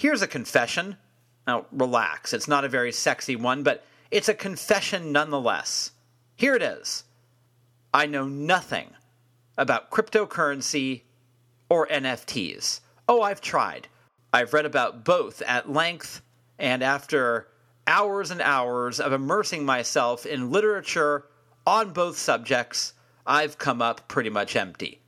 Here's 0.00 0.22
a 0.22 0.26
confession. 0.26 0.96
Now, 1.46 1.66
relax. 1.70 2.32
It's 2.32 2.48
not 2.48 2.64
a 2.64 2.70
very 2.70 2.90
sexy 2.90 3.36
one, 3.36 3.62
but 3.62 3.84
it's 4.10 4.30
a 4.30 4.34
confession 4.34 5.12
nonetheless. 5.12 5.90
Here 6.36 6.54
it 6.54 6.62
is. 6.62 7.04
I 7.92 8.06
know 8.06 8.26
nothing 8.26 8.94
about 9.58 9.90
cryptocurrency 9.90 11.02
or 11.68 11.86
NFTs. 11.88 12.80
Oh, 13.10 13.20
I've 13.20 13.42
tried. 13.42 13.88
I've 14.32 14.54
read 14.54 14.64
about 14.64 15.04
both 15.04 15.42
at 15.42 15.70
length, 15.70 16.22
and 16.58 16.82
after 16.82 17.48
hours 17.86 18.30
and 18.30 18.40
hours 18.40 19.00
of 19.00 19.12
immersing 19.12 19.66
myself 19.66 20.24
in 20.24 20.50
literature 20.50 21.26
on 21.66 21.92
both 21.92 22.16
subjects, 22.16 22.94
I've 23.26 23.58
come 23.58 23.82
up 23.82 24.08
pretty 24.08 24.30
much 24.30 24.56
empty. 24.56 25.02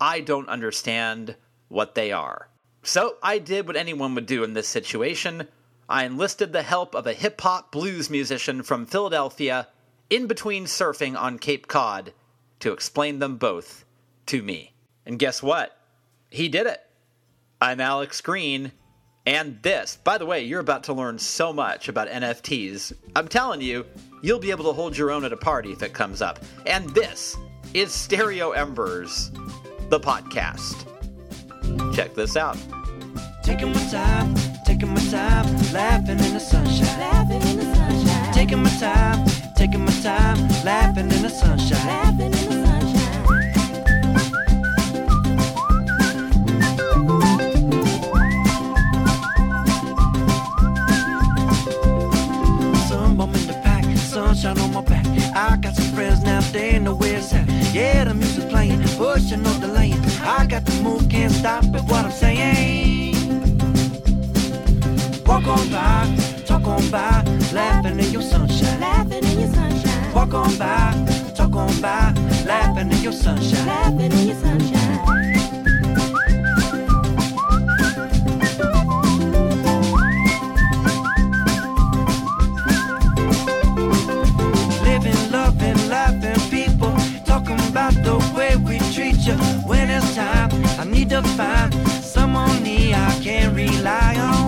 I 0.00 0.20
don't 0.20 0.48
understand 0.48 1.34
what 1.66 1.96
they 1.96 2.12
are. 2.12 2.48
So 2.86 3.16
I 3.20 3.38
did 3.38 3.66
what 3.66 3.74
anyone 3.74 4.14
would 4.14 4.26
do 4.26 4.44
in 4.44 4.54
this 4.54 4.68
situation. 4.68 5.48
I 5.88 6.04
enlisted 6.04 6.52
the 6.52 6.62
help 6.62 6.94
of 6.94 7.04
a 7.08 7.14
hip 7.14 7.40
hop 7.40 7.72
blues 7.72 8.08
musician 8.08 8.62
from 8.62 8.86
Philadelphia 8.86 9.66
in 10.08 10.28
between 10.28 10.66
surfing 10.66 11.18
on 11.18 11.40
Cape 11.40 11.66
Cod 11.66 12.12
to 12.60 12.72
explain 12.72 13.18
them 13.18 13.38
both 13.38 13.84
to 14.26 14.40
me. 14.40 14.72
And 15.04 15.18
guess 15.18 15.42
what? 15.42 15.76
He 16.30 16.48
did 16.48 16.68
it. 16.68 16.80
I'm 17.60 17.80
Alex 17.80 18.20
Green, 18.20 18.70
and 19.26 19.60
this, 19.62 19.98
by 20.04 20.16
the 20.16 20.26
way, 20.26 20.44
you're 20.44 20.60
about 20.60 20.84
to 20.84 20.92
learn 20.92 21.18
so 21.18 21.52
much 21.52 21.88
about 21.88 22.08
NFTs. 22.08 22.92
I'm 23.16 23.26
telling 23.26 23.60
you, 23.60 23.84
you'll 24.22 24.38
be 24.38 24.52
able 24.52 24.64
to 24.66 24.72
hold 24.72 24.96
your 24.96 25.10
own 25.10 25.24
at 25.24 25.32
a 25.32 25.36
party 25.36 25.72
if 25.72 25.82
it 25.82 25.92
comes 25.92 26.22
up. 26.22 26.38
And 26.66 26.88
this 26.90 27.36
is 27.74 27.92
Stereo 27.92 28.52
Embers, 28.52 29.32
the 29.88 29.98
podcast. 29.98 30.95
Check 31.94 32.14
this 32.14 32.36
out. 32.36 32.58
Taking 33.42 33.72
my 33.72 33.80
time, 33.90 34.34
taking 34.64 34.90
my 34.92 35.00
time, 35.10 35.46
laughing 35.72 36.18
in 36.18 36.34
the 36.34 36.40
sunshine. 36.40 36.98
Laughing 36.98 37.42
in 37.42 37.56
the 37.58 37.74
sunshine. 37.74 38.32
Taking 38.32 38.62
my 38.62 38.70
time, 38.70 39.26
taking 39.56 39.84
my 39.84 39.92
time, 40.02 40.36
laughing 40.64 41.10
in 41.10 41.22
the 41.22 41.28
sunshine. 41.28 41.86
Laughing 41.86 42.26
in 42.26 42.30
the 42.32 42.38
sunshine. 42.66 42.94
Some 52.88 53.16
bum 53.16 53.34
in 53.34 53.46
the 53.46 53.54
pack, 53.62 53.84
sunshine 53.96 54.58
on 54.58 54.72
my 54.72 54.82
back. 54.82 55.06
I 55.36 55.56
got 55.56 55.74
some 55.76 55.94
friends 55.94 56.22
now, 56.22 56.40
they 56.52 56.78
know 56.78 56.94
where 56.94 57.18
it's 57.18 57.32
at. 57.32 57.48
Yeah, 57.72 58.04
the 58.04 58.14
music's 58.14 58.46
playing, 58.50 58.82
pushing 58.98 59.42
no 59.42 59.52
delaying. 59.54 59.65
Got 60.56 60.64
the 60.64 60.82
move, 60.82 61.06
can't 61.10 61.30
stop 61.30 61.64
it, 61.64 61.82
what 61.82 62.06
I'm 62.06 62.10
saying. 62.10 63.14
Walk 65.26 65.46
on 65.46 65.68
by, 65.68 66.16
talk 66.46 66.66
on 66.66 66.90
by, 66.90 67.22
laughing 67.52 68.00
in 68.00 68.10
your 68.10 68.22
sunshine. 68.22 68.80
Laughing 68.80 69.22
in 69.22 69.40
your 69.40 69.52
sunshine. 69.52 70.14
Walk 70.14 70.32
on 70.32 70.56
by, 70.56 71.32
talk 71.34 71.54
on 71.54 71.78
by, 71.82 72.10
laughing 72.46 72.90
in 72.90 73.02
your 73.02 73.12
sunshine. 73.12 73.66
Laughing 73.66 74.12
in 74.12 74.28
your 74.28 74.36
sunshine. 74.36 74.85
To 91.22 91.28
find 91.30 91.72
someone 92.04 92.62
me 92.62 92.92
I 92.92 93.18
can 93.22 93.54
rely 93.54 94.16
on. 94.16 94.46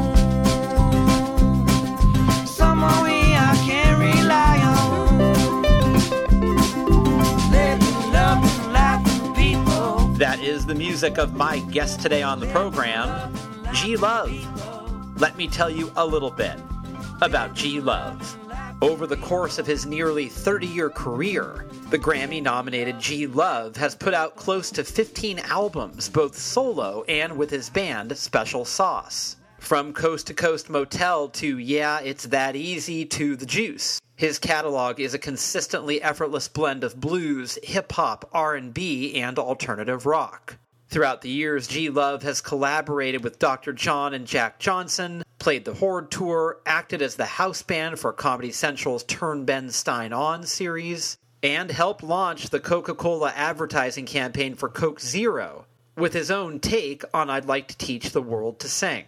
That 10.18 10.40
is 10.42 10.66
the 10.66 10.74
music 10.74 11.16
of 11.16 11.34
my 11.34 11.60
guest 11.70 12.00
today 12.00 12.22
on 12.22 12.40
the 12.40 12.46
program, 12.48 13.32
G 13.72 13.96
Love. 13.96 14.30
Let 15.20 15.36
me 15.36 15.46
tell 15.46 15.70
you 15.70 15.92
a 15.96 16.04
little 16.04 16.32
bit 16.32 16.58
about 17.22 17.54
G 17.54 17.80
Love. 17.80 18.36
Over 18.80 19.08
the 19.08 19.16
course 19.16 19.58
of 19.58 19.66
his 19.66 19.86
nearly 19.86 20.28
30 20.28 20.68
year 20.68 20.88
career, 20.88 21.66
the 21.90 21.98
Grammy 21.98 22.40
nominated 22.40 23.00
G 23.00 23.26
Love 23.26 23.74
has 23.76 23.96
put 23.96 24.14
out 24.14 24.36
close 24.36 24.70
to 24.70 24.84
15 24.84 25.40
albums, 25.40 26.08
both 26.08 26.38
solo 26.38 27.02
and 27.08 27.36
with 27.36 27.50
his 27.50 27.68
band 27.70 28.16
Special 28.16 28.64
Sauce. 28.64 29.34
From 29.58 29.92
Coast 29.92 30.28
to 30.28 30.34
Coast 30.34 30.70
Motel 30.70 31.28
to 31.30 31.58
Yeah, 31.58 31.98
It's 31.98 32.26
That 32.26 32.54
Easy 32.54 33.04
to 33.06 33.34
The 33.34 33.46
Juice. 33.46 33.98
His 34.14 34.38
catalog 34.38 35.00
is 35.00 35.12
a 35.12 35.18
consistently 35.18 36.00
effortless 36.00 36.46
blend 36.46 36.84
of 36.84 37.00
blues, 37.00 37.58
hip 37.64 37.90
hop, 37.90 38.30
R&B, 38.32 39.16
and 39.16 39.40
alternative 39.40 40.06
rock. 40.06 40.56
Throughout 40.90 41.20
the 41.20 41.28
years, 41.28 41.68
G 41.68 41.90
Love 41.90 42.22
has 42.22 42.40
collaborated 42.40 43.22
with 43.22 43.38
Dr. 43.38 43.74
John 43.74 44.14
and 44.14 44.26
Jack 44.26 44.58
Johnson, 44.58 45.22
played 45.38 45.66
the 45.66 45.74
Horde 45.74 46.10
Tour, 46.10 46.60
acted 46.64 47.02
as 47.02 47.16
the 47.16 47.26
house 47.26 47.60
band 47.60 47.98
for 47.98 48.10
Comedy 48.10 48.50
Central's 48.50 49.04
Turn 49.04 49.44
Ben 49.44 49.68
Stein 49.70 50.14
On 50.14 50.44
series, 50.44 51.18
and 51.42 51.70
helped 51.70 52.02
launch 52.02 52.48
the 52.48 52.58
Coca 52.58 52.94
Cola 52.94 53.34
advertising 53.36 54.06
campaign 54.06 54.54
for 54.54 54.70
Coke 54.70 54.98
Zero 54.98 55.66
with 55.94 56.14
his 56.14 56.30
own 56.30 56.58
take 56.58 57.04
on 57.12 57.28
I'd 57.28 57.44
Like 57.44 57.68
to 57.68 57.76
Teach 57.76 58.12
the 58.12 58.22
World 58.22 58.58
to 58.60 58.68
Sing. 58.68 59.04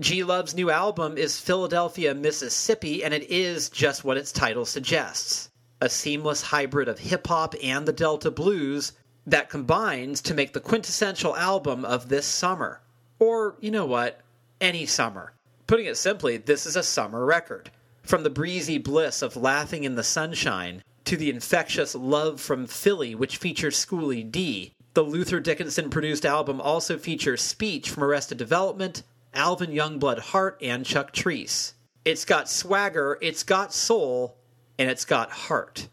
G 0.00 0.24
Love's 0.24 0.56
new 0.56 0.68
album 0.68 1.16
is 1.16 1.38
Philadelphia, 1.38 2.12
Mississippi, 2.12 3.04
and 3.04 3.14
it 3.14 3.30
is 3.30 3.68
just 3.68 4.02
what 4.02 4.16
its 4.16 4.32
title 4.32 4.64
suggests 4.64 5.48
a 5.80 5.88
seamless 5.88 6.42
hybrid 6.42 6.88
of 6.88 6.98
hip 6.98 7.26
hop 7.26 7.54
and 7.62 7.86
the 7.86 7.92
Delta 7.92 8.30
blues 8.30 8.92
that 9.30 9.48
combines 9.48 10.20
to 10.22 10.34
make 10.34 10.52
the 10.52 10.60
quintessential 10.60 11.36
album 11.36 11.84
of 11.84 12.08
this 12.08 12.26
summer. 12.26 12.80
Or, 13.18 13.56
you 13.60 13.70
know 13.70 13.86
what, 13.86 14.20
any 14.60 14.86
summer. 14.86 15.32
Putting 15.66 15.86
it 15.86 15.96
simply, 15.96 16.36
this 16.36 16.66
is 16.66 16.76
a 16.76 16.82
summer 16.82 17.24
record. 17.24 17.70
From 18.02 18.22
the 18.22 18.30
breezy 18.30 18.78
bliss 18.78 19.22
of 19.22 19.36
Laughing 19.36 19.84
in 19.84 19.94
the 19.94 20.02
Sunshine 20.02 20.82
to 21.04 21.16
the 21.16 21.30
infectious 21.30 21.94
Love 21.94 22.40
from 22.40 22.66
Philly, 22.66 23.14
which 23.14 23.36
features 23.36 23.76
Schoolly 23.76 24.24
D, 24.24 24.72
the 24.94 25.02
Luther 25.02 25.38
Dickinson 25.38 25.90
produced 25.90 26.26
album 26.26 26.60
also 26.60 26.98
features 26.98 27.40
Speech 27.40 27.88
from 27.88 28.02
Arrested 28.02 28.38
Development, 28.38 29.02
Alvin 29.32 29.70
Youngblood 29.70 30.18
Hart, 30.18 30.58
and 30.60 30.84
Chuck 30.84 31.12
Treece. 31.12 31.74
It's 32.04 32.24
got 32.24 32.48
swagger, 32.48 33.16
it's 33.20 33.44
got 33.44 33.72
soul, 33.72 34.36
and 34.78 34.90
it's 34.90 35.04
got 35.04 35.30
heart. 35.30 35.88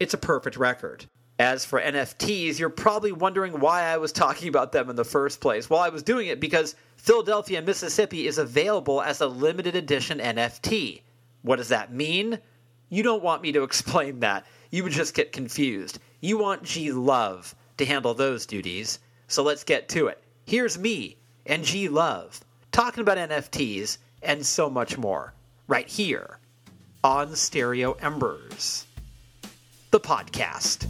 It's 0.00 0.14
a 0.14 0.18
perfect 0.18 0.56
record. 0.56 1.06
As 1.40 1.64
for 1.64 1.80
NFTs, 1.80 2.58
you're 2.58 2.68
probably 2.68 3.12
wondering 3.12 3.60
why 3.60 3.84
I 3.84 3.96
was 3.96 4.12
talking 4.12 4.46
about 4.50 4.72
them 4.72 4.90
in 4.90 4.96
the 4.96 5.06
first 5.06 5.40
place. 5.40 5.70
Well, 5.70 5.80
I 5.80 5.88
was 5.88 6.02
doing 6.02 6.26
it 6.26 6.38
because 6.38 6.74
Philadelphia, 6.98 7.62
Mississippi 7.62 8.26
is 8.26 8.36
available 8.36 9.00
as 9.00 9.22
a 9.22 9.26
limited 9.26 9.74
edition 9.74 10.18
NFT. 10.18 11.00
What 11.40 11.56
does 11.56 11.68
that 11.68 11.94
mean? 11.94 12.38
You 12.90 13.02
don't 13.02 13.22
want 13.22 13.40
me 13.40 13.52
to 13.52 13.62
explain 13.70 14.20
that. 14.20 14.44
You 14.68 14.82
would 14.82 14.92
just 14.92 15.14
get 15.14 15.32
confused. 15.32 15.98
You 16.20 16.36
want 16.36 16.62
G 16.62 16.92
Love 16.92 17.54
to 17.78 17.86
handle 17.86 18.12
those 18.12 18.44
duties. 18.44 18.98
So 19.26 19.42
let's 19.42 19.64
get 19.64 19.88
to 19.88 20.08
it. 20.08 20.22
Here's 20.44 20.78
me 20.78 21.16
and 21.46 21.64
G 21.64 21.88
Love 21.88 22.38
talking 22.70 23.00
about 23.00 23.16
NFTs 23.16 23.96
and 24.22 24.44
so 24.44 24.68
much 24.68 24.98
more 24.98 25.32
right 25.68 25.88
here 25.88 26.38
on 27.02 27.34
Stereo 27.34 27.92
Embers, 27.92 28.84
the 29.90 30.00
podcast. 30.00 30.86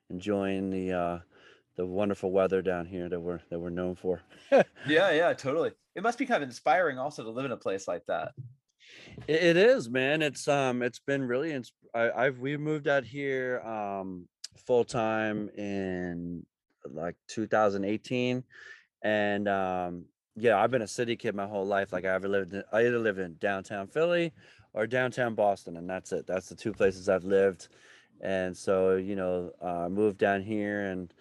enjoying 0.09 0.69
the 0.69 0.93
uh, 0.93 1.19
the 1.77 1.85
wonderful 1.85 2.31
weather 2.31 2.61
down 2.61 2.85
here 2.85 3.09
that 3.09 3.19
we're 3.19 3.41
that 3.49 3.59
we're 3.59 3.69
known 3.69 3.95
for. 3.95 4.21
Yeah, 4.87 5.11
yeah, 5.11 5.33
totally. 5.33 5.71
It 5.95 6.03
must 6.03 6.19
be 6.19 6.27
kind 6.27 6.43
of 6.43 6.49
inspiring 6.49 6.99
also 6.99 7.23
to 7.23 7.29
live 7.31 7.45
in 7.45 7.51
a 7.51 7.57
place 7.57 7.87
like 7.87 8.05
that. 8.07 8.33
It, 9.27 9.57
is, 9.57 9.89
man. 9.89 10.21
It's 10.21 10.47
um, 10.47 10.83
it's 10.83 10.99
been 10.99 11.27
really. 11.27 11.51
Ins- 11.51 11.73
I, 11.95 12.11
I've 12.11 12.39
we 12.39 12.57
moved 12.57 12.87
out 12.87 13.03
here 13.03 13.61
um 13.61 14.27
full 14.55 14.83
time 14.83 15.49
in 15.57 16.45
like 16.85 17.15
2018, 17.27 18.43
and 19.01 19.47
um, 19.47 20.05
yeah, 20.35 20.61
I've 20.61 20.71
been 20.71 20.81
a 20.81 20.87
city 20.87 21.15
kid 21.15 21.35
my 21.35 21.47
whole 21.47 21.65
life. 21.65 21.93
Like 21.93 22.05
I 22.05 22.13
ever 22.13 22.27
lived, 22.27 22.53
in, 22.53 22.63
I 22.71 22.81
either 22.81 22.99
lived 22.99 23.19
in 23.19 23.35
downtown 23.39 23.87
Philly 23.87 24.33
or 24.73 24.87
downtown 24.87 25.35
Boston, 25.35 25.77
and 25.77 25.89
that's 25.89 26.11
it. 26.11 26.27
That's 26.27 26.49
the 26.49 26.55
two 26.55 26.73
places 26.73 27.09
I've 27.09 27.23
lived, 27.23 27.69
and 28.21 28.55
so 28.55 28.95
you 28.95 29.15
know, 29.15 29.51
uh, 29.61 29.89
moved 29.89 30.17
down 30.17 30.41
here, 30.41 30.81
and 30.85 31.13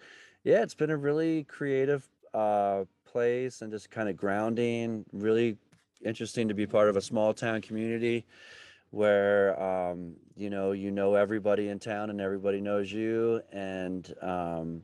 yeah, 0.43 0.61
it's 0.61 0.75
been 0.75 0.91
a 0.91 0.97
really 0.97 1.43
creative 1.45 2.07
uh 2.33 2.83
place 3.05 3.61
and 3.61 3.71
just 3.71 3.89
kind 3.89 4.09
of 4.09 4.17
grounding. 4.17 5.05
Really 5.13 5.57
interesting 6.03 6.47
to 6.47 6.53
be 6.53 6.67
part 6.67 6.89
of 6.89 6.97
a 6.97 7.01
small 7.01 7.33
town 7.33 7.61
community 7.61 8.25
where 8.95 9.61
um, 9.61 10.15
you 10.37 10.49
know 10.49 10.71
you 10.71 10.89
know 10.89 11.15
everybody 11.15 11.67
in 11.67 11.77
town 11.77 12.09
and 12.09 12.21
everybody 12.21 12.61
knows 12.61 12.89
you 12.89 13.41
and 13.51 14.15
um, 14.21 14.81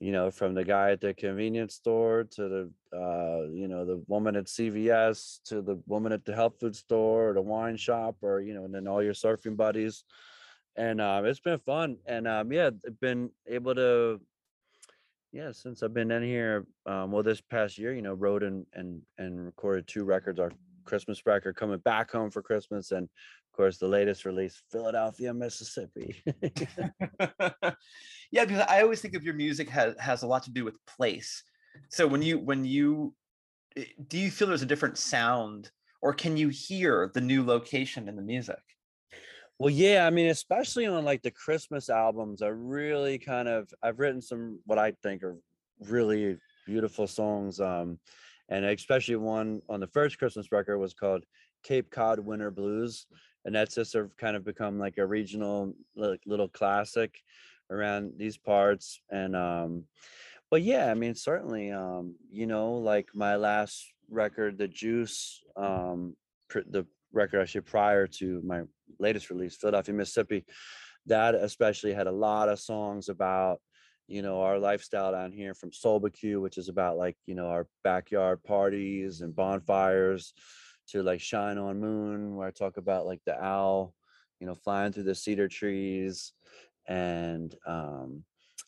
you 0.00 0.10
know 0.10 0.28
from 0.28 0.54
the 0.54 0.64
guy 0.64 0.90
at 0.90 1.00
the 1.00 1.14
convenience 1.14 1.74
store 1.76 2.24
to 2.24 2.48
the 2.48 2.70
uh, 2.92 3.46
you 3.52 3.68
know 3.68 3.84
the 3.84 4.02
woman 4.08 4.34
at 4.34 4.46
cvs 4.46 5.40
to 5.44 5.62
the 5.62 5.80
woman 5.86 6.10
at 6.10 6.24
the 6.24 6.34
health 6.34 6.54
food 6.58 6.74
store 6.74 7.30
or 7.30 7.34
the 7.34 7.40
wine 7.40 7.76
shop 7.76 8.16
or 8.22 8.40
you 8.40 8.52
know 8.52 8.64
and 8.64 8.74
then 8.74 8.88
all 8.88 9.02
your 9.02 9.14
surfing 9.14 9.56
buddies. 9.56 10.02
And 10.74 11.00
um, 11.00 11.24
it's 11.24 11.40
been 11.40 11.60
fun 11.60 11.98
and 12.06 12.26
um, 12.26 12.52
yeah 12.52 12.70
been 13.00 13.30
able 13.46 13.74
to 13.76 14.20
yeah 15.32 15.52
since 15.52 15.82
i've 15.82 15.94
been 15.94 16.10
in 16.10 16.24
here 16.24 16.66
um, 16.86 17.12
well 17.12 17.22
this 17.22 17.40
past 17.40 17.78
year 17.78 17.94
you 17.94 18.02
know 18.02 18.14
wrote 18.14 18.42
and 18.42 18.66
and 18.74 19.00
and 19.16 19.46
recorded 19.46 19.86
two 19.86 20.04
records 20.04 20.38
our 20.40 20.50
christmas 20.86 21.26
record 21.26 21.56
coming 21.56 21.78
back 21.78 22.10
home 22.10 22.30
for 22.30 22.42
christmas 22.42 22.92
and 22.92 23.04
of 23.04 23.56
course 23.56 23.78
the 23.78 23.86
latest 23.88 24.24
release 24.24 24.62
philadelphia 24.70 25.34
mississippi 25.34 26.22
yeah, 28.30 28.44
because 28.44 28.64
I 28.68 28.82
always 28.82 29.00
think 29.00 29.14
of 29.14 29.24
your 29.24 29.34
music 29.34 29.68
has 29.70 29.94
has 29.98 30.22
a 30.22 30.26
lot 30.26 30.42
to 30.44 30.50
do 30.50 30.64
with 30.64 30.84
place. 30.86 31.42
So 31.90 32.06
when 32.06 32.22
you 32.22 32.38
when 32.38 32.64
you 32.64 33.14
eh, 33.76 33.84
do 34.08 34.18
you 34.18 34.30
feel 34.30 34.48
there's 34.48 34.62
a 34.62 34.66
different 34.66 34.98
sound 34.98 35.70
or 36.02 36.12
can 36.12 36.36
you 36.36 36.48
hear 36.48 37.10
the 37.14 37.20
new 37.20 37.44
location 37.44 38.08
in 38.08 38.16
the 38.16 38.22
music? 38.22 38.60
Well, 39.58 39.70
yeah, 39.70 40.06
I 40.06 40.10
mean, 40.10 40.28
especially 40.28 40.86
on 40.86 41.04
like 41.04 41.22
the 41.22 41.30
Christmas 41.30 41.88
albums, 41.88 42.42
I 42.42 42.48
really 42.48 43.18
kind 43.18 43.48
of 43.48 43.72
I've 43.82 43.98
written 43.98 44.20
some 44.20 44.60
what 44.66 44.78
I 44.78 44.92
think 45.02 45.22
are 45.22 45.36
really 45.80 46.38
beautiful 46.66 47.06
songs. 47.06 47.60
Um, 47.60 47.98
and 48.48 48.64
especially 48.64 49.16
one 49.16 49.62
on 49.68 49.80
the 49.80 49.86
first 49.88 50.18
Christmas 50.18 50.52
record 50.52 50.78
was 50.78 50.94
called 50.94 51.24
Cape 51.62 51.90
Cod 51.90 52.20
Winter 52.20 52.50
Blues, 52.50 53.06
and 53.44 53.54
that's 53.54 53.74
just 53.74 53.92
sort 53.92 54.06
of 54.06 54.16
kind 54.16 54.36
of 54.36 54.44
become 54.44 54.78
like 54.78 54.98
a 54.98 55.06
regional 55.06 55.74
like 55.96 56.20
little 56.26 56.48
classic 56.48 57.14
around 57.70 58.12
these 58.16 58.36
parts. 58.36 59.00
And 59.10 59.34
um, 59.34 59.84
but 60.50 60.62
yeah, 60.62 60.90
I 60.90 60.94
mean, 60.94 61.14
certainly, 61.14 61.72
um, 61.72 62.14
you 62.30 62.46
know, 62.46 62.74
like 62.74 63.08
my 63.14 63.36
last 63.36 63.84
record, 64.08 64.58
The 64.58 64.68
Juice, 64.68 65.42
um, 65.56 66.14
pr- 66.48 66.60
the 66.68 66.86
record 67.12 67.40
actually 67.40 67.62
prior 67.62 68.06
to 68.06 68.40
my 68.44 68.62
latest 69.00 69.30
release, 69.30 69.56
Philadelphia, 69.56 69.94
Mississippi, 69.94 70.44
that 71.06 71.34
especially 71.34 71.94
had 71.94 72.06
a 72.06 72.12
lot 72.12 72.48
of 72.48 72.60
songs 72.60 73.08
about, 73.08 73.60
you 74.08 74.22
know, 74.22 74.40
our 74.40 74.58
lifestyle 74.58 75.12
down 75.12 75.32
here 75.32 75.54
from 75.54 75.70
Soulbacue, 75.70 76.40
which 76.40 76.58
is 76.58 76.68
about 76.68 76.96
like, 76.96 77.16
you 77.26 77.34
know, 77.34 77.48
our 77.48 77.66
backyard 77.82 78.42
parties 78.44 79.20
and 79.20 79.34
bonfires, 79.34 80.32
to 80.88 81.02
like 81.02 81.20
Shine 81.20 81.58
on 81.58 81.80
Moon, 81.80 82.36
where 82.36 82.48
I 82.48 82.50
talk 82.50 82.76
about 82.76 83.06
like 83.06 83.20
the 83.26 83.42
owl, 83.42 83.94
you 84.40 84.46
know, 84.46 84.54
flying 84.54 84.92
through 84.92 85.04
the 85.04 85.14
cedar 85.14 85.48
trees 85.48 86.32
and 86.88 87.54
um 87.66 88.22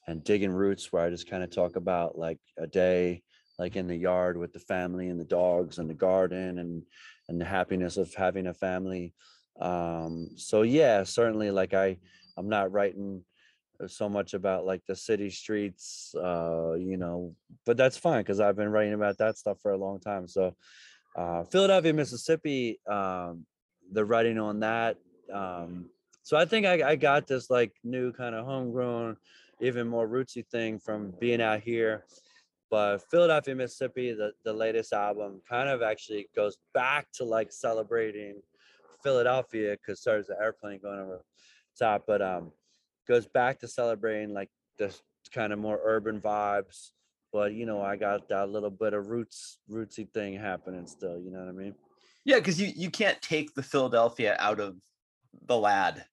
and 0.08 0.24
digging 0.24 0.50
roots 0.50 0.92
where 0.92 1.04
I 1.04 1.10
just 1.10 1.30
kind 1.30 1.44
of 1.44 1.50
talk 1.50 1.76
about 1.76 2.18
like 2.18 2.38
a 2.58 2.66
day 2.66 3.22
like 3.58 3.76
in 3.76 3.86
the 3.86 3.96
yard 3.96 4.36
with 4.36 4.52
the 4.52 4.58
family 4.58 5.08
and 5.08 5.20
the 5.20 5.24
dogs 5.24 5.78
and 5.78 5.88
the 5.88 5.94
garden 5.94 6.58
and 6.58 6.82
and 7.28 7.40
the 7.40 7.44
happiness 7.44 7.96
of 7.96 8.12
having 8.14 8.46
a 8.46 8.54
family. 8.54 9.14
Um 9.60 10.30
so 10.36 10.62
yeah 10.62 11.02
certainly 11.02 11.50
like 11.50 11.74
i 11.74 11.98
i'm 12.36 12.48
not 12.48 12.70
writing 12.70 13.24
uh, 13.82 13.86
so 13.86 14.08
much 14.08 14.34
about 14.34 14.64
like 14.64 14.84
the 14.86 14.96
city 14.96 15.30
streets 15.30 16.14
uh 16.16 16.72
you 16.74 16.96
know 16.96 17.34
but 17.64 17.76
that's 17.76 17.96
fine 17.96 18.20
because 18.20 18.40
i've 18.40 18.56
been 18.56 18.70
writing 18.70 18.94
about 18.94 19.18
that 19.18 19.38
stuff 19.38 19.58
for 19.60 19.72
a 19.72 19.76
long 19.76 19.98
time 20.00 20.26
so 20.26 20.54
uh 21.16 21.44
philadelphia 21.44 21.92
mississippi 21.92 22.80
um 22.86 23.44
the 23.92 24.04
writing 24.04 24.38
on 24.38 24.60
that 24.60 24.96
um 25.32 25.88
so 26.22 26.36
i 26.36 26.44
think 26.44 26.66
i, 26.66 26.90
I 26.90 26.96
got 26.96 27.26
this 27.26 27.50
like 27.50 27.72
new 27.84 28.12
kind 28.12 28.34
of 28.34 28.44
homegrown 28.44 29.16
even 29.60 29.88
more 29.88 30.08
rootsy 30.08 30.46
thing 30.46 30.78
from 30.78 31.12
being 31.18 31.40
out 31.40 31.60
here 31.60 32.04
but 32.70 32.98
Philadelphia, 33.10 33.54
Mississippi, 33.54 34.12
the, 34.12 34.32
the 34.44 34.52
latest 34.52 34.92
album 34.92 35.40
kind 35.48 35.68
of 35.68 35.82
actually 35.82 36.28
goes 36.36 36.58
back 36.74 37.08
to 37.14 37.24
like 37.24 37.50
celebrating 37.50 38.42
Philadelphia 39.02 39.76
because 39.76 40.02
there's 40.02 40.28
an 40.28 40.36
airplane 40.40 40.80
going 40.82 41.00
over 41.00 41.22
top, 41.78 42.04
but 42.06 42.20
um 42.20 42.52
goes 43.08 43.26
back 43.26 43.60
to 43.60 43.68
celebrating 43.68 44.34
like 44.34 44.50
this 44.78 45.00
kind 45.32 45.52
of 45.52 45.58
more 45.58 45.80
urban 45.82 46.20
vibes. 46.20 46.90
But 47.32 47.52
you 47.52 47.66
know, 47.66 47.82
I 47.82 47.96
got 47.96 48.28
that 48.28 48.50
little 48.50 48.70
bit 48.70 48.94
of 48.94 49.08
roots 49.08 49.58
rootsy 49.70 50.08
thing 50.12 50.34
happening 50.34 50.86
still, 50.86 51.18
you 51.18 51.30
know 51.30 51.40
what 51.40 51.48
I 51.48 51.52
mean? 51.52 51.74
Yeah, 52.24 52.36
because 52.36 52.60
you 52.60 52.72
you 52.74 52.90
can't 52.90 53.20
take 53.22 53.54
the 53.54 53.62
Philadelphia 53.62 54.36
out 54.38 54.60
of 54.60 54.76
the 55.46 55.56
lad. 55.56 56.04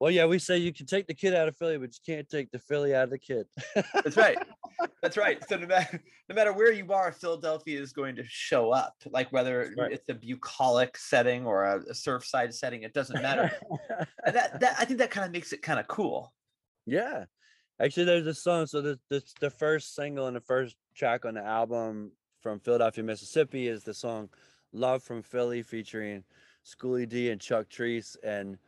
Well, 0.00 0.12
yeah, 0.12 0.26
we 0.26 0.38
say 0.38 0.58
you 0.58 0.72
can 0.72 0.86
take 0.86 1.08
the 1.08 1.14
kid 1.14 1.34
out 1.34 1.48
of 1.48 1.56
Philly, 1.56 1.76
but 1.76 1.90
you 1.92 2.14
can't 2.14 2.28
take 2.28 2.52
the 2.52 2.58
Philly 2.60 2.94
out 2.94 3.04
of 3.04 3.10
the 3.10 3.18
kid. 3.18 3.46
That's 3.92 4.16
right. 4.16 4.38
That's 5.02 5.16
right. 5.16 5.42
So 5.48 5.56
no 5.56 5.66
matter 5.66 6.02
no 6.28 6.34
matter 6.34 6.52
where 6.52 6.72
you 6.72 6.92
are, 6.92 7.12
Philadelphia 7.12 7.80
is 7.80 7.92
going 7.92 8.16
to 8.16 8.24
show 8.26 8.70
up. 8.70 8.94
Like 9.10 9.32
whether 9.32 9.72
right. 9.76 9.92
it's 9.92 10.08
a 10.08 10.14
bucolic 10.14 10.96
setting 10.96 11.46
or 11.46 11.64
a, 11.64 11.76
a 11.80 11.92
surfside 11.92 12.52
setting, 12.52 12.82
it 12.82 12.94
doesn't 12.94 13.20
matter. 13.22 13.50
and 14.24 14.34
that, 14.34 14.60
that 14.60 14.76
I 14.78 14.84
think 14.84 14.98
that 14.98 15.10
kind 15.10 15.26
of 15.26 15.32
makes 15.32 15.52
it 15.52 15.62
kind 15.62 15.80
of 15.80 15.86
cool. 15.88 16.32
Yeah. 16.86 17.24
Actually, 17.80 18.06
there's 18.06 18.26
a 18.26 18.34
song. 18.34 18.66
So 18.66 18.80
the, 18.80 18.98
the 19.08 19.22
the 19.40 19.50
first 19.50 19.94
single 19.94 20.26
and 20.26 20.36
the 20.36 20.40
first 20.40 20.76
track 20.94 21.24
on 21.24 21.34
the 21.34 21.44
album 21.44 22.12
from 22.40 22.60
Philadelphia, 22.60 23.04
Mississippi 23.04 23.68
is 23.68 23.84
the 23.84 23.94
song 23.94 24.28
"Love 24.72 25.02
from 25.02 25.22
Philly" 25.22 25.62
featuring 25.62 26.24
Schoolly 26.64 27.06
D 27.06 27.30
and 27.30 27.40
Chuck 27.40 27.68
Treece. 27.68 28.16
And 28.24 28.58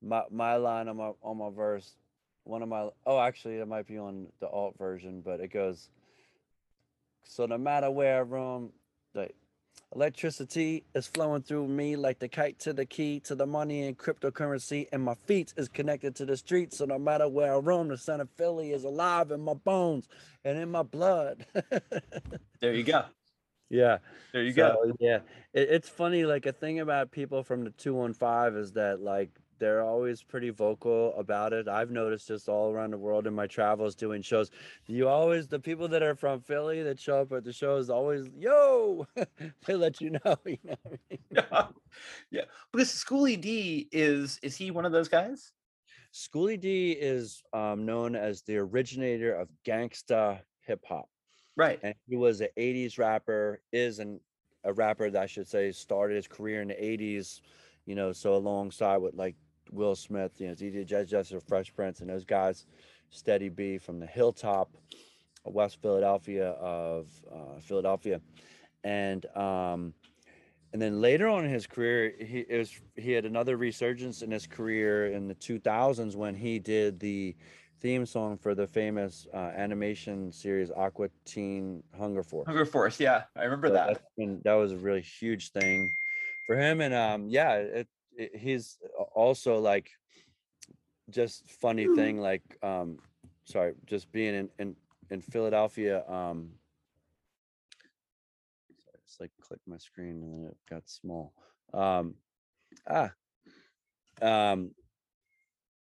my 0.00 0.22
my 0.30 0.56
line 0.56 0.88
on 0.88 0.96
my 0.96 1.10
on 1.22 1.38
my 1.38 1.50
verse, 1.50 1.96
one 2.44 2.62
of 2.62 2.68
my 2.68 2.88
oh 3.06 3.18
actually 3.20 3.56
it 3.56 3.68
might 3.68 3.86
be 3.86 3.98
on 3.98 4.26
the 4.40 4.48
alt 4.48 4.76
version, 4.78 5.22
but 5.24 5.40
it 5.40 5.48
goes. 5.48 5.88
So 7.24 7.46
no 7.46 7.58
matter 7.58 7.90
where 7.90 8.18
I 8.18 8.20
roam, 8.20 8.70
the 9.14 9.30
electricity 9.94 10.84
is 10.94 11.06
flowing 11.06 11.42
through 11.42 11.68
me 11.68 11.96
like 11.96 12.18
the 12.18 12.28
kite 12.28 12.58
to 12.60 12.72
the 12.72 12.84
key 12.84 13.20
to 13.20 13.34
the 13.34 13.46
money 13.46 13.86
and 13.86 13.96
cryptocurrency, 13.96 14.86
and 14.92 15.02
my 15.02 15.14
feet 15.26 15.54
is 15.56 15.68
connected 15.68 16.14
to 16.16 16.26
the 16.26 16.36
street 16.36 16.72
So 16.72 16.84
no 16.84 16.98
matter 16.98 17.28
where 17.28 17.54
I 17.54 17.58
roam, 17.58 17.88
the 17.88 17.98
son 17.98 18.20
of 18.20 18.28
Philly 18.36 18.72
is 18.72 18.84
alive 18.84 19.30
in 19.30 19.40
my 19.40 19.54
bones 19.54 20.08
and 20.44 20.58
in 20.58 20.70
my 20.70 20.82
blood. 20.82 21.46
there 22.60 22.74
you 22.74 22.82
go. 22.84 23.04
Yeah. 23.70 23.98
There 24.32 24.42
you 24.42 24.52
So, 24.52 24.56
go. 24.56 24.92
Yeah. 25.00 25.20
It, 25.52 25.68
it's 25.70 25.88
funny, 25.88 26.24
like 26.24 26.46
a 26.46 26.52
thing 26.52 26.80
about 26.80 27.10
people 27.10 27.42
from 27.42 27.64
the 27.64 27.70
215 27.70 28.60
is 28.60 28.72
that 28.72 29.00
like 29.00 29.30
they're 29.58 29.82
always 29.82 30.22
pretty 30.22 30.50
vocal 30.50 31.14
about 31.18 31.52
it. 31.52 31.68
I've 31.68 31.90
noticed 31.90 32.28
just 32.28 32.48
all 32.48 32.70
around 32.70 32.92
the 32.92 32.98
world 32.98 33.26
in 33.26 33.34
my 33.34 33.46
travels 33.46 33.94
doing 33.94 34.22
shows. 34.22 34.50
You 34.86 35.08
always 35.08 35.48
the 35.48 35.58
people 35.58 35.88
that 35.88 36.02
are 36.02 36.14
from 36.14 36.40
Philly 36.40 36.82
that 36.82 36.98
show 36.98 37.20
up 37.20 37.32
at 37.32 37.44
the 37.44 37.52
shows 37.52 37.90
always 37.90 38.28
yo 38.36 39.06
they 39.66 39.74
let 39.74 40.00
you 40.00 40.10
know, 40.10 40.36
you 40.44 40.58
know. 40.64 40.76
I 40.84 40.90
mean? 41.10 41.18
yeah. 41.30 41.66
yeah. 42.30 42.44
Because 42.72 42.90
Schoolly 42.90 43.36
D 43.36 43.88
is 43.92 44.38
is 44.42 44.56
he 44.56 44.70
one 44.70 44.84
of 44.84 44.92
those 44.92 45.08
guys? 45.08 45.52
Schoolly 46.12 46.56
D 46.56 46.92
is 46.92 47.42
um, 47.52 47.84
known 47.84 48.14
as 48.14 48.42
the 48.42 48.56
originator 48.56 49.34
of 49.34 49.48
gangsta 49.66 50.40
hip 50.60 50.84
hop. 50.86 51.08
Right. 51.56 51.78
and 51.84 51.94
he 52.08 52.16
was 52.16 52.40
an 52.40 52.48
80s 52.58 52.98
rapper 52.98 53.60
is 53.72 54.00
an 54.00 54.18
a 54.64 54.72
rapper 54.72 55.08
that 55.10 55.22
i 55.22 55.26
should 55.26 55.46
say 55.46 55.70
started 55.70 56.16
his 56.16 56.26
career 56.26 56.62
in 56.62 56.68
the 56.68 56.74
80s 56.74 57.40
you 57.86 57.94
know 57.94 58.12
so 58.12 58.34
alongside 58.34 58.96
with 58.98 59.14
like 59.14 59.36
will 59.74 59.94
smith 59.94 60.32
you 60.38 60.48
know 60.48 60.54
dj 60.54 60.86
jazz 60.86 61.08
Jester, 61.10 61.40
fresh 61.40 61.74
prince 61.74 62.00
and 62.00 62.08
those 62.08 62.24
guys 62.24 62.66
steady 63.10 63.48
b 63.48 63.78
from 63.78 63.98
the 63.98 64.06
hilltop 64.06 64.70
of 65.44 65.52
west 65.52 65.80
philadelphia 65.82 66.50
of 66.50 67.08
uh, 67.32 67.60
philadelphia 67.60 68.20
and 68.84 69.26
um 69.36 69.92
and 70.72 70.82
then 70.82 71.00
later 71.00 71.28
on 71.28 71.44
in 71.44 71.50
his 71.50 71.66
career 71.66 72.12
he 72.18 72.40
it 72.48 72.58
was 72.58 72.80
he 72.96 73.12
had 73.12 73.24
another 73.24 73.56
resurgence 73.56 74.22
in 74.22 74.30
his 74.30 74.46
career 74.46 75.06
in 75.06 75.28
the 75.28 75.34
2000s 75.34 76.16
when 76.16 76.34
he 76.34 76.58
did 76.58 76.98
the 76.98 77.34
theme 77.80 78.06
song 78.06 78.38
for 78.38 78.54
the 78.54 78.66
famous 78.66 79.26
uh, 79.34 79.36
animation 79.36 80.32
series 80.32 80.70
Aqua 80.70 81.08
Teen 81.26 81.82
Hunger 81.98 82.22
Force. 82.22 82.46
Hunger 82.46 82.64
Force. 82.64 82.98
Yeah, 82.98 83.24
I 83.36 83.44
remember 83.44 83.68
So 83.68 83.74
that. 83.74 84.00
been- 84.16 84.40
that 84.44 84.54
was 84.54 84.72
a 84.72 84.78
really 84.78 85.02
huge 85.02 85.50
thing 85.52 85.92
for 86.46 86.56
him, 86.56 86.80
and 86.80 86.94
um, 86.94 87.28
yeah, 87.28 87.56
it 87.56 87.88
he's 88.34 88.78
also 89.14 89.58
like 89.58 89.90
just 91.10 91.50
funny 91.60 91.86
thing, 91.94 92.18
like 92.18 92.42
um, 92.62 92.98
sorry, 93.44 93.74
just 93.86 94.10
being 94.12 94.34
in 94.34 94.48
in 94.58 94.76
in 95.10 95.20
Philadelphia. 95.20 96.04
Um, 96.08 96.50
sorry, 98.84 98.98
just 99.06 99.20
like 99.20 99.30
click 99.40 99.60
my 99.66 99.78
screen 99.78 100.22
and 100.22 100.32
then 100.32 100.50
it 100.50 100.56
got 100.68 100.88
small. 100.88 101.32
Um, 101.72 102.14
ah, 102.88 103.12
um, 104.22 104.70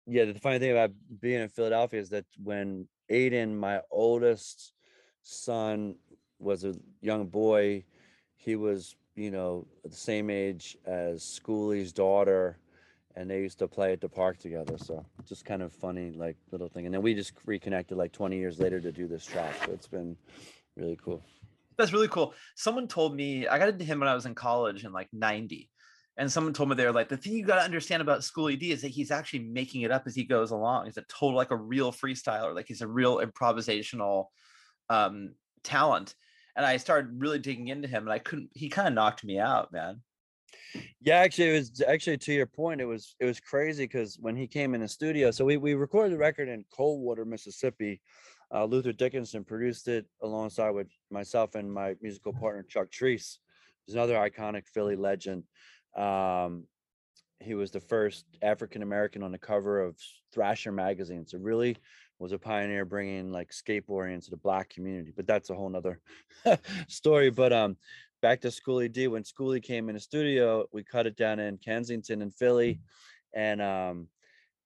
yeah. 0.07 0.25
The 0.25 0.35
funny 0.35 0.59
thing 0.59 0.73
about 0.73 0.93
being 1.21 1.41
in 1.41 1.49
Philadelphia 1.49 2.01
is 2.01 2.11
that 2.11 2.27
when 2.43 2.89
Aiden, 3.11 3.55
my 3.57 3.81
oldest 3.91 4.73
son, 5.23 5.97
was 6.39 6.65
a 6.65 6.75
young 7.01 7.27
boy, 7.27 7.85
he 8.37 8.57
was 8.57 8.95
you 9.19 9.31
know 9.31 9.67
the 9.85 9.97
same 9.97 10.31
age 10.31 10.77
as 10.87 11.23
Schoolly's 11.23 11.93
daughter, 11.93 12.59
and 13.17 13.29
they 13.29 13.41
used 13.41 13.59
to 13.59 13.69
play 13.69 13.93
at 13.93 14.01
the 14.01 14.09
park 14.09 14.39
together. 14.39 14.79
So 14.79 15.05
just 15.27 15.45
kind 15.45 15.63
of 15.63 15.73
funny, 15.73 16.13
like 16.13 16.37
little 16.53 16.69
thing. 16.69 16.87
And 16.87 16.95
then 16.95 17.03
we 17.03 17.15
just 17.15 17.33
reconnected 17.45 17.99
like 17.99 18.13
20 18.13 18.39
years 18.39 18.61
later 18.61 18.81
to 18.81 18.93
do 18.93 19.09
this 19.09 19.27
track. 19.27 19.55
So 19.65 19.73
it's 19.73 19.89
been 19.89 20.17
really 20.77 20.99
cool. 21.03 21.23
That's 21.77 21.93
really 21.93 22.09
cool. 22.09 22.35
Someone 22.57 22.89
told 22.89 23.15
me 23.15 23.47
I 23.49 23.59
got 23.59 23.69
into 23.69 23.85
him 23.85 24.01
when 24.01 24.09
I 24.09 24.15
was 24.15 24.27
in 24.27 24.35
college 24.35 24.85
in 24.85 24.93
like 24.93 25.09
90. 25.13 25.69
And 26.17 26.31
someone 26.31 26.53
told 26.53 26.69
me 26.69 26.75
they 26.75 26.85
were 26.85 26.93
like, 26.93 27.09
the 27.09 27.17
thing 27.17 27.33
you 27.33 27.45
got 27.45 27.57
to 27.57 27.63
understand 27.63 28.03
about 28.03 28.25
Schoolly 28.25 28.57
D 28.57 28.73
is 28.73 28.83
that 28.83 28.89
he's 28.89 29.13
actually 29.13 29.41
making 29.41 29.83
it 29.83 29.93
up 29.93 30.03
as 30.07 30.17
he 30.17 30.25
goes 30.25 30.51
along. 30.51 30.87
He's 30.87 30.97
a 30.97 31.03
total, 31.03 31.37
like 31.37 31.53
a 31.53 31.57
real 31.57 31.93
freestyler, 31.93 32.53
like 32.53 32.67
he's 32.67 32.83
a 32.83 32.89
real 32.89 33.19
improvisational 33.19 34.27
um, 34.91 35.35
talent. 35.63 36.15
And 36.59 36.67
I 36.67 36.77
started 36.77 37.19
really 37.19 37.39
digging 37.39 37.69
into 37.69 37.89
him 37.89 38.03
and 38.03 38.13
I 38.13 38.19
couldn't, 38.19 38.51
he 38.53 38.69
kind 38.69 38.87
of 38.87 38.93
knocked 38.93 39.25
me 39.25 39.39
out, 39.39 39.73
man. 39.73 40.03
Yeah, 41.01 41.19
actually, 41.19 41.51
it 41.51 41.59
was 41.59 41.83
actually 41.87 42.19
to 42.19 42.33
your 42.33 42.47
point. 42.47 42.81
It 42.81 42.85
was 42.85 43.15
it 43.21 43.25
was 43.25 43.41
crazy 43.41 43.85
because 43.85 44.19
when 44.21 44.37
he 44.37 44.47
came 44.47 44.75
in 44.75 44.81
the 44.81 44.89
studio, 44.89 45.31
so 45.31 45.45
we 45.45 45.57
we 45.57 45.75
recorded 45.75 46.13
the 46.13 46.19
record 46.19 46.49
in 46.49 46.65
Coldwater, 46.71 47.25
Mississippi. 47.25 48.01
Uh, 48.53 48.65
Luther 48.65 48.93
Dickinson 48.93 49.45
produced 49.45 49.89
it 49.89 50.07
alongside 50.23 50.71
with 50.71 50.89
myself 51.11 51.55
and 51.55 51.73
my 51.73 51.95
musical 52.01 52.33
partner 52.33 52.63
Chuck 52.63 52.89
Treece, 52.91 53.39
who's 53.87 53.95
another 53.95 54.15
iconic 54.15 54.67
Philly 54.67 54.97
legend. 54.97 55.45
Um, 55.97 56.65
he 57.41 57.55
was 57.55 57.71
the 57.71 57.81
first 57.81 58.25
African 58.43 58.83
American 58.83 59.23
on 59.23 59.33
the 59.33 59.39
cover 59.39 59.81
of 59.83 59.97
Thrasher 60.33 60.73
magazine. 60.73 61.27
So 61.27 61.39
really 61.39 61.77
was 62.19 62.33
a 62.33 62.39
pioneer 62.39 62.85
bringing 62.85 63.31
like 63.31 63.51
skateboarding 63.51 64.15
into 64.15 64.31
the 64.31 64.37
black 64.37 64.71
community. 64.71 65.13
But 65.15 65.27
that's 65.27 65.51
a 65.51 65.55
whole 65.55 65.69
nother 65.69 66.01
story. 66.89 67.31
But 67.31 67.53
um, 67.53 67.77
back 68.21 68.41
to 68.43 68.51
Schoolly 68.51 68.89
D. 68.89 69.09
When 69.09 69.25
Schoolly 69.25 69.61
came 69.61 69.89
in 69.89 69.95
the 69.95 70.01
studio, 70.01 70.67
we 70.73 70.83
cut 70.83 71.07
it 71.07 71.17
down 71.17 71.39
in 71.39 71.59
Kensington 71.59 72.23
and 72.23 72.35
Philly, 72.35 72.81
and 73.35 73.63
um, 73.63 74.09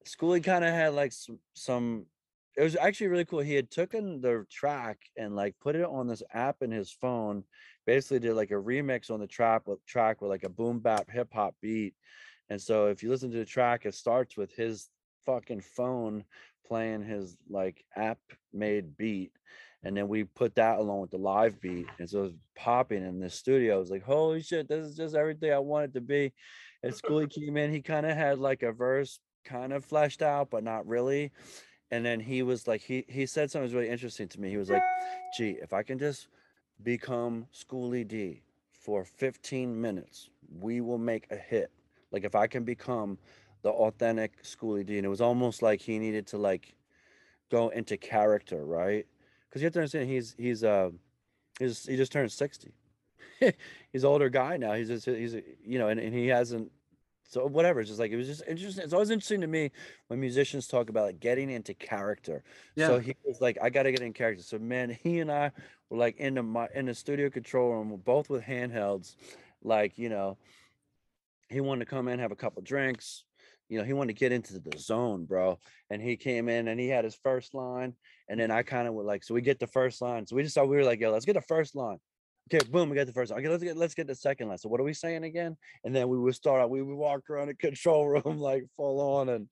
Schoolly 0.05 0.41
kind 0.41 0.63
of 0.63 0.73
had 0.73 0.93
like 0.93 1.11
some, 1.11 1.39
some. 1.53 2.05
It 2.55 2.61
was 2.61 2.75
actually 2.75 3.07
really 3.07 3.25
cool. 3.25 3.39
He 3.39 3.55
had 3.55 3.71
taken 3.71 4.21
the 4.21 4.45
track 4.51 4.99
and 5.17 5.35
like 5.35 5.55
put 5.59 5.75
it 5.75 5.85
on 5.85 6.07
this 6.07 6.21
app 6.33 6.61
in 6.61 6.71
his 6.71 6.91
phone. 6.91 7.43
Basically, 7.85 8.19
did 8.19 8.35
like 8.35 8.51
a 8.51 8.55
remix 8.55 9.09
on 9.09 9.19
the 9.19 9.27
track 9.27 9.67
with 9.67 9.83
track 9.85 10.21
with 10.21 10.29
like 10.29 10.43
a 10.43 10.49
boom 10.49 10.79
bap 10.79 11.09
hip 11.09 11.29
hop 11.33 11.55
beat. 11.61 11.95
And 12.49 12.61
so, 12.61 12.87
if 12.87 13.01
you 13.01 13.09
listen 13.09 13.31
to 13.31 13.37
the 13.37 13.45
track, 13.45 13.85
it 13.85 13.95
starts 13.95 14.37
with 14.37 14.53
his 14.55 14.89
fucking 15.25 15.61
phone 15.61 16.23
playing 16.67 17.03
his 17.03 17.37
like 17.49 17.83
app 17.95 18.19
made 18.53 18.97
beat 18.97 19.31
and 19.83 19.95
then 19.97 20.07
we 20.07 20.23
put 20.23 20.55
that 20.55 20.79
along 20.79 21.01
with 21.01 21.11
the 21.11 21.17
live 21.17 21.59
beat 21.59 21.87
and 21.99 22.09
so 22.09 22.19
it 22.19 22.23
was 22.23 22.33
popping 22.55 23.05
in 23.05 23.19
the 23.19 23.29
studio. 23.29 23.77
It 23.77 23.79
was 23.79 23.91
like 23.91 24.03
holy 24.03 24.41
shit 24.41 24.67
this 24.67 24.85
is 24.85 24.95
just 24.95 25.15
everything 25.15 25.51
i 25.51 25.59
wanted 25.59 25.93
to 25.93 26.01
be. 26.01 26.33
And 26.81 26.93
schoolly 26.93 27.27
came 27.41 27.57
in 27.57 27.71
he 27.71 27.81
kind 27.81 28.05
of 28.05 28.15
had 28.15 28.39
like 28.39 28.63
a 28.63 28.71
verse 28.71 29.19
kind 29.45 29.73
of 29.73 29.83
fleshed 29.83 30.21
out 30.21 30.49
but 30.49 30.63
not 30.63 30.87
really 30.87 31.31
and 31.91 32.05
then 32.05 32.19
he 32.19 32.43
was 32.43 32.67
like 32.67 32.81
he 32.81 33.05
he 33.07 33.25
said 33.25 33.51
something 33.51 33.63
was 33.63 33.73
really 33.73 33.89
interesting 33.89 34.27
to 34.29 34.39
me. 34.39 34.49
He 34.49 34.57
was 34.57 34.69
like 34.69 34.83
gee 35.37 35.57
if 35.61 35.73
i 35.73 35.83
can 35.83 35.99
just 35.99 36.27
become 36.81 37.47
schoolly 37.51 38.03
d 38.03 38.41
for 38.71 39.05
15 39.05 39.79
minutes 39.79 40.29
we 40.59 40.81
will 40.81 40.97
make 40.97 41.27
a 41.31 41.35
hit. 41.35 41.71
Like 42.11 42.23
if 42.23 42.35
i 42.35 42.47
can 42.47 42.63
become 42.63 43.17
the 43.63 43.69
authentic 43.71 44.33
schoolly 44.43 44.83
Dean. 44.83 45.03
it 45.05 45.09
was 45.09 45.21
almost 45.21 45.61
like 45.61 45.81
he 45.81 45.97
needed 45.99 46.27
to 46.27 46.37
like 46.37 46.75
go 47.49 47.69
into 47.69 47.97
character 47.97 48.63
right 48.65 49.05
because 49.49 49.61
you 49.61 49.65
have 49.65 49.73
to 49.73 49.79
understand 49.79 50.09
he's 50.09 50.35
he's 50.37 50.63
uh 50.63 50.89
he's 51.59 51.85
he 51.85 51.95
just 51.97 52.11
turned 52.11 52.31
60 52.31 52.71
he's 53.39 54.03
an 54.03 54.09
older 54.09 54.29
guy 54.29 54.57
now 54.57 54.73
he's 54.73 54.87
just 54.89 55.05
he's 55.05 55.33
you 55.65 55.79
know 55.79 55.87
and, 55.87 55.99
and 55.99 56.13
he 56.13 56.27
hasn't 56.27 56.71
so 57.25 57.45
whatever 57.47 57.79
it's 57.79 57.89
just 57.89 57.99
like 57.99 58.11
it 58.11 58.15
was 58.17 58.27
just 58.27 58.43
interesting 58.47 58.83
it's 58.83 58.93
always 58.93 59.09
interesting 59.09 59.41
to 59.41 59.47
me 59.47 59.71
when 60.07 60.19
musicians 60.19 60.67
talk 60.67 60.89
about 60.89 61.05
like 61.05 61.19
getting 61.19 61.49
into 61.49 61.73
character 61.73 62.43
Yeah. 62.75 62.87
so 62.87 62.99
he 62.99 63.15
was 63.25 63.39
like 63.41 63.57
i 63.61 63.69
gotta 63.69 63.91
get 63.91 64.01
in 64.01 64.13
character 64.13 64.43
so 64.43 64.59
man 64.59 64.97
he 65.03 65.19
and 65.19 65.31
i 65.31 65.51
were 65.89 65.97
like 65.97 66.17
in 66.17 66.35
the 66.35 66.43
mi- 66.43 66.67
in 66.75 66.85
the 66.85 66.93
studio 66.93 67.29
control 67.29 67.71
room 67.71 67.99
both 68.03 68.29
with 68.29 68.43
handhelds 68.43 69.15
like 69.63 69.97
you 69.97 70.09
know 70.09 70.37
he 71.49 71.59
wanted 71.61 71.85
to 71.85 71.89
come 71.89 72.07
in 72.07 72.19
have 72.19 72.31
a 72.31 72.35
couple 72.35 72.61
drinks 72.61 73.23
you 73.73 73.79
know 73.79 73.85
he 73.85 73.93
wanted 73.93 74.15
to 74.15 74.19
get 74.19 74.31
into 74.31 74.59
the 74.59 74.77
zone 74.77 75.25
bro 75.25 75.57
and 75.89 76.01
he 76.01 76.15
came 76.15 76.47
in 76.47 76.67
and 76.67 76.79
he 76.79 76.87
had 76.87 77.03
his 77.03 77.17
first 77.23 77.53
line 77.53 77.93
and 78.29 78.39
then 78.39 78.51
I 78.51 78.63
kind 78.63 78.87
of 78.87 78.93
would 78.93 79.05
like, 79.05 79.23
so 79.23 79.33
we 79.33 79.41
get 79.41 79.59
the 79.59 79.67
first 79.67 80.01
line. 80.01 80.25
So 80.25 80.35
we 80.35 80.43
just 80.43 80.55
thought 80.55 80.69
we 80.69 80.77
were 80.77 80.83
like, 80.83 80.99
yo, 80.99 81.11
let's 81.11 81.25
get 81.25 81.33
the 81.33 81.41
first 81.41 81.75
line. 81.75 81.97
Okay, 82.53 82.65
boom, 82.69 82.89
we 82.89 82.95
got 82.95 83.07
the 83.07 83.13
first 83.13 83.31
line. 83.31 83.39
Okay, 83.39 83.49
let's 83.49 83.63
get 83.63 83.77
let's 83.77 83.93
get 83.93 84.05
the 84.05 84.15
second 84.15 84.49
line. 84.49 84.57
So 84.57 84.67
what 84.67 84.81
are 84.81 84.83
we 84.83 84.93
saying 84.93 85.23
again? 85.23 85.55
And 85.83 85.95
then 85.95 86.09
we 86.09 86.17
would 86.17 86.35
start 86.35 86.61
out, 86.61 86.69
we 86.69 86.81
would 86.81 86.95
walk 86.95 87.29
around 87.29 87.47
the 87.47 87.55
control 87.55 88.07
room 88.09 88.37
like 88.37 88.65
full 88.75 88.99
on 88.99 89.29
and 89.29 89.47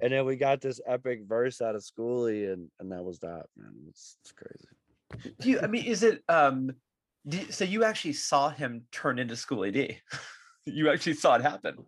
and 0.00 0.12
then 0.12 0.24
we 0.24 0.36
got 0.36 0.60
this 0.60 0.80
epic 0.86 1.20
verse 1.26 1.60
out 1.60 1.74
of 1.74 1.84
Schoolly 1.84 2.46
and 2.46 2.70
and 2.80 2.92
that 2.92 3.04
was 3.04 3.18
that, 3.20 3.46
man. 3.56 3.74
It's, 3.88 4.16
it's 4.22 4.32
crazy. 4.32 5.34
Do 5.40 5.50
you, 5.50 5.60
I 5.60 5.66
mean, 5.66 5.84
is 5.84 6.02
it, 6.02 6.22
um, 6.28 6.70
do, 7.26 7.50
so 7.50 7.64
you 7.64 7.82
actually 7.84 8.12
saw 8.12 8.48
him 8.48 8.84
turn 8.92 9.18
into 9.18 9.34
Schoolly 9.34 9.72
D? 9.72 9.98
you 10.64 10.88
actually 10.88 11.14
saw 11.14 11.34
it 11.34 11.42
happen. 11.42 11.84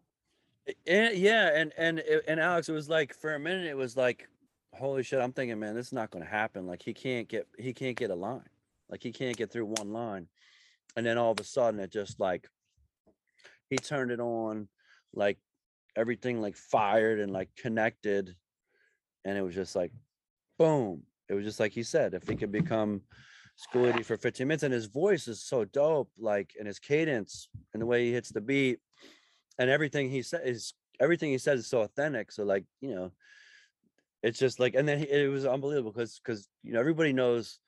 And 0.67 0.77
eh, 0.87 1.11
yeah, 1.15 1.51
and 1.55 1.73
and 1.77 2.01
eh, 2.01 2.21
and 2.29 2.39
Alex, 2.39 2.69
it 2.69 2.73
was 2.73 2.89
like 2.89 3.15
for 3.15 3.35
a 3.35 3.41
minute, 3.41 3.67
it 3.67 3.77
was 3.77 3.97
like, 3.97 4.29
holy 4.73 5.03
shit, 5.03 5.21
I'm 5.21 5.33
thinking, 5.33 5.59
man, 5.59 5.75
this 5.75 5.89
is 5.89 5.93
not 5.93 6.11
gonna 6.11 6.25
happen. 6.25 6.67
Like 6.67 6.83
he 6.83 6.95
can't 6.95 7.29
get 7.29 7.47
he 7.59 7.73
can't 7.73 7.97
get 7.97 8.11
a 8.11 8.15
line. 8.15 8.49
Like 8.89 9.03
he 9.03 9.13
can't 9.13 9.37
get 9.37 9.51
through 9.51 9.67
one 9.67 9.93
line. 9.93 10.29
And 10.97 11.05
then 11.05 11.19
all 11.19 11.33
of 11.33 11.41
a 11.41 11.45
sudden 11.45 11.81
it 11.81 11.91
just 11.91 12.21
like 12.21 12.49
he 13.71 13.77
turned 13.77 14.11
it 14.11 14.21
on, 14.21 14.69
like 15.15 15.39
everything 15.97 16.41
like 16.41 16.57
fired 16.57 17.19
and 17.19 17.33
like 17.33 17.49
connected. 17.57 18.37
And 19.25 19.37
it 19.37 19.43
was 19.43 19.55
just 19.55 19.75
like 19.75 19.93
boom. 20.59 21.03
It 21.29 21.35
was 21.35 21.45
just 21.45 21.61
like 21.61 21.73
he 21.73 21.83
said, 21.83 22.15
if 22.15 22.29
he 22.29 22.37
could 22.37 22.53
become 22.53 23.01
Schoolly 23.57 24.03
for 24.03 24.17
15 24.17 24.47
minutes, 24.47 24.63
and 24.63 24.73
his 24.73 24.87
voice 24.87 25.29
is 25.29 25.43
so 25.43 25.65
dope, 25.65 26.11
like 26.19 26.53
and 26.59 26.67
his 26.67 26.79
cadence 26.79 27.49
and 27.73 27.83
the 27.83 27.87
way 27.87 28.05
he 28.05 28.13
hits 28.13 28.31
the 28.31 28.41
beat 28.41 28.79
and 29.59 29.71
everything 29.71 30.11
he 30.11 30.23
said 30.23 30.43
is 30.45 30.75
everything 31.01 31.31
he 31.31 31.39
says 31.39 31.61
is 31.61 31.67
so 31.67 31.83
authentic. 31.83 32.33
So 32.33 32.45
like 32.45 32.65
you 32.81 32.95
know, 32.95 33.13
it's 34.23 34.39
just 34.39 34.61
like, 34.61 34.75
and 34.75 34.89
then 34.89 34.99
he, 34.99 35.05
it 35.05 35.31
was 35.31 35.47
unbelievable 35.47 35.93
because 35.93 36.21
because 36.25 36.49
you 36.63 36.73
know 36.73 36.81
everybody 36.81 37.13
knows 37.13 37.59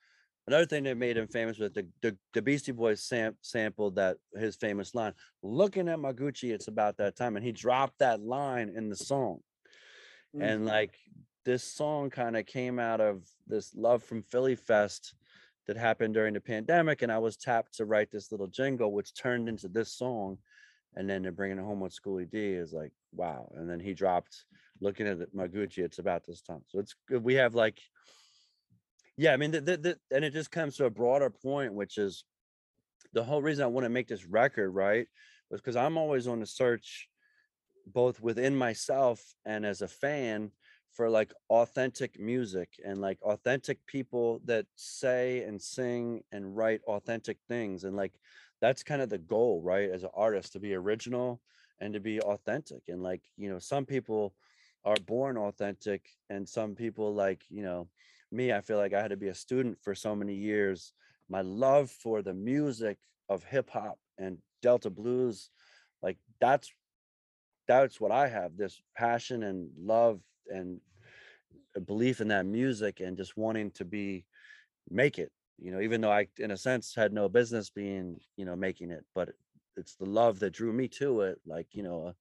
another 0.46 0.66
thing 0.66 0.84
that 0.84 0.96
made 0.96 1.16
him 1.16 1.28
famous 1.28 1.58
was 1.58 1.72
the 1.72 1.86
the, 2.02 2.16
the 2.32 2.42
Beastie 2.42 2.72
Boys 2.72 3.02
sam- 3.02 3.36
sampled 3.40 3.96
that 3.96 4.16
his 4.34 4.56
famous 4.56 4.94
line, 4.94 5.12
"Looking 5.42 5.88
at 5.88 5.98
my 5.98 6.12
Gucci, 6.12 6.52
it's 6.52 6.68
about 6.68 6.96
that 6.98 7.16
time," 7.16 7.36
and 7.36 7.44
he 7.44 7.52
dropped 7.52 7.98
that 7.98 8.20
line 8.20 8.72
in 8.74 8.88
the 8.88 8.96
song, 8.96 9.40
mm. 10.36 10.42
and 10.42 10.66
like 10.66 10.94
this 11.44 11.64
song 11.64 12.08
kind 12.08 12.36
of 12.36 12.46
came 12.46 12.78
out 12.78 13.00
of 13.00 13.22
this 13.46 13.74
love 13.74 14.02
from 14.02 14.22
Philly 14.22 14.56
Fest 14.56 15.14
that 15.66 15.76
happened 15.76 16.14
during 16.14 16.34
the 16.34 16.40
pandemic, 16.40 17.02
and 17.02 17.10
I 17.10 17.18
was 17.18 17.36
tapped 17.36 17.74
to 17.74 17.84
write 17.84 18.10
this 18.10 18.30
little 18.30 18.46
jingle, 18.46 18.92
which 18.92 19.14
turned 19.14 19.48
into 19.48 19.68
this 19.68 19.92
song 19.92 20.38
and 20.96 21.08
then 21.08 21.22
they're 21.22 21.32
bringing 21.32 21.58
it 21.58 21.62
home 21.62 21.80
with 21.80 21.92
Schoolly 21.92 22.24
D 22.24 22.38
is 22.38 22.72
like 22.72 22.92
wow. 23.12 23.50
And 23.56 23.68
then 23.68 23.80
he 23.80 23.94
dropped 23.94 24.44
looking 24.80 25.06
at 25.06 25.20
it, 25.20 25.34
my 25.34 25.46
Gucci. 25.46 25.78
It's 25.78 25.98
about 25.98 26.24
this 26.26 26.42
time, 26.42 26.62
so 26.66 26.78
it's 26.78 26.94
good. 27.08 27.22
We 27.22 27.34
have 27.34 27.54
like, 27.54 27.80
yeah, 29.16 29.32
I 29.32 29.36
mean, 29.36 29.52
the, 29.52 29.60
the, 29.60 29.76
the, 29.76 29.98
and 30.10 30.24
it 30.24 30.32
just 30.32 30.50
comes 30.50 30.76
to 30.76 30.86
a 30.86 30.90
broader 30.90 31.30
point, 31.30 31.72
which 31.72 31.98
is 31.98 32.24
the 33.12 33.22
whole 33.22 33.42
reason 33.42 33.64
I 33.64 33.68
want 33.68 33.84
to 33.84 33.90
make 33.90 34.08
this 34.08 34.24
record, 34.24 34.70
right, 34.70 35.06
was 35.50 35.60
because 35.60 35.76
I'm 35.76 35.96
always 35.96 36.26
on 36.26 36.40
the 36.40 36.46
search, 36.46 37.08
both 37.86 38.20
within 38.20 38.56
myself 38.56 39.22
and 39.44 39.64
as 39.64 39.82
a 39.82 39.88
fan, 39.88 40.50
for 40.94 41.10
like 41.10 41.32
authentic 41.50 42.20
music 42.20 42.68
and 42.84 43.00
like 43.00 43.20
authentic 43.22 43.84
people 43.86 44.40
that 44.44 44.64
say 44.76 45.42
and 45.42 45.60
sing 45.60 46.22
and 46.30 46.56
write 46.56 46.80
authentic 46.86 47.38
things 47.48 47.82
and 47.82 47.96
like 47.96 48.12
that's 48.60 48.82
kind 48.82 49.02
of 49.02 49.08
the 49.08 49.18
goal 49.18 49.60
right 49.62 49.90
as 49.90 50.02
an 50.02 50.10
artist 50.14 50.52
to 50.52 50.60
be 50.60 50.74
original 50.74 51.40
and 51.80 51.94
to 51.94 52.00
be 52.00 52.20
authentic 52.20 52.82
and 52.88 53.02
like 53.02 53.22
you 53.36 53.48
know 53.50 53.58
some 53.58 53.84
people 53.84 54.34
are 54.84 54.96
born 55.06 55.36
authentic 55.36 56.08
and 56.30 56.48
some 56.48 56.74
people 56.74 57.14
like 57.14 57.42
you 57.48 57.62
know 57.62 57.88
me 58.30 58.52
i 58.52 58.60
feel 58.60 58.76
like 58.76 58.94
i 58.94 59.00
had 59.00 59.10
to 59.10 59.16
be 59.16 59.28
a 59.28 59.34
student 59.34 59.78
for 59.82 59.94
so 59.94 60.14
many 60.14 60.34
years. 60.34 60.92
My 61.30 61.40
love 61.40 61.90
for 61.90 62.20
the 62.20 62.34
music 62.34 62.98
of 63.30 63.42
hip 63.44 63.70
hop 63.70 63.98
and 64.18 64.36
delta 64.60 64.90
blues 64.90 65.50
like 66.02 66.18
that's 66.40 66.70
that's 67.66 68.00
what 68.00 68.12
i 68.12 68.28
have 68.28 68.56
this 68.56 68.80
passion 68.94 69.42
and 69.42 69.70
love 69.78 70.20
and 70.48 70.80
belief 71.86 72.20
in 72.20 72.28
that 72.28 72.46
music 72.46 73.00
and 73.00 73.16
just 73.16 73.36
wanting 73.36 73.70
to 73.72 73.84
be 73.84 74.24
make 74.90 75.18
it 75.18 75.32
you 75.58 75.70
know 75.70 75.80
even 75.80 76.00
though 76.00 76.12
i 76.12 76.26
in 76.38 76.50
a 76.50 76.56
sense 76.56 76.94
had 76.94 77.12
no 77.12 77.28
business 77.28 77.70
being 77.70 78.18
you 78.36 78.44
know 78.44 78.56
making 78.56 78.90
it 78.90 79.04
but 79.14 79.30
it's 79.76 79.94
the 79.96 80.04
love 80.04 80.38
that 80.38 80.52
drew 80.52 80.72
me 80.72 80.88
to 80.88 81.22
it 81.22 81.40
like 81.46 81.66
you 81.72 81.82
know 81.82 82.08
uh, 82.08 82.12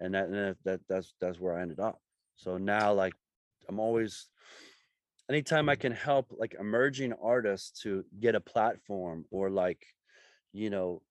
and 0.00 0.14
that, 0.14 0.26
and 0.26 0.34
that 0.34 0.56
that 0.64 0.80
that's 0.88 1.14
that's 1.20 1.40
where 1.40 1.56
i 1.56 1.62
ended 1.62 1.80
up. 1.80 2.00
So 2.36 2.56
now 2.56 2.92
like 2.92 3.14
i'm 3.68 3.80
always 3.80 4.28
anytime 5.28 5.68
i 5.68 5.76
can 5.76 5.92
help 5.92 6.32
like 6.38 6.56
emerging 6.58 7.12
artists 7.22 7.82
to 7.82 8.04
get 8.20 8.34
a 8.34 8.40
platform 8.40 9.24
or 9.30 9.50
like 9.50 9.84
you 10.52 10.70
know 10.70 11.02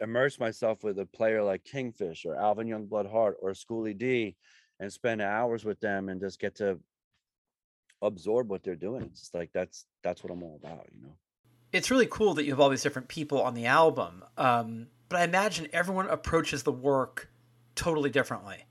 immerse 0.00 0.40
myself 0.40 0.82
with 0.82 0.98
a 0.98 1.06
player 1.06 1.42
like 1.42 1.64
kingfish 1.64 2.24
or 2.24 2.34
alvin 2.34 2.66
youngblood 2.66 3.10
hart 3.10 3.36
or 3.40 3.54
schoolly 3.54 3.94
d 3.94 4.36
and 4.80 4.92
spend 4.92 5.20
hours 5.20 5.64
with 5.64 5.78
them 5.80 6.08
and 6.08 6.20
just 6.20 6.40
get 6.40 6.56
to 6.56 6.78
absorb 8.02 8.50
what 8.50 8.62
they're 8.62 8.74
doing 8.74 9.02
it's 9.02 9.20
just 9.20 9.34
like 9.34 9.50
that's 9.52 9.86
that's 10.02 10.22
what 10.22 10.32
i'm 10.32 10.42
all 10.42 10.58
about 10.62 10.86
you 10.94 11.02
know 11.02 11.14
It's 11.72 11.90
really 11.90 12.06
cool 12.06 12.34
that 12.34 12.44
you 12.44 12.50
have 12.50 12.60
all 12.60 12.68
these 12.68 12.82
different 12.82 13.08
people 13.08 13.40
on 13.40 13.54
the 13.54 13.64
album, 13.66 14.22
um, 14.36 14.88
but 15.08 15.20
I 15.20 15.24
imagine 15.24 15.68
everyone 15.72 16.06
approaches 16.08 16.64
the 16.64 16.72
work 16.72 17.30
totally 17.74 18.10
differently. 18.10 18.66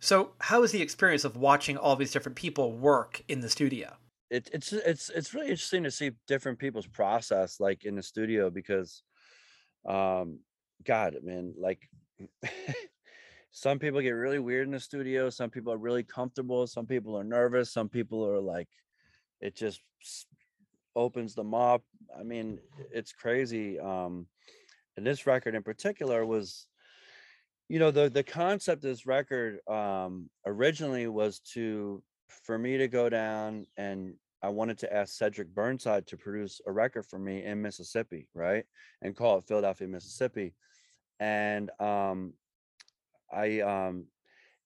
So, 0.00 0.32
how 0.38 0.62
is 0.62 0.70
the 0.72 0.82
experience 0.82 1.24
of 1.24 1.36
watching 1.36 1.78
all 1.78 1.96
these 1.96 2.10
different 2.10 2.36
people 2.36 2.72
work 2.72 3.22
in 3.28 3.40
the 3.40 3.48
studio? 3.48 3.96
it, 4.32 4.48
it's 4.52 4.72
it's 4.72 5.10
it's 5.10 5.34
really 5.34 5.50
interesting 5.50 5.84
to 5.84 5.90
see 5.90 6.12
different 6.26 6.58
people's 6.58 6.86
process 6.86 7.60
like 7.60 7.84
in 7.84 7.94
the 7.94 8.02
studio 8.02 8.48
because 8.48 9.02
um 9.86 10.38
god 10.84 11.16
man 11.22 11.52
like 11.58 11.86
some 13.52 13.78
people 13.78 14.00
get 14.00 14.10
really 14.10 14.38
weird 14.38 14.66
in 14.66 14.72
the 14.72 14.80
studio 14.80 15.30
some 15.30 15.50
people 15.50 15.72
are 15.72 15.78
really 15.78 16.02
comfortable 16.02 16.66
some 16.66 16.86
people 16.86 17.16
are 17.16 17.24
nervous 17.24 17.70
some 17.70 17.88
people 17.88 18.26
are 18.26 18.40
like 18.40 18.68
it 19.40 19.54
just 19.54 19.80
opens 20.96 21.34
them 21.34 21.54
up 21.54 21.82
i 22.18 22.22
mean 22.22 22.58
it's 22.90 23.12
crazy 23.12 23.78
um 23.78 24.26
and 24.96 25.06
this 25.06 25.26
record 25.26 25.54
in 25.54 25.62
particular 25.62 26.24
was 26.24 26.66
you 27.68 27.78
know 27.78 27.90
the 27.90 28.08
the 28.08 28.22
concept 28.22 28.84
of 28.84 28.90
this 28.90 29.06
record 29.06 29.60
um 29.68 30.28
originally 30.46 31.06
was 31.06 31.38
to 31.40 32.02
for 32.44 32.58
me 32.58 32.78
to 32.78 32.88
go 32.88 33.08
down 33.08 33.66
and 33.76 34.14
I 34.42 34.48
wanted 34.48 34.78
to 34.78 34.92
ask 34.92 35.14
Cedric 35.14 35.54
Burnside 35.54 36.06
to 36.08 36.16
produce 36.16 36.60
a 36.66 36.72
record 36.72 37.06
for 37.06 37.16
me 37.16 37.44
in 37.44 37.62
Mississippi, 37.62 38.28
right? 38.34 38.64
And 39.00 39.14
call 39.14 39.38
it 39.38 39.44
Philadelphia, 39.44 39.86
Mississippi. 39.86 40.54
And 41.20 41.70
um 41.78 42.32
I 43.32 43.60
um 43.60 44.06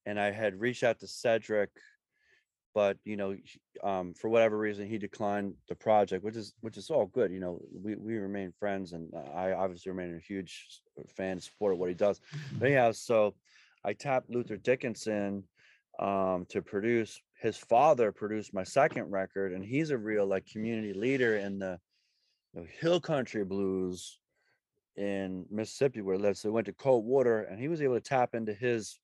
and 0.05 0.19
I 0.19 0.31
had 0.31 0.59
reached 0.59 0.83
out 0.83 0.99
to 0.99 1.07
Cedric, 1.07 1.69
but 2.73 2.97
you 3.03 3.17
know, 3.17 3.35
um 3.83 4.13
for 4.13 4.29
whatever 4.29 4.57
reason 4.57 4.87
he 4.87 4.97
declined 4.97 5.53
the 5.69 5.75
project, 5.75 6.23
which 6.23 6.35
is 6.35 6.53
which 6.61 6.77
is 6.77 6.89
all 6.89 7.05
good. 7.05 7.31
You 7.31 7.39
know, 7.39 7.61
we 7.73 7.95
we 7.95 8.17
remain 8.17 8.51
friends 8.59 8.93
and 8.93 9.13
I 9.35 9.53
obviously 9.53 9.91
remain 9.91 10.15
a 10.15 10.19
huge 10.19 10.81
fan 11.15 11.39
supporter 11.39 11.73
of 11.73 11.79
what 11.79 11.89
he 11.89 11.95
does. 11.95 12.21
But 12.57 12.67
anyhow, 12.67 12.91
so 12.91 13.35
I 13.83 13.93
tapped 13.93 14.29
Luther 14.29 14.57
Dickinson 14.57 15.43
um, 15.99 16.45
to 16.49 16.61
produce. 16.61 17.19
His 17.39 17.57
father 17.57 18.11
produced 18.11 18.53
my 18.53 18.63
second 18.63 19.11
record, 19.11 19.53
and 19.53 19.63
he's 19.63 19.91
a 19.91 19.97
real 19.97 20.25
like 20.25 20.45
community 20.45 20.93
leader 20.93 21.37
in 21.37 21.59
the 21.59 21.79
you 22.53 22.61
know, 22.61 22.67
hill 22.79 22.99
country 22.99 23.43
blues 23.43 24.19
in 24.97 25.45
Mississippi, 25.49 26.01
where 26.01 26.15
he 26.15 26.21
lives. 26.21 26.41
So 26.41 26.49
he 26.49 26.53
went 26.53 26.65
to 26.65 26.73
Coldwater, 26.73 27.43
and 27.43 27.59
he 27.59 27.67
was 27.67 27.81
able 27.81 27.95
to 27.95 28.01
tap 28.01 28.35
into 28.35 28.53
his 28.53 28.99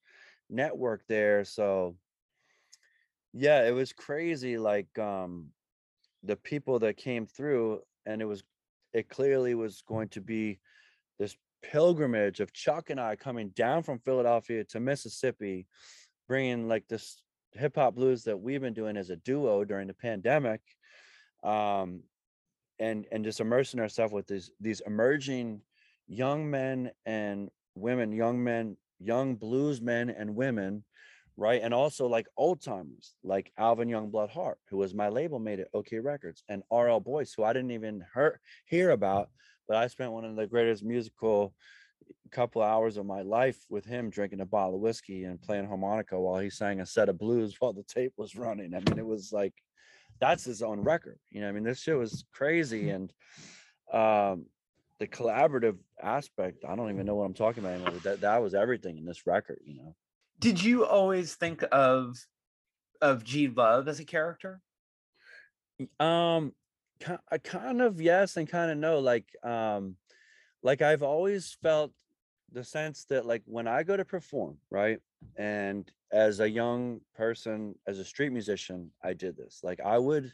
network 0.49 1.03
there. 1.07 1.45
So 1.45 1.95
yeah, 3.33 3.67
it 3.67 3.71
was 3.71 3.93
crazy. 3.93 4.57
Like 4.57 4.97
um, 4.99 5.47
the 6.23 6.35
people 6.35 6.79
that 6.79 6.97
came 6.97 7.25
through, 7.25 7.81
and 8.05 8.21
it 8.21 8.25
was 8.25 8.43
it 8.93 9.09
clearly 9.09 9.55
was 9.55 9.83
going 9.87 10.09
to 10.09 10.21
be 10.21 10.59
this 11.19 11.35
pilgrimage 11.63 12.39
of 12.39 12.53
Chuck 12.53 12.89
and 12.89 12.99
I 12.99 13.15
coming 13.15 13.49
down 13.49 13.83
from 13.83 13.99
Philadelphia 13.99 14.63
to 14.65 14.79
Mississippi, 14.79 15.67
bringing 16.27 16.67
like 16.67 16.87
this 16.87 17.21
hip 17.53 17.75
hop 17.75 17.95
blues 17.95 18.23
that 18.23 18.39
we've 18.39 18.61
been 18.61 18.73
doing 18.73 18.97
as 18.97 19.09
a 19.09 19.15
duo 19.17 19.63
during 19.63 19.87
the 19.87 19.93
pandemic, 19.93 20.61
um, 21.43 22.01
and 22.79 23.07
and 23.11 23.23
just 23.23 23.39
immersing 23.39 23.79
ourselves 23.79 24.13
with 24.13 24.27
these 24.27 24.51
these 24.59 24.81
emerging 24.85 25.61
young 26.07 26.49
men 26.49 26.91
and 27.05 27.49
women, 27.75 28.11
young 28.11 28.43
men, 28.43 28.77
young 28.99 29.35
blues 29.35 29.81
men 29.81 30.09
and 30.09 30.35
women. 30.35 30.83
Right. 31.35 31.61
And 31.63 31.73
also 31.73 32.05
like 32.05 32.27
old 32.37 32.61
timers 32.61 33.15
like 33.23 33.51
Alvin 33.57 33.89
Youngblood 33.89 34.29
Hart, 34.29 34.59
who 34.69 34.77
was 34.77 34.93
my 34.93 35.09
label 35.09 35.39
mate 35.39 35.59
at 35.59 35.73
Okeh 35.73 36.03
Records, 36.03 36.43
and 36.47 36.61
RL 36.71 36.99
Boyce, 36.99 37.33
who 37.33 37.43
I 37.43 37.53
didn't 37.53 37.71
even 37.71 38.05
hear, 38.13 38.39
hear 38.65 38.91
about, 38.91 39.29
but 39.67 39.77
I 39.77 39.87
spent 39.87 40.11
one 40.11 40.25
of 40.25 40.35
the 40.35 40.45
greatest 40.45 40.83
musical 40.83 41.55
couple 42.31 42.61
hours 42.61 42.97
of 42.97 43.05
my 43.05 43.21
life 43.21 43.57
with 43.69 43.85
him 43.85 44.09
drinking 44.09 44.41
a 44.41 44.45
bottle 44.45 44.75
of 44.75 44.81
whiskey 44.81 45.23
and 45.23 45.41
playing 45.41 45.67
harmonica 45.67 46.19
while 46.19 46.39
he 46.39 46.49
sang 46.49 46.81
a 46.81 46.85
set 46.85 47.09
of 47.09 47.17
blues 47.17 47.55
while 47.59 47.73
the 47.73 47.83
tape 47.83 48.13
was 48.17 48.35
running. 48.35 48.73
I 48.73 48.79
mean, 48.79 48.99
it 48.99 49.05
was 49.05 49.31
like 49.31 49.53
that's 50.19 50.43
his 50.43 50.61
own 50.61 50.81
record. 50.81 51.19
You 51.31 51.41
know, 51.41 51.49
I 51.49 51.51
mean, 51.51 51.63
this 51.63 51.79
shit 51.79 51.97
was 51.97 52.25
crazy 52.31 52.89
and 52.89 53.11
um 53.91 54.45
the 55.03 55.07
collaborative 55.09 55.75
aspect, 56.01 56.63
I 56.65 56.77
don't 56.77 56.89
even 56.89 57.05
know 57.05 57.15
what 57.15 57.25
I'm 57.25 57.33
talking 57.33 57.61
about 57.61 57.73
anymore. 57.73 57.99
That 58.03 58.21
that 58.21 58.41
was 58.41 58.53
everything 58.53 58.97
in 58.97 59.03
this 59.03 59.27
record, 59.27 59.59
you 59.65 59.75
know. 59.75 59.95
Did 60.39 60.63
you 60.63 60.85
always 60.85 61.35
think 61.35 61.61
of 61.73 62.15
of 63.01 63.25
G 63.25 63.49
Love 63.49 63.89
as 63.89 63.99
a 63.99 64.05
character? 64.05 64.61
Um 65.99 66.53
I 67.29 67.37
kind 67.37 67.81
of 67.81 67.99
yes 67.99 68.37
and 68.37 68.47
kind 68.47 68.71
of 68.71 68.77
no. 68.77 68.99
Like 68.99 69.25
um 69.43 69.97
like 70.61 70.81
I've 70.81 71.03
always 71.03 71.57
felt 71.61 71.91
the 72.53 72.63
sense 72.63 73.03
that 73.09 73.25
like 73.25 73.41
when 73.45 73.67
I 73.67 73.83
go 73.83 73.97
to 73.97 74.05
perform, 74.05 74.57
right? 74.69 74.99
And 75.35 75.91
as 76.13 76.39
a 76.39 76.49
young 76.49 77.01
person, 77.13 77.75
as 77.87 77.99
a 77.99 78.05
street 78.05 78.31
musician, 78.31 78.91
I 79.03 79.11
did 79.11 79.35
this. 79.35 79.59
Like 79.63 79.81
I 79.81 79.97
would 79.97 80.31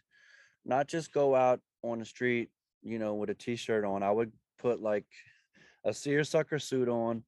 not 0.64 0.88
just 0.88 1.12
go 1.12 1.34
out 1.34 1.60
on 1.82 1.98
the 1.98 2.06
street, 2.06 2.50
you 2.84 3.00
know, 3.00 3.16
with 3.16 3.32
a 3.32 3.34
t-shirt 3.34 3.84
on. 3.84 4.04
I 4.04 4.12
would 4.12 4.32
put 4.60 4.82
like 4.82 5.06
a 5.86 5.94
seersucker 5.94 6.60
suit 6.60 6.90
on, 6.90 7.24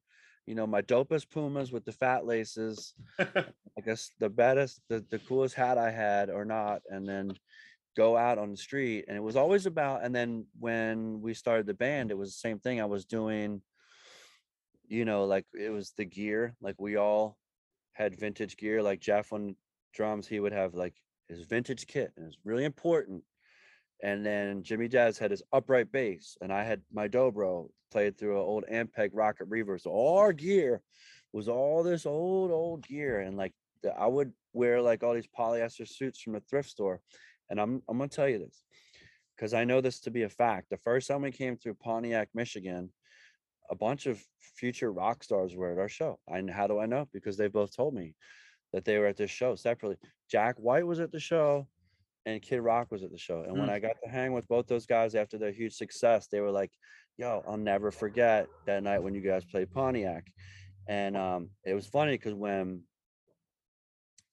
you 0.46 0.56
know, 0.56 0.68
my 0.68 0.82
dopest 0.82 1.30
Pumas 1.30 1.72
with 1.72 1.86
the 1.86 1.92
fat 1.92 2.26
laces, 2.26 2.94
I 3.20 3.82
guess 3.86 4.12
the 4.20 4.30
baddest, 4.30 4.82
the, 4.90 5.06
the 5.10 5.20
coolest 5.20 5.56
hat 5.56 5.78
I 5.78 5.92
had 5.92 6.30
or 6.30 6.46
not, 6.46 6.82
and 6.90 7.08
then 7.08 7.34
go 7.96 8.18
out 8.18 8.38
on 8.38 8.52
the 8.52 8.58
street. 8.58 9.06
And 9.08 9.18
it 9.18 9.24
was 9.24 9.36
always 9.36 9.66
about, 9.66 10.04
and 10.04 10.14
then 10.14 10.46
when 10.60 11.22
we 11.22 11.34
started 11.34 11.66
the 11.66 11.74
band, 11.74 12.12
it 12.12 12.18
was 12.18 12.30
the 12.30 12.48
same 12.48 12.60
thing. 12.60 12.82
I 12.82 12.86
was 12.86 13.06
doing, 13.06 13.62
you 14.88 15.06
know, 15.06 15.26
like 15.26 15.46
it 15.54 15.70
was 15.70 15.94
the 15.98 16.06
gear, 16.06 16.56
like 16.62 16.76
we 16.78 16.98
all 16.98 17.38
had 17.94 18.20
vintage 18.20 18.58
gear, 18.58 18.82
like 18.82 19.00
Jeff 19.00 19.32
on 19.34 19.56
drums, 19.94 20.28
he 20.28 20.40
would 20.40 20.54
have 20.54 20.74
like 20.74 20.96
his 21.28 21.42
vintage 21.42 21.88
kit, 21.88 22.12
and 22.18 22.26
it's 22.26 22.38
really 22.44 22.66
important. 22.66 23.24
And 24.04 24.26
then 24.26 24.64
Jimmy 24.64 24.88
Jazz 24.88 25.18
had 25.18 25.32
his 25.32 25.44
upright 25.54 25.92
bass, 25.92 26.38
and 26.42 26.52
I 26.52 26.64
had 26.64 26.82
my 26.92 27.08
dobro 27.08 27.70
played 27.92 28.18
through 28.18 28.38
an 28.38 28.46
old 28.46 28.66
Ampeg 28.72 29.12
Rocket 29.14 29.50
Reverb. 29.50 29.82
So 29.82 29.92
all 29.92 30.18
our 30.18 30.34
gear 30.34 30.82
was 31.34 31.48
all 31.48 31.84
this 31.84 32.06
old, 32.06 32.52
old 32.52 32.88
gear. 32.88 33.20
And 33.20 33.38
like 33.38 33.54
the, 33.84 33.94
I 33.94 34.08
would 34.08 34.34
wear 34.54 34.82
like 34.82 35.04
all 35.04 35.14
these 35.14 35.30
polyester 35.38 35.88
suits 35.88 36.22
from 36.22 36.36
a 36.36 36.40
thrift 36.40 36.70
store. 36.70 37.02
And 37.50 37.60
I'm 37.60 37.84
I'm 37.88 37.98
gonna 37.98 38.08
tell 38.08 38.30
you 38.30 38.40
this 38.40 38.64
because 39.36 39.54
I 39.54 39.66
know 39.66 39.82
this 39.82 40.00
to 40.02 40.12
be 40.12 40.24
a 40.24 40.30
fact. 40.30 40.70
The 40.70 40.78
first 40.78 41.08
time 41.08 41.22
we 41.22 41.32
came 41.32 41.58
through 41.58 41.76
Pontiac, 41.76 42.30
Michigan, 42.34 42.92
a 43.70 43.76
bunch 43.76 44.06
of 44.06 44.24
future 44.56 44.92
rock 44.92 45.24
stars 45.24 45.56
were 45.56 45.72
at 45.72 45.80
our 45.80 45.90
show. 45.90 46.20
And 46.28 46.50
how 46.50 46.68
do 46.68 46.80
I 46.80 46.86
know? 46.86 47.08
Because 47.14 47.38
they 47.38 47.48
both 47.48 47.76
told 47.76 47.94
me 47.94 48.16
that 48.74 48.86
they 48.86 48.98
were 48.98 49.08
at 49.08 49.18
this 49.18 49.32
show 49.32 49.56
separately. 49.56 49.98
Jack 50.30 50.58
White 50.58 50.88
was 50.88 51.00
at 51.00 51.12
the 51.12 51.20
show 51.20 51.68
and 52.26 52.42
Kid 52.42 52.60
Rock 52.62 52.92
was 52.92 53.04
at 53.04 53.12
the 53.12 53.18
show. 53.18 53.42
And 53.42 53.58
when 53.58 53.70
Mm. 53.70 53.74
I 53.74 53.80
got 53.80 53.96
to 54.04 54.10
hang 54.10 54.34
with 54.34 54.48
both 54.48 54.68
those 54.68 54.86
guys 54.86 55.16
after 55.16 55.38
their 55.38 55.52
huge 55.52 55.74
success, 55.74 56.28
they 56.28 56.40
were 56.40 56.52
like, 56.52 56.72
yo, 57.18 57.44
I'll 57.48 57.58
never 57.58 57.92
forget 57.92 58.48
that 58.66 58.84
night 58.84 59.00
when 59.00 59.14
you 59.14 59.22
guys 59.22 59.44
played 59.46 59.72
Pontiac. 59.72 60.32
And 60.88 61.18
um, 61.18 61.50
it 61.64 61.74
was 61.74 61.88
funny 61.88 62.14
because 62.14 62.34
when 62.34 62.84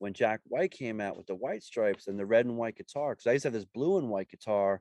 when 0.01 0.13
Jack 0.13 0.41
White 0.45 0.71
came 0.71 1.01
out 1.01 1.17
with 1.17 1.27
the 1.27 1.35
white 1.35 1.63
stripes 1.65 2.07
and 2.07 2.17
the 2.19 2.27
red 2.27 2.47
and 2.47 2.57
white 2.57 2.77
guitar, 2.77 3.13
because 3.13 3.27
I 3.27 3.33
used 3.33 3.43
to 3.43 3.49
have 3.49 3.53
this 3.53 3.65
blue 3.65 3.99
and 3.99 4.09
white 4.09 4.29
guitar 4.29 4.81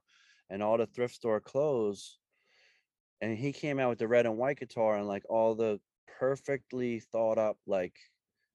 and 0.49 0.61
all 0.61 0.77
the 0.77 0.85
thrift 0.85 1.15
store 1.15 1.39
clothes. 1.39 2.19
And 3.19 3.35
he 3.35 3.51
came 3.51 3.79
out 3.79 3.89
with 3.89 3.97
the 3.97 4.07
red 4.07 4.27
and 4.27 4.37
white 4.37 4.59
guitar 4.59 4.95
and 4.95 5.07
like 5.07 5.23
all 5.27 5.55
the 5.55 5.79
perfectly 6.19 6.99
thought 6.99 7.39
up, 7.39 7.57
like 7.65 7.95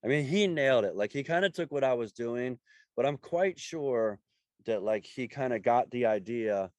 I 0.04 0.08
mean, 0.08 0.24
he 0.24 0.46
nailed 0.46 0.84
it. 0.84 0.96
Like 0.96 1.12
he 1.12 1.22
kind 1.22 1.44
of 1.44 1.52
took 1.52 1.72
what 1.72 1.84
I 1.84 1.94
was 1.94 2.12
doing, 2.12 2.58
but 2.96 3.06
I'm 3.06 3.16
quite 3.16 3.58
sure 3.58 4.20
that 4.66 4.82
like 4.82 5.04
he 5.04 5.28
kind 5.28 5.52
of 5.52 5.62
got 5.62 5.90
the 5.90 6.06
idea 6.06 6.70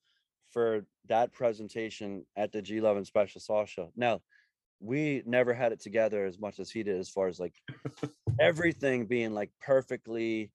for 0.51 0.85
that 1.09 1.33
presentation 1.33 2.25
at 2.35 2.51
the 2.51 2.61
G 2.61 2.79
Love 2.79 2.97
and 2.97 3.07
Special 3.07 3.41
Sauce 3.41 3.69
show. 3.69 3.91
Now, 3.95 4.21
we 4.79 5.23
never 5.25 5.53
had 5.53 5.71
it 5.71 5.81
together 5.81 6.25
as 6.25 6.39
much 6.39 6.59
as 6.59 6.69
he 6.69 6.83
did, 6.83 6.99
as 6.99 7.09
far 7.09 7.27
as 7.27 7.39
like 7.39 7.55
everything 8.39 9.05
being 9.05 9.33
like 9.33 9.49
perfectly, 9.61 10.51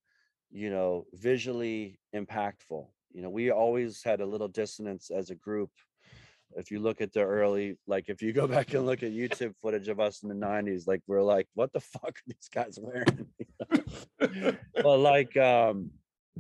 you 0.51 0.71
know, 0.71 1.07
visually 1.15 1.99
impactful. 2.15 2.87
You 3.13 3.23
know, 3.23 3.31
we 3.31 3.51
always 3.51 4.03
had 4.03 4.21
a 4.21 4.27
little 4.27 4.49
dissonance 4.49 5.11
as 5.11 5.31
a 5.31 5.35
group. 5.35 5.71
If 6.57 6.71
you 6.71 6.79
look 6.79 7.01
at 7.01 7.13
the 7.13 7.23
early, 7.23 7.79
like 7.87 8.09
if 8.09 8.23
you 8.23 8.33
go 8.33 8.47
back 8.57 8.75
and 8.75 8.87
look 8.87 9.03
at 9.03 9.13
YouTube 9.13 9.55
footage 9.63 9.89
of 9.89 9.99
us 9.99 10.23
in 10.23 10.29
the 10.29 10.35
90s, 10.35 10.87
like 10.87 11.03
we're 11.07 11.23
like, 11.23 11.47
what 11.55 11.73
the 11.73 11.81
fuck 11.81 12.11
are 12.11 12.27
these 12.27 12.49
guys 12.53 12.79
wearing? 12.81 13.27
but 14.83 14.99
like 14.99 15.37
um 15.37 15.91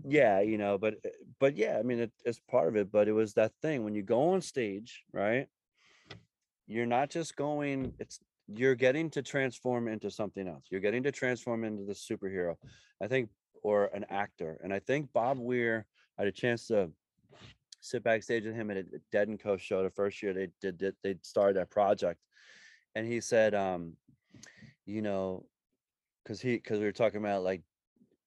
yeah 0.07 0.41
you 0.41 0.59
know 0.59 0.79
but 0.79 0.95
uh, 1.05 1.11
but 1.39 1.57
yeah 1.57 1.77
i 1.79 1.83
mean 1.83 2.01
it, 2.01 2.13
it's 2.25 2.41
part 2.51 2.69
of 2.69 2.77
it 2.77 2.91
but 2.91 3.09
it 3.09 3.13
was 3.13 3.35
that 3.35 3.53
thing 3.63 3.85
when 3.85 3.95
you 3.95 4.03
go 4.03 4.31
on 4.31 4.41
stage 4.41 5.05
right? 5.13 5.49
You're 6.67 6.87
not 6.87 7.09
just 7.09 7.35
going 7.35 7.95
it's 7.99 8.21
you're 8.47 8.75
getting 8.75 9.11
to 9.11 9.23
transform 9.23 9.89
into 9.89 10.11
something 10.11 10.49
else. 10.49 10.65
You're 10.71 10.81
getting 10.81 11.03
to 11.03 11.13
transform 11.13 11.65
into 11.65 11.85
the 11.85 11.95
superhero 11.95 12.57
i 13.03 13.07
think 13.07 13.31
or 13.63 13.87
an 13.95 14.05
actor 14.11 14.59
and 14.63 14.73
i 14.73 14.79
think 14.79 15.13
bob 15.13 15.39
weir 15.39 15.87
I 16.19 16.23
had 16.23 16.29
a 16.29 16.33
chance 16.33 16.67
to 16.69 16.91
sit 17.81 18.03
backstage 18.03 18.45
with 18.45 18.55
him 18.55 18.71
at 18.71 18.77
a 18.77 18.85
dead 19.13 19.29
and 19.29 19.41
co 19.41 19.57
show 19.57 19.83
the 19.83 19.91
first 19.91 20.23
year 20.23 20.33
they 20.33 20.49
did 20.61 20.95
they 21.03 21.17
started 21.23 21.57
that 21.57 21.71
project 21.71 22.21
and 22.95 23.07
he 23.07 23.21
said 23.21 23.55
um 23.55 23.95
you 24.85 25.03
know 25.03 25.45
because 26.23 26.41
he 26.41 26.57
because 26.57 26.79
we 26.79 26.85
were 26.85 26.93
talking 26.93 27.21
about 27.21 27.45
like 27.45 27.63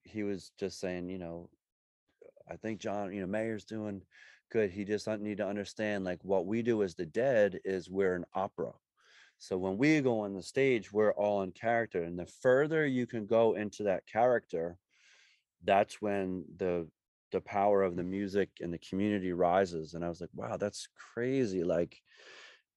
he 0.04 0.24
was 0.24 0.52
just 0.60 0.80
saying 0.80 1.10
you 1.10 1.18
know 1.18 1.50
I 2.52 2.58
think 2.58 2.80
John, 2.80 3.14
you 3.14 3.22
know, 3.22 3.28
Mayer's 3.28 3.64
doing 3.64 4.02
good. 4.52 4.72
He 4.72 4.84
just 4.84 5.08
need 5.08 5.38
to 5.38 5.48
understand 5.48 6.04
like 6.04 6.20
what 6.24 6.46
we 6.46 6.62
do 6.62 6.84
as 6.84 6.96
the 6.96 7.06
dead 7.06 7.60
is 7.64 7.90
we're 7.90 8.16
an 8.16 8.26
opera. 8.34 8.72
So 9.40 9.58
when 9.58 9.78
we 9.78 10.02
go 10.02 10.20
on 10.20 10.34
the 10.34 10.44
stage, 10.44 10.92
we're 10.92 11.14
all 11.14 11.42
in 11.42 11.52
character. 11.52 12.04
And 12.04 12.20
the 12.20 12.28
further 12.42 12.86
you 12.86 13.08
can 13.08 13.26
go 13.26 13.54
into 13.54 13.84
that 13.84 14.06
character, 14.06 14.78
that's 15.64 16.02
when 16.02 16.44
the 16.58 16.88
the 17.32 17.42
power 17.42 17.82
of 17.82 17.96
the 17.96 18.04
music 18.04 18.50
and 18.60 18.74
the 18.74 18.78
community 18.78 19.32
rises. 19.32 19.94
And 19.94 20.04
I 20.04 20.10
was 20.10 20.20
like, 20.20 20.30
wow, 20.34 20.58
that's 20.58 20.90
crazy. 21.14 21.64
Like 21.64 21.98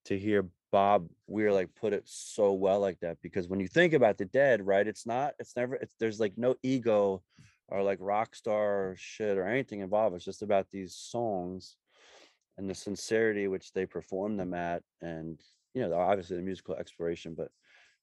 to 0.04 0.16
hear 0.16 0.46
Bob 0.70 1.08
Weir 1.26 1.52
like 1.52 1.74
put 1.74 1.92
it 1.92 2.04
so 2.06 2.52
well 2.52 2.80
like 2.80 3.00
that. 3.00 3.18
Because 3.20 3.48
when 3.48 3.60
you 3.60 3.68
think 3.68 3.92
about 3.92 4.16
the 4.16 4.26
dead, 4.26 4.64
right? 4.64 4.87
It's 4.87 5.06
not, 5.06 5.34
it's 5.40 5.56
never, 5.56 5.74
it's 5.74 5.94
there's 5.98 6.20
like 6.20 6.34
no 6.37 6.54
ego 6.62 7.22
or 7.68 7.83
like 7.83 7.98
rock 8.00 8.35
star 8.35 8.94
shit 8.98 9.38
or 9.38 9.46
anything 9.46 9.81
involved. 9.81 10.14
It's 10.16 10.24
just 10.24 10.42
about 10.42 10.70
these 10.70 10.94
songs 10.94 11.77
and 12.59 12.68
the 12.68 12.74
sincerity 12.74 13.48
which 13.48 13.72
they 13.72 13.87
perform 13.87 14.37
them 14.37 14.55
at, 14.55 14.83
and 15.00 15.40
you 15.74 15.83
know, 15.83 15.94
obviously 15.98 16.37
the 16.37 16.42
musical 16.42 16.77
exploration, 16.77 17.35
but 17.35 17.48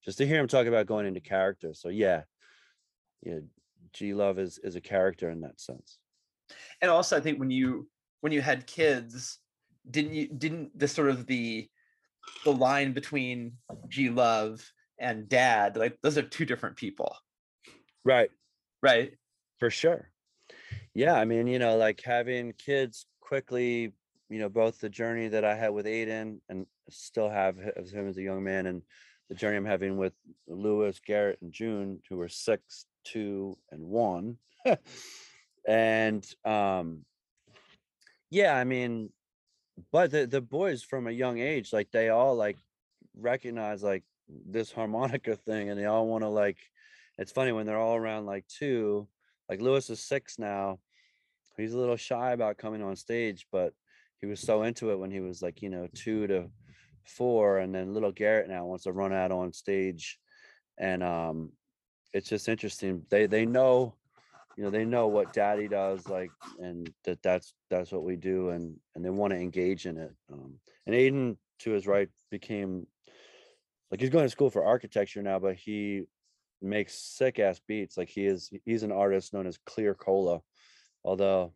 just 0.04 0.18
to 0.18 0.28
hear 0.28 0.40
him 0.40 0.48
talk 0.48 0.68
about 0.68 0.88
going 0.88 1.06
into 1.06 1.22
character. 1.22 1.74
So 1.74 1.90
yeah, 1.90 2.24
yeah, 3.24 3.40
G 3.94 4.14
Love 4.14 4.40
is 4.40 4.58
is 4.64 4.76
a 4.76 4.82
character 4.82 5.30
in 5.30 5.42
that 5.42 5.60
sense. 5.62 6.00
and 6.82 6.90
also 6.92 7.16
i 7.18 7.22
think 7.22 7.40
when 7.40 7.52
you 7.52 7.88
when 8.22 8.32
you 8.34 8.42
had 8.42 8.68
kids 8.68 9.40
didn't 9.90 10.14
you 10.14 10.28
didn't 10.28 10.78
the 10.78 10.88
sort 10.88 11.10
of 11.10 11.26
the 11.28 11.68
the 12.46 12.52
line 12.52 12.94
between 12.94 13.54
g 13.88 14.10
love 14.10 14.62
and 15.00 15.30
dad 15.30 15.76
like 15.78 15.98
those 16.04 16.18
are 16.18 16.24
two 16.24 16.46
different 16.46 16.76
people 16.76 17.16
Right. 18.04 18.30
right 18.82 19.14
For 19.62 19.70
sure. 19.70 20.10
Yeah, 20.96 21.14
I 21.14 21.24
mean, 21.24 21.46
you 21.46 21.60
know, 21.60 21.78
like 21.78 22.02
having 22.04 22.52
kids 22.54 23.06
quickly, 23.20 23.94
you 24.28 24.40
know, 24.40 24.50
both 24.50 24.80
the 24.80 24.90
journey 24.90 25.28
that 25.28 25.46
I 25.46 25.56
had 25.56 25.70
with 25.70 25.86
Aiden 25.86 26.40
and 26.50 26.66
still 26.90 27.30
have 27.30 27.58
him 27.60 28.08
as 28.08 28.18
a 28.18 28.24
young 28.24 28.44
man 28.44 28.66
and 28.66 28.82
the 29.30 29.36
journey 29.36 29.58
I'm 29.58 29.66
having 29.66 29.98
with 29.98 30.14
Lewis, 30.48 31.00
Garrett, 31.06 31.44
and 31.44 31.54
June, 31.54 32.02
who 32.10 32.20
are 32.22 32.28
six, 32.28 32.88
two, 33.04 33.56
and 33.70 33.84
one. 33.84 34.38
and 35.68 36.26
um 36.44 37.06
yeah, 38.32 38.56
I 38.56 38.64
mean, 38.64 39.12
but 39.92 40.10
the 40.10 40.26
the 40.26 40.42
boys 40.42 40.82
from 40.82 41.06
a 41.06 41.12
young 41.12 41.38
age, 41.38 41.72
like 41.72 41.92
they 41.92 42.10
all 42.10 42.36
like 42.36 42.58
recognize 43.16 43.84
like 43.84 44.06
this 44.28 44.72
harmonica 44.72 45.36
thing 45.36 45.70
and 45.70 45.80
they 45.80 45.86
all 45.86 46.08
want 46.08 46.24
to 46.24 46.30
like 46.30 46.58
it's 47.20 47.32
funny 47.32 47.52
when 47.52 47.68
they're 47.68 47.78
all 47.78 47.96
around 47.96 48.26
like 48.26 48.48
two 48.48 49.08
like 49.52 49.62
lewis 49.62 49.90
is 49.90 50.00
six 50.00 50.40
now. 50.40 50.80
He's 51.58 51.74
a 51.74 51.78
little 51.78 51.98
shy 51.98 52.32
about 52.32 52.58
coming 52.58 52.82
on 52.82 52.96
stage 52.96 53.46
but 53.52 53.74
he 54.20 54.26
was 54.26 54.40
so 54.40 54.64
into 54.64 54.92
it 54.92 55.00
when 55.00 55.12
he 55.12 55.20
was 55.20 55.44
like 55.44 55.62
you 55.62 55.70
know 55.70 55.88
two 55.94 56.26
to 56.26 56.50
four 57.06 57.60
and 57.60 57.76
then 57.76 57.94
little 57.94 58.12
garrett 58.12 58.50
now 58.50 58.66
wants 58.66 58.86
to 58.86 58.92
run 58.92 59.14
out 59.14 59.32
on 59.32 59.54
stage 59.54 60.18
and 60.80 61.04
um 61.04 61.52
it's 62.14 62.30
just 62.30 62.50
interesting. 62.50 63.04
They 63.10 63.26
they 63.26 63.46
know 63.46 63.96
you 64.58 64.64
know 64.64 64.70
they 64.70 64.86
know 64.86 65.08
what 65.08 65.34
daddy 65.34 65.68
does 65.68 66.08
like 66.08 66.32
and 66.60 66.92
that 67.06 67.22
that's 67.22 67.54
that's 67.70 67.92
what 67.92 68.04
we 68.04 68.16
do 68.16 68.50
and 68.50 68.76
and 68.96 69.06
they 69.06 69.10
want 69.10 69.32
to 69.32 69.40
engage 69.40 69.86
in 69.86 69.98
it 69.98 70.12
um 70.32 70.56
and 70.86 70.94
aiden 70.94 71.38
to 71.60 71.72
his 71.72 71.88
right 71.88 72.10
became 72.30 72.86
like 73.90 74.02
he's 74.02 74.10
going 74.10 74.26
to 74.26 74.30
school 74.30 74.50
for 74.50 74.66
architecture 74.66 75.22
now 75.22 75.40
but 75.40 75.56
he 75.56 76.04
makes 76.62 76.94
sick 76.94 77.40
ass 77.40 77.60
beats 77.68 77.98
like 77.98 78.10
he 78.10 78.26
is 78.26 78.52
he's 78.66 78.84
an 78.84 78.92
artist 78.92 79.34
known 79.34 79.48
as 79.48 79.58
clear 79.66 79.94
cola 79.96 80.42
although 81.04 81.54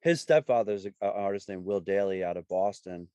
his 0.00 0.20
stepfather's 0.20 0.86
an 0.86 0.94
artist 1.00 1.48
named 1.48 1.64
will 1.64 1.80
dailey 1.80 2.22
out 2.24 2.36
of 2.36 2.48
boston 2.48 3.08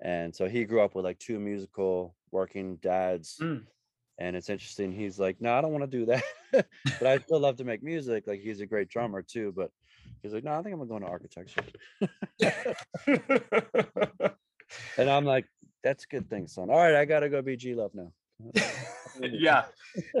and 0.00 0.34
so 0.34 0.48
he 0.48 0.64
grew 0.64 0.80
up 0.80 0.94
with 0.94 1.04
like 1.04 1.18
two 1.18 1.38
musical 1.38 2.14
working 2.30 2.76
dads 2.76 3.36
Mm. 3.40 3.64
and 4.18 4.36
it's 4.36 4.48
interesting 4.48 4.92
he's 4.92 5.18
like 5.18 5.40
no 5.40 5.52
i 5.52 5.60
don't 5.60 5.72
want 5.72 5.90
to 5.90 5.98
do 5.98 6.06
that 6.06 6.24
but 6.52 7.06
i 7.06 7.18
still 7.24 7.40
love 7.40 7.56
to 7.56 7.64
make 7.64 7.82
music 7.82 8.26
like 8.26 8.40
he's 8.40 8.60
a 8.60 8.66
great 8.66 8.88
drummer 8.88 9.22
too 9.22 9.52
but 9.54 9.70
he's 10.22 10.32
like 10.32 10.44
no 10.44 10.52
i 10.52 10.62
think 10.62 10.72
i'm 10.74 10.78
gonna 10.78 10.88
go 10.88 10.96
into 10.96 11.08
architecture. 11.08 11.62
And 14.98 15.08
i'm 15.08 15.24
like 15.24 15.46
that's 15.82 16.04
a 16.04 16.08
good 16.08 16.28
thing 16.28 16.46
son. 16.46 16.70
All 16.70 16.76
right 16.76 16.94
i 16.94 17.04
gotta 17.04 17.28
go 17.28 17.40
be 17.40 17.56
g 17.56 17.74
love 17.74 17.92
now 17.94 18.12
yeah 19.20 19.64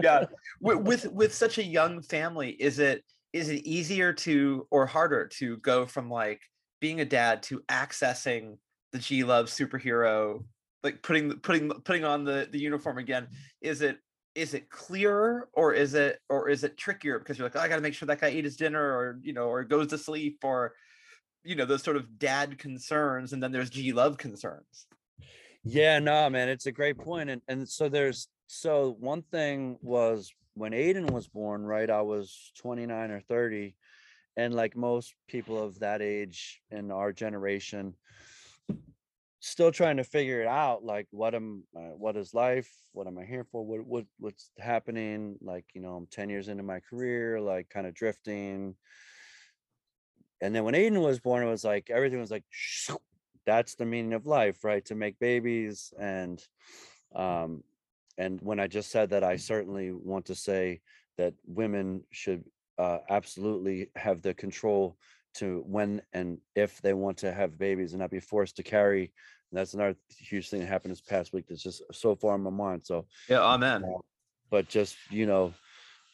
yeah. 0.02 0.24
With, 0.60 0.78
with 0.78 1.12
with 1.12 1.34
such 1.34 1.58
a 1.58 1.64
young 1.64 2.02
family 2.02 2.50
is 2.50 2.78
it 2.78 3.04
is 3.32 3.48
it 3.48 3.64
easier 3.66 4.12
to 4.12 4.66
or 4.70 4.86
harder 4.86 5.26
to 5.38 5.58
go 5.58 5.86
from 5.86 6.10
like 6.10 6.40
being 6.80 7.00
a 7.00 7.04
dad 7.04 7.42
to 7.44 7.60
accessing 7.68 8.56
the 8.92 8.98
g 8.98 9.22
love 9.24 9.46
superhero 9.46 10.42
like 10.82 11.02
putting 11.02 11.32
putting 11.40 11.70
putting 11.84 12.04
on 12.04 12.24
the 12.24 12.48
the 12.50 12.58
uniform 12.58 12.98
again? 12.98 13.28
Is 13.60 13.82
it 13.82 13.98
is 14.34 14.54
it 14.54 14.70
clearer 14.70 15.48
or 15.52 15.72
is 15.72 15.94
it 15.94 16.20
or 16.28 16.48
is 16.48 16.62
it 16.62 16.76
trickier 16.76 17.18
because 17.18 17.38
you're 17.38 17.46
like 17.46 17.56
oh, 17.56 17.60
i 17.60 17.66
gotta 17.66 17.82
make 17.82 17.94
sure 17.94 18.06
that 18.06 18.20
guy 18.20 18.28
ate 18.28 18.44
his 18.44 18.56
dinner 18.56 18.80
or 18.80 19.18
you 19.22 19.32
know 19.32 19.48
or 19.48 19.64
goes 19.64 19.88
to 19.88 19.98
sleep 19.98 20.38
or 20.44 20.74
you 21.42 21.56
know 21.56 21.64
those 21.64 21.82
sort 21.82 21.96
of 21.96 22.18
dad 22.18 22.56
concerns 22.58 23.32
and 23.32 23.42
then 23.42 23.50
there's 23.50 23.70
g 23.70 23.92
love 23.92 24.16
concerns 24.16 24.86
Yeah, 25.64 25.98
no, 25.98 26.30
man, 26.30 26.48
it's 26.48 26.66
a 26.66 26.72
great 26.72 26.98
point. 26.98 27.30
And 27.30 27.42
and 27.48 27.68
so 27.68 27.88
there's 27.88 28.28
so 28.46 28.96
one 28.98 29.22
thing 29.22 29.78
was 29.82 30.32
when 30.54 30.72
Aiden 30.72 31.10
was 31.10 31.28
born, 31.28 31.64
right? 31.64 31.88
I 31.90 32.02
was 32.02 32.52
29 32.58 33.10
or 33.10 33.20
30. 33.20 33.74
And 34.36 34.54
like 34.54 34.76
most 34.76 35.14
people 35.26 35.62
of 35.62 35.80
that 35.80 36.00
age 36.00 36.60
in 36.70 36.92
our 36.92 37.12
generation, 37.12 37.94
still 39.40 39.72
trying 39.72 39.96
to 39.96 40.04
figure 40.04 40.40
it 40.40 40.46
out. 40.46 40.84
Like 40.84 41.08
what 41.10 41.34
am 41.34 41.64
uh, 41.76 41.94
what 41.96 42.16
is 42.16 42.34
life? 42.34 42.70
What 42.92 43.06
am 43.06 43.18
I 43.18 43.24
here 43.24 43.44
for? 43.44 43.64
What 43.66 43.84
what 43.84 44.04
what's 44.18 44.50
happening? 44.58 45.36
Like, 45.40 45.64
you 45.74 45.80
know, 45.80 45.94
I'm 45.96 46.06
10 46.06 46.30
years 46.30 46.48
into 46.48 46.62
my 46.62 46.80
career, 46.80 47.40
like 47.40 47.68
kind 47.68 47.86
of 47.86 47.94
drifting. 47.94 48.76
And 50.40 50.54
then 50.54 50.62
when 50.62 50.74
Aiden 50.74 51.02
was 51.02 51.18
born, 51.18 51.42
it 51.42 51.50
was 51.50 51.64
like 51.64 51.90
everything 51.90 52.20
was 52.20 52.30
like 52.30 52.44
that's 53.48 53.76
the 53.76 53.86
meaning 53.86 54.12
of 54.12 54.26
life 54.26 54.62
right 54.62 54.84
to 54.84 54.94
make 54.94 55.18
babies 55.18 55.94
and 55.98 56.44
um 57.16 57.64
and 58.18 58.38
when 58.42 58.60
i 58.60 58.66
just 58.66 58.90
said 58.90 59.08
that 59.08 59.24
i 59.24 59.36
certainly 59.36 59.90
want 59.90 60.26
to 60.26 60.34
say 60.34 60.78
that 61.16 61.32
women 61.46 62.02
should 62.12 62.44
uh, 62.76 62.98
absolutely 63.08 63.90
have 63.96 64.20
the 64.20 64.34
control 64.34 64.96
to 65.34 65.64
when 65.66 66.02
and 66.12 66.38
if 66.54 66.80
they 66.82 66.92
want 66.92 67.16
to 67.16 67.32
have 67.32 67.58
babies 67.58 67.92
and 67.92 68.00
not 68.00 68.10
be 68.10 68.20
forced 68.20 68.54
to 68.54 68.62
carry 68.62 69.10
and 69.50 69.58
that's 69.58 69.72
another 69.72 69.96
huge 70.18 70.50
thing 70.50 70.60
that 70.60 70.66
happened 70.66 70.92
this 70.92 71.00
past 71.00 71.32
week 71.32 71.46
that's 71.48 71.62
just 71.62 71.82
so 71.90 72.14
far 72.14 72.34
in 72.34 72.42
my 72.42 72.50
mind 72.50 72.82
so 72.84 73.06
yeah 73.30 73.42
amen. 73.42 73.82
but 74.50 74.68
just 74.68 74.94
you 75.10 75.24
know 75.24 75.54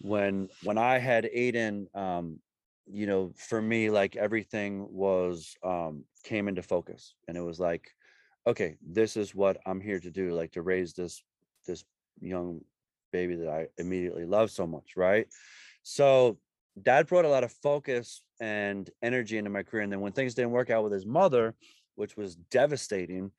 when 0.01 0.49
when 0.63 0.79
i 0.79 0.99
had 0.99 1.29
aiden 1.37 1.87
um 1.97 2.39
you 2.87 3.07
know 3.07 3.33
for 3.37 3.63
me 3.63 3.91
like 3.91 4.17
everything 4.17 4.87
was 4.91 5.57
um 5.63 6.05
came 6.23 6.49
into 6.49 6.63
focus 6.63 7.15
and 7.29 7.37
it 7.37 7.41
was 7.41 7.59
like 7.59 7.91
okay 8.47 8.77
this 8.87 9.17
is 9.17 9.35
what 9.35 9.57
i'm 9.67 9.81
here 9.81 9.99
to 9.99 10.11
do 10.11 10.33
like 10.33 10.53
to 10.53 10.63
raise 10.63 10.93
this 10.93 11.23
this 11.67 11.85
young 12.21 12.61
baby 13.15 13.37
that 13.37 13.49
I 13.49 13.69
immediately 13.79 14.25
love 14.25 14.51
so 14.51 14.67
much, 14.67 14.97
right? 14.97 15.27
So 15.85 16.37
dad 16.83 17.07
brought 17.07 17.25
a 17.25 17.29
lot 17.29 17.45
of 17.45 17.53
focus 17.53 18.23
and 18.41 18.91
energy 19.03 19.39
into 19.39 19.51
my 19.51 19.63
career. 19.63 19.85
And 19.85 19.93
then 19.93 20.01
when 20.01 20.13
things 20.13 20.35
didn't 20.35 20.51
work 20.51 20.69
out 20.69 20.83
with 20.83 20.93
his 20.93 21.07
mother, 21.07 21.55
which 21.95 22.17
was 22.17 22.35
devastating, 22.35 23.31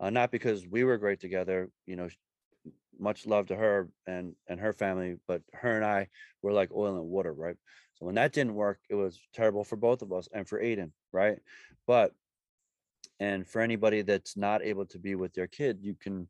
uh, 0.00 0.10
not 0.10 0.32
because 0.32 0.66
we 0.66 0.82
were 0.82 0.98
great 0.98 1.20
together, 1.20 1.70
you 1.86 1.94
know, 1.94 2.08
much 2.98 3.24
love 3.24 3.46
to 3.46 3.56
her 3.56 3.88
and 4.06 4.34
and 4.48 4.60
her 4.60 4.72
family, 4.72 5.16
but 5.28 5.42
her 5.54 5.76
and 5.76 5.84
I 5.84 6.08
were 6.42 6.52
like 6.52 6.70
oil 6.74 6.96
and 6.96 7.06
water, 7.06 7.32
right? 7.32 7.56
So 8.00 8.06
when 8.06 8.14
that 8.14 8.32
didn't 8.32 8.54
work, 8.54 8.80
it 8.88 8.94
was 8.94 9.20
terrible 9.34 9.62
for 9.62 9.76
both 9.76 10.00
of 10.00 10.12
us 10.12 10.28
and 10.32 10.48
for 10.48 10.60
Aiden, 10.60 10.90
right? 11.12 11.38
But 11.86 12.12
and 13.20 13.46
for 13.46 13.60
anybody 13.60 14.00
that's 14.02 14.36
not 14.36 14.62
able 14.62 14.86
to 14.86 14.98
be 14.98 15.14
with 15.14 15.34
their 15.34 15.46
kid, 15.46 15.80
you 15.82 15.94
can 15.94 16.26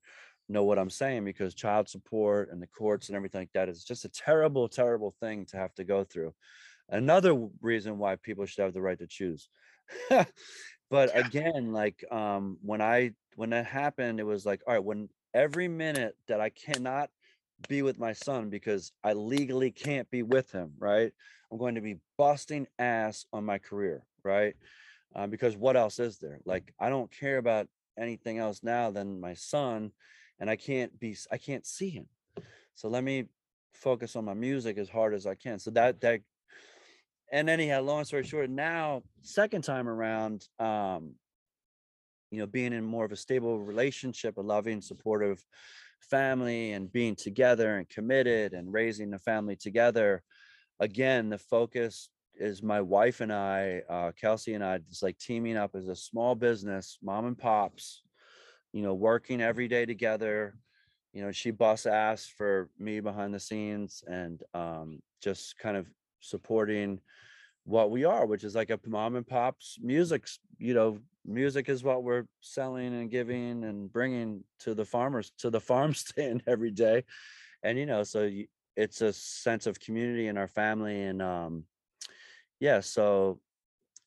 know 0.49 0.65
what 0.65 0.81
I'm 0.81 0.91
saying 0.91 1.25
because 1.25 1.55
child 1.55 1.89
support 1.89 2.51
and 2.51 2.61
the 2.61 2.67
courts 2.67 3.09
and 3.09 3.15
everything 3.17 3.43
like 3.43 3.53
that 3.55 3.69
is 3.69 3.85
just 3.85 4.05
a 4.05 4.09
terrible, 4.09 4.69
terrible 4.69 5.15
thing 5.21 5.47
to 5.47 5.57
have 5.57 5.73
to 5.75 5.85
go 5.85 6.03
through. 6.03 6.35
Another 6.89 7.49
reason 7.63 7.99
why 7.99 8.17
people 8.17 8.47
should 8.47 8.65
have 8.65 8.75
the 8.75 8.83
right 8.83 8.99
to 8.99 9.07
choose. 9.07 9.49
but 10.91 11.17
again, 11.17 11.73
like 11.73 12.05
um 12.11 12.59
when 12.63 12.83
I 12.83 13.13
when 13.37 13.51
that 13.51 13.67
happened, 13.67 14.19
it 14.19 14.25
was 14.27 14.45
like, 14.45 14.63
all 14.67 14.75
right, 14.75 14.85
when 14.85 15.09
every 15.33 15.69
minute 15.69 16.17
that 16.27 16.41
I 16.41 16.51
cannot 16.51 17.11
be 17.69 17.83
with 17.83 17.99
my 17.99 18.13
son 18.13 18.51
because 18.51 18.93
I 19.05 19.13
legally 19.13 19.71
can't 19.71 20.11
be 20.11 20.23
with 20.23 20.51
him, 20.53 20.73
right? 20.79 21.13
I'm 21.51 21.59
going 21.59 21.75
to 21.75 21.81
be 21.81 21.97
busting 22.17 22.67
ass 22.79 23.27
on 23.33 23.45
my 23.45 23.59
career, 23.59 24.05
right? 24.25 24.55
Uh, 25.15 25.27
because 25.27 25.57
what 25.57 25.77
else 25.77 25.99
is 25.99 26.19
there? 26.19 26.41
Like 26.45 26.73
I 26.79 26.89
don't 26.89 27.11
care 27.11 27.39
about 27.39 27.67
anything 27.99 28.39
else 28.39 28.63
now 28.63 28.91
than 28.91 29.21
my 29.21 29.35
son, 29.35 29.93
and 30.39 30.49
I 30.49 30.57
can't 30.57 30.99
be 30.99 31.17
I 31.31 31.39
can't 31.39 31.67
see 31.67 31.91
him. 31.91 32.07
So 32.75 32.89
let 32.89 33.03
me 33.03 33.27
focus 33.75 34.17
on 34.17 34.25
my 34.25 34.35
music 34.35 34.79
as 34.79 34.89
hard 34.89 35.15
as 35.15 35.27
I 35.27 35.35
can. 35.35 35.59
So 35.59 35.71
that 35.73 36.01
that 36.03 36.21
and 37.33 37.49
anyhow, 37.49 37.81
long 37.83 38.05
story 38.05 38.25
short, 38.25 38.51
now 38.51 39.03
second 39.23 39.63
time 39.63 39.89
around, 39.89 40.49
um, 40.59 41.15
you 42.31 42.39
know, 42.39 42.47
being 42.47 42.73
in 42.73 42.85
more 42.85 43.05
of 43.05 43.13
a 43.13 43.17
stable 43.17 43.59
relationship, 43.59 44.37
a 44.37 44.41
loving, 44.41 44.81
supportive 44.81 45.45
family, 46.01 46.73
and 46.73 46.93
being 46.93 47.15
together 47.15 47.77
and 47.77 47.89
committed 47.89 48.53
and 48.53 48.73
raising 48.73 49.11
the 49.11 49.19
family 49.19 49.57
together. 49.57 50.23
Again, 50.81 51.29
the 51.29 51.39
focus 51.39 52.09
is 52.35 52.63
my 52.63 52.81
wife 52.81 53.21
and 53.21 53.33
I, 53.33 53.83
uh, 53.89 54.13
Kelsey 54.19 54.55
and 54.55 54.65
I, 54.65 54.79
just 54.79 55.03
like 55.03 55.19
teaming 55.19 55.57
up 55.57 55.75
as 55.75 55.89
a 55.89 55.95
small 55.97 56.35
business, 56.35 56.99
mom 57.03 57.27
and 57.27 57.39
pops, 57.39 58.03
you 58.73 58.83
know, 58.83 58.95
working 58.95 59.41
every 59.41 59.69
day 59.69 59.85
together. 59.85 60.57
You 61.13 61.23
know, 61.23 61.33
she 61.33 61.51
busts 61.51 61.87
ass 61.87 62.27
for 62.27 62.71
me 62.79 63.01
behind 63.01 63.35
the 63.35 63.41
scenes 63.41 64.03
and 64.07 64.43
um, 64.55 65.01
just 65.21 65.59
kind 65.59 65.77
of 65.77 65.87
supporting 66.21 67.01
what 67.65 67.91
we 67.91 68.05
are, 68.05 68.27
which 68.27 68.45
is 68.45 68.55
like 68.55 68.71
a 68.71 68.81
mom 68.87 69.17
and 69.17 69.27
pops 69.27 69.79
music. 69.81 70.27
You 70.59 70.75
know, 70.75 70.99
music 71.25 71.69
is 71.69 71.85
what 71.85 72.03
we're 72.03 72.27
selling 72.41 72.95
and 72.95 73.11
giving 73.11 73.65
and 73.65 73.93
bringing 73.93 74.45
to 74.61 74.75
the 74.75 74.85
farmers 74.85 75.33
to 75.39 75.51
the 75.51 75.61
farm 75.71 75.95
stand 75.95 76.43
every 76.47 76.71
day, 76.71 77.05
and 77.63 77.79
you 77.79 77.87
know, 77.87 78.03
so 78.03 78.25
you, 78.25 78.47
it's 78.77 79.01
a 79.03 79.13
sense 79.13 79.67
of 79.67 79.81
community 79.81 80.29
in 80.29 80.39
our 80.39 80.49
family, 80.49 81.03
and 81.03 81.21
um, 81.23 81.65
yeah, 82.61 82.81
so 82.81 83.41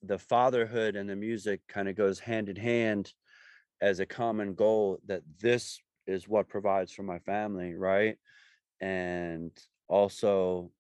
the 0.04 0.20
fatherhood 0.20 0.96
and 0.96 1.10
the 1.10 1.16
music 1.16 1.62
kind 1.68 1.88
of 1.88 1.96
goes 1.96 2.20
hand 2.20 2.50
in 2.50 2.56
hand 2.56 3.13
as 3.82 4.00
a 4.00 4.06
common 4.06 4.54
goal 4.54 5.00
that 5.06 5.22
this 5.39 5.80
is 6.08 6.28
what 6.28 6.50
provides 6.50 6.92
for 6.92 7.04
my 7.04 7.20
family, 7.20 7.74
right? 7.74 8.18
And 8.82 9.52
also 9.88 10.72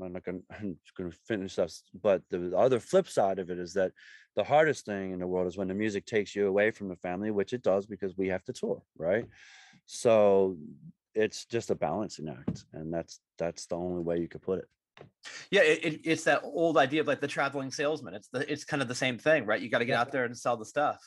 I'm 0.00 0.12
not 0.12 0.24
just 0.24 0.96
gonna 0.96 1.10
finish 1.26 1.56
this, 1.56 1.82
but 2.02 2.22
the 2.30 2.56
other 2.56 2.80
flip 2.80 3.08
side 3.08 3.38
of 3.38 3.50
it 3.50 3.58
is 3.58 3.74
that 3.74 3.92
the 4.36 4.44
hardest 4.44 4.86
thing 4.86 5.12
in 5.12 5.18
the 5.18 5.26
world 5.26 5.46
is 5.46 5.56
when 5.56 5.68
the 5.68 5.74
music 5.74 6.06
takes 6.06 6.34
you 6.34 6.46
away 6.46 6.70
from 6.70 6.88
the 6.88 6.96
family, 6.96 7.30
which 7.30 7.52
it 7.52 7.62
does 7.62 7.86
because 7.86 8.16
we 8.16 8.28
have 8.28 8.44
to 8.44 8.52
tour, 8.52 8.82
right? 8.96 9.26
So 9.86 10.56
it's 11.14 11.44
just 11.44 11.70
a 11.70 11.74
balancing 11.74 12.28
act, 12.28 12.64
and 12.72 12.92
that's 12.92 13.20
that's 13.38 13.66
the 13.66 13.76
only 13.76 14.02
way 14.02 14.18
you 14.18 14.28
could 14.28 14.42
put 14.42 14.60
it. 14.60 14.68
Yeah, 15.50 15.62
it, 15.62 15.84
it, 15.84 16.00
it's 16.04 16.24
that 16.24 16.42
old 16.44 16.78
idea 16.78 17.00
of 17.00 17.06
like 17.06 17.20
the 17.20 17.28
traveling 17.28 17.70
salesman. 17.70 18.14
It's 18.14 18.28
the 18.28 18.50
it's 18.50 18.64
kind 18.64 18.82
of 18.82 18.88
the 18.88 18.94
same 18.94 19.18
thing, 19.18 19.46
right? 19.46 19.60
You 19.60 19.68
got 19.68 19.78
to 19.78 19.84
get 19.84 19.98
out 19.98 20.12
there 20.12 20.24
and 20.24 20.36
sell 20.36 20.56
the 20.56 20.64
stuff. 20.64 21.00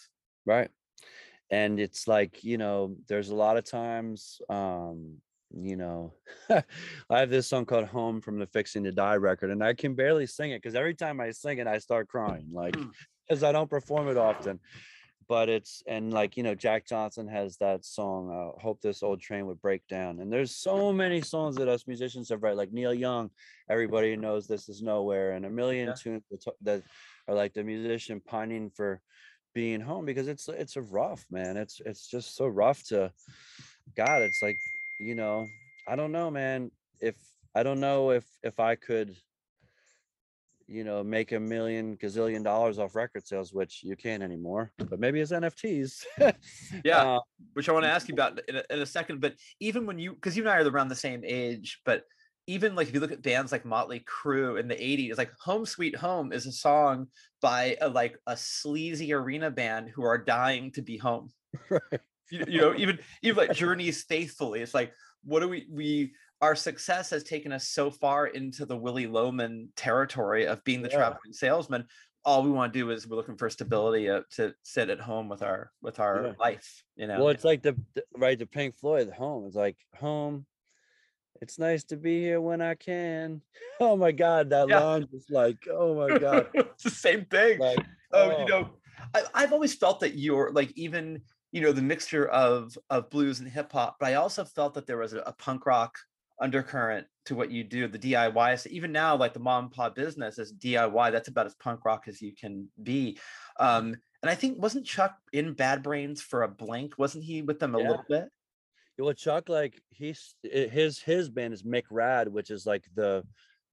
Right. 0.46 0.70
And 1.50 1.80
it's 1.80 2.08
like, 2.08 2.44
you 2.44 2.58
know, 2.58 2.96
there's 3.08 3.30
a 3.30 3.36
lot 3.36 3.58
of 3.58 3.66
times, 3.66 4.42
um, 4.50 5.18
you 5.56 5.76
know, 5.76 6.14
I 6.50 6.64
have 7.20 7.30
this 7.30 7.48
song 7.48 7.66
called 7.66 7.86
Home 7.86 8.22
from 8.22 8.40
the 8.40 8.48
Fixing 8.48 8.84
to 8.84 8.92
Die 8.92 9.16
record, 9.16 9.52
and 9.52 9.64
I 9.64 9.74
can 9.74 9.96
barely 9.96 10.26
sing 10.28 10.52
it 10.52 10.62
because 10.62 10.76
every 10.76 10.94
time 10.94 11.20
I 11.20 11.32
sing 11.32 11.60
it, 11.60 11.68
I 11.68 11.78
start 11.78 12.08
crying, 12.08 12.48
like, 12.52 12.76
Hmm. 12.76 12.90
because 13.28 13.44
I 13.44 13.52
don't 13.52 13.70
perform 13.70 14.08
it 14.08 14.18
often. 14.18 14.60
But 15.28 15.50
it's, 15.50 15.82
and 15.88 16.14
like, 16.14 16.38
you 16.38 16.44
know, 16.44 16.54
Jack 16.54 16.86
Johnson 16.86 17.28
has 17.28 17.58
that 17.58 17.84
song, 17.84 18.30
uh, 18.30 18.62
Hope 18.62 18.80
This 18.82 19.02
Old 19.02 19.20
Train 19.20 19.48
Would 19.48 19.60
Break 19.60 19.82
Down. 19.88 20.20
And 20.20 20.32
there's 20.32 20.56
so 20.56 20.94
many 20.94 21.22
songs 21.22 21.56
that 21.56 21.68
us 21.68 21.88
musicians 21.88 22.30
have 22.30 22.44
written, 22.44 22.60
like 22.60 22.72
Neil 22.72 22.94
Young, 22.94 23.32
everybody 23.68 24.16
knows 24.16 24.46
This 24.46 24.70
Is 24.70 24.84
Nowhere, 24.84 25.32
and 25.32 25.44
a 25.44 25.50
million 25.50 25.88
Yeah. 25.88 25.94
tunes 25.96 26.24
that 26.62 26.84
are 27.28 27.34
like 27.34 27.56
the 27.56 27.64
musician 27.64 28.22
pining 28.24 28.70
for 28.70 29.02
being 29.56 29.80
home 29.82 30.06
because 30.06 30.28
it's 30.28 30.50
it's 30.50 30.76
a 30.76 30.82
rough 30.82 31.26
man 31.32 31.56
it's 31.56 31.80
it's 31.86 32.10
just 32.10 32.36
so 32.36 32.46
rough 32.46 32.84
to 32.84 33.10
god 33.96 34.22
it's 34.22 34.42
like 34.44 34.58
you 35.00 35.16
know 35.16 35.46
i 35.88 35.96
don't 35.96 36.12
know 36.12 36.30
man 36.32 36.72
if 37.02 37.16
i 37.56 37.64
don't 37.64 37.80
know 37.80 38.12
if 38.12 38.26
if 38.44 38.60
i 38.60 38.76
could 38.76 39.16
you 40.68 40.84
know 40.84 41.04
make 41.04 41.32
a 41.32 41.40
million 41.40 41.96
gazillion 41.98 42.44
dollars 42.44 42.80
off 42.80 42.96
record 42.96 43.26
sales 43.26 43.54
which 43.54 43.84
you 43.84 43.96
can't 43.96 44.24
anymore 44.24 44.72
but 44.90 45.00
maybe 45.00 45.20
it's 45.20 45.32
nfts 45.32 46.06
Yeah. 46.84 47.02
Uh, 47.02 47.20
which 47.54 47.70
I 47.70 47.72
want 47.72 47.86
to 47.86 47.90
ask 47.90 48.08
you 48.08 48.14
about 48.16 48.40
in 48.48 48.58
a, 48.58 48.64
in 48.70 48.80
a 48.80 48.86
second. 48.86 49.22
But 49.22 49.36
even 49.60 49.86
when 49.86 50.00
you, 50.00 50.14
because 50.14 50.36
you 50.36 50.44
and 50.44 50.50
I 50.50 50.58
are 50.60 50.70
around 50.70 50.90
the 50.90 50.96
same 50.96 51.24
age, 51.26 51.82
but 51.86 52.04
even 52.48 52.76
like 52.76 52.88
if 52.88 52.94
you 52.94 53.00
look 53.00 53.12
at 53.12 53.24
bands 53.24 53.52
like 53.52 53.66
Motley 53.66 54.06
Crue 54.06 54.60
in 54.60 54.68
the 54.68 54.76
'80s, 54.76 55.18
like 55.18 55.32
"Home 55.44 55.66
Sweet 55.66 55.96
Home" 55.96 56.32
is 56.32 56.46
a 56.46 56.52
song 56.52 57.08
by 57.42 57.76
a 57.82 57.90
like 57.90 58.20
a 58.28 58.38
sleazy 58.38 59.14
arena 59.14 59.50
band 59.50 59.90
who 59.90 60.04
are 60.04 60.18
dying 60.18 60.72
to 60.74 60.82
be 60.82 60.98
home. 60.98 61.32
right. 61.70 62.02
You, 62.32 62.46
you 62.48 62.62
know, 62.62 62.76
even 62.76 63.00
even 63.22 63.38
like 63.38 63.56
Journey's 63.56 64.04
"Faithfully," 64.04 64.62
it's 64.62 64.74
like, 64.74 64.94
what 65.24 65.40
do 65.42 65.50
we 65.50 65.68
we 65.72 66.14
our 66.42 66.56
success 66.56 67.10
has 67.12 67.24
taken 67.24 67.52
us 67.52 67.70
so 67.70 67.90
far 67.90 68.28
into 68.28 68.66
the 68.66 68.76
Willy 68.78 69.08
Loman 69.08 69.70
territory 69.76 70.46
of 70.48 70.64
being 70.64 70.82
the 70.82 70.90
Yeah. 70.90 70.98
traveling 70.98 71.34
salesman. 71.34 71.86
All 72.24 72.44
we 72.44 72.50
want 72.50 72.74
to 72.74 72.80
do 72.80 72.90
is 72.90 73.08
we're 73.08 73.18
looking 73.18 73.38
for 73.38 73.50
stability 73.50 74.10
uh, 74.10 74.22
to 74.32 74.54
sit 74.64 74.90
at 74.90 75.00
home 75.00 75.30
with 75.30 75.44
our 75.44 75.72
with 75.82 76.00
our 76.00 76.26
Yeah. 76.26 76.34
life. 76.40 76.84
You 76.96 77.08
know, 77.08 77.20
well 77.20 77.30
it's 77.30 77.44
like 77.44 77.62
the, 77.62 77.78
the 77.94 78.04
right 78.18 78.38
the 78.38 78.46
pink 78.48 78.78
floyd 78.78 79.10
home 79.12 79.46
it's 79.46 79.56
like 79.56 79.78
home 79.96 80.46
it's 81.42 81.60
nice 81.60 81.84
to 81.84 81.98
be 81.98 82.22
here 82.22 82.40
when 82.40 82.62
i 82.62 82.74
can 82.76 83.42
oh 83.82 83.98
my 83.98 84.12
god 84.12 84.50
that 84.52 84.70
Yeah. 84.70 84.80
line 84.80 85.08
is 85.14 85.26
like 85.30 85.68
oh 85.70 85.94
my 85.96 86.18
god 86.18 86.48
it's 86.54 86.84
the 86.84 86.90
same 86.90 87.26
thing. 87.26 87.60
like 87.60 87.86
oh, 88.14 88.32
oh. 88.32 88.40
you 88.40 88.46
know, 88.46 88.70
I, 89.14 89.24
I've 89.34 89.54
always 89.54 89.76
felt 89.76 90.00
that 90.00 90.18
you're 90.18 90.52
like 90.52 90.72
even 90.76 91.22
you 91.56 91.62
know 91.62 91.72
the 91.72 91.82
mixture 91.82 92.28
of 92.28 92.78
of 92.90 93.10
blues 93.10 93.40
and 93.40 93.50
hip 93.50 93.72
hop, 93.72 93.96
but 93.98 94.10
I 94.10 94.16
also 94.16 94.44
felt 94.44 94.74
that 94.74 94.86
there 94.86 94.98
was 94.98 95.14
a, 95.14 95.20
a 95.20 95.32
punk 95.32 95.66
rock 95.66 95.98
undercurrent 96.42 97.08
to 97.28 97.36
what 97.36 97.50
you 97.50 97.64
do, 97.64 97.88
the 97.88 97.98
DIY. 97.98 98.60
So 98.60 98.70
even 98.74 98.92
now, 98.92 99.16
like 99.16 99.34
the 99.34 99.40
mom 99.40 99.64
and 99.64 99.74
pop 99.74 99.96
business 99.96 100.38
is 100.38 100.52
DIY. 100.52 101.14
That's 101.14 101.30
about 101.30 101.46
as 101.46 101.56
punk 101.56 101.86
rock 101.86 102.10
as 102.10 102.22
you 102.22 102.34
can 102.36 102.68
be. 102.84 103.18
Um, 103.58 103.96
and 104.22 104.30
I 104.30 104.36
think 104.36 104.62
wasn't 104.62 104.86
Chuck 104.86 105.16
in 105.32 105.54
Bad 105.54 105.82
Brains 105.82 106.22
for 106.22 106.44
a 106.44 106.48
blank 106.50 106.96
Wasn't 106.98 107.24
he 107.24 107.42
with 107.42 107.60
them 107.60 107.74
a 107.74 107.80
Yeah. 107.80 107.88
little 107.88 108.06
bit? 108.10 108.28
Yeah, 108.98 109.06
Well, 109.06 109.14
Chuck, 109.14 109.48
like 109.48 109.82
he's 109.92 110.36
his 110.44 111.00
his 111.00 111.30
band 111.30 111.54
is 111.54 111.64
McRad, 111.64 112.28
which 112.28 112.52
is 112.52 112.66
like 112.66 112.84
the 112.96 113.24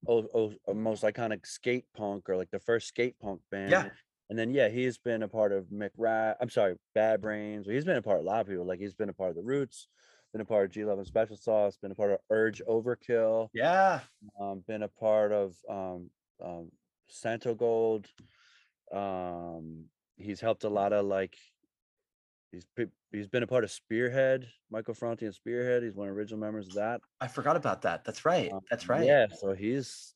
oh, 0.06 0.28
oh, 0.32 0.52
most 0.72 1.02
iconic 1.02 1.46
skate 1.46 1.86
punk 1.96 2.28
or 2.28 2.36
like 2.36 2.52
the 2.52 2.60
first 2.60 2.86
skate 2.86 3.18
punk 3.18 3.40
band. 3.50 3.72
Yeah. 3.72 3.88
And 4.32 4.38
then 4.38 4.50
yeah, 4.50 4.70
he's 4.70 4.96
been 4.96 5.22
a 5.24 5.28
part 5.28 5.52
of 5.52 5.66
Mick 5.66 5.90
I'm 6.40 6.48
sorry, 6.48 6.76
Bad 6.94 7.20
Brains. 7.20 7.66
He's 7.66 7.84
been 7.84 7.98
a 7.98 8.02
part 8.02 8.18
of 8.18 8.24
a 8.24 8.26
lot 8.26 8.40
of 8.40 8.46
people. 8.46 8.64
Like 8.64 8.78
he's 8.80 8.94
been 8.94 9.10
a 9.10 9.12
part 9.12 9.28
of 9.28 9.36
the 9.36 9.42
Roots, 9.42 9.88
been 10.32 10.40
a 10.40 10.44
part 10.46 10.64
of 10.64 10.70
G 10.70 10.86
Love 10.86 10.96
and 10.96 11.06
Special 11.06 11.36
Sauce, 11.36 11.76
been 11.76 11.92
a 11.92 11.94
part 11.94 12.12
of 12.12 12.18
Urge 12.30 12.62
Overkill, 12.66 13.50
Yeah. 13.52 14.00
um, 14.40 14.64
been 14.66 14.84
a 14.84 14.88
part 14.88 15.32
of 15.32 15.54
um, 15.68 16.08
um, 16.42 16.70
Santogold. 17.10 18.06
Um, 18.90 19.84
he's 20.16 20.40
helped 20.40 20.64
a 20.64 20.70
lot 20.70 20.94
of 20.94 21.04
like 21.04 21.36
he's 22.52 22.64
he's 23.10 23.28
been 23.28 23.42
a 23.42 23.46
part 23.46 23.64
of 23.64 23.70
Spearhead, 23.70 24.48
Michael 24.70 24.94
Franti 24.94 25.26
and 25.26 25.34
Spearhead. 25.34 25.82
He's 25.82 25.94
one 25.94 26.08
of 26.08 26.14
the 26.14 26.18
original 26.18 26.40
members 26.40 26.68
of 26.68 26.74
that. 26.76 27.02
I 27.20 27.28
forgot 27.28 27.56
about 27.56 27.82
that. 27.82 28.02
That's 28.06 28.24
right. 28.24 28.50
Um, 28.50 28.60
That's 28.70 28.88
right. 28.88 29.04
Yeah, 29.04 29.26
so 29.28 29.52
he's 29.52 30.14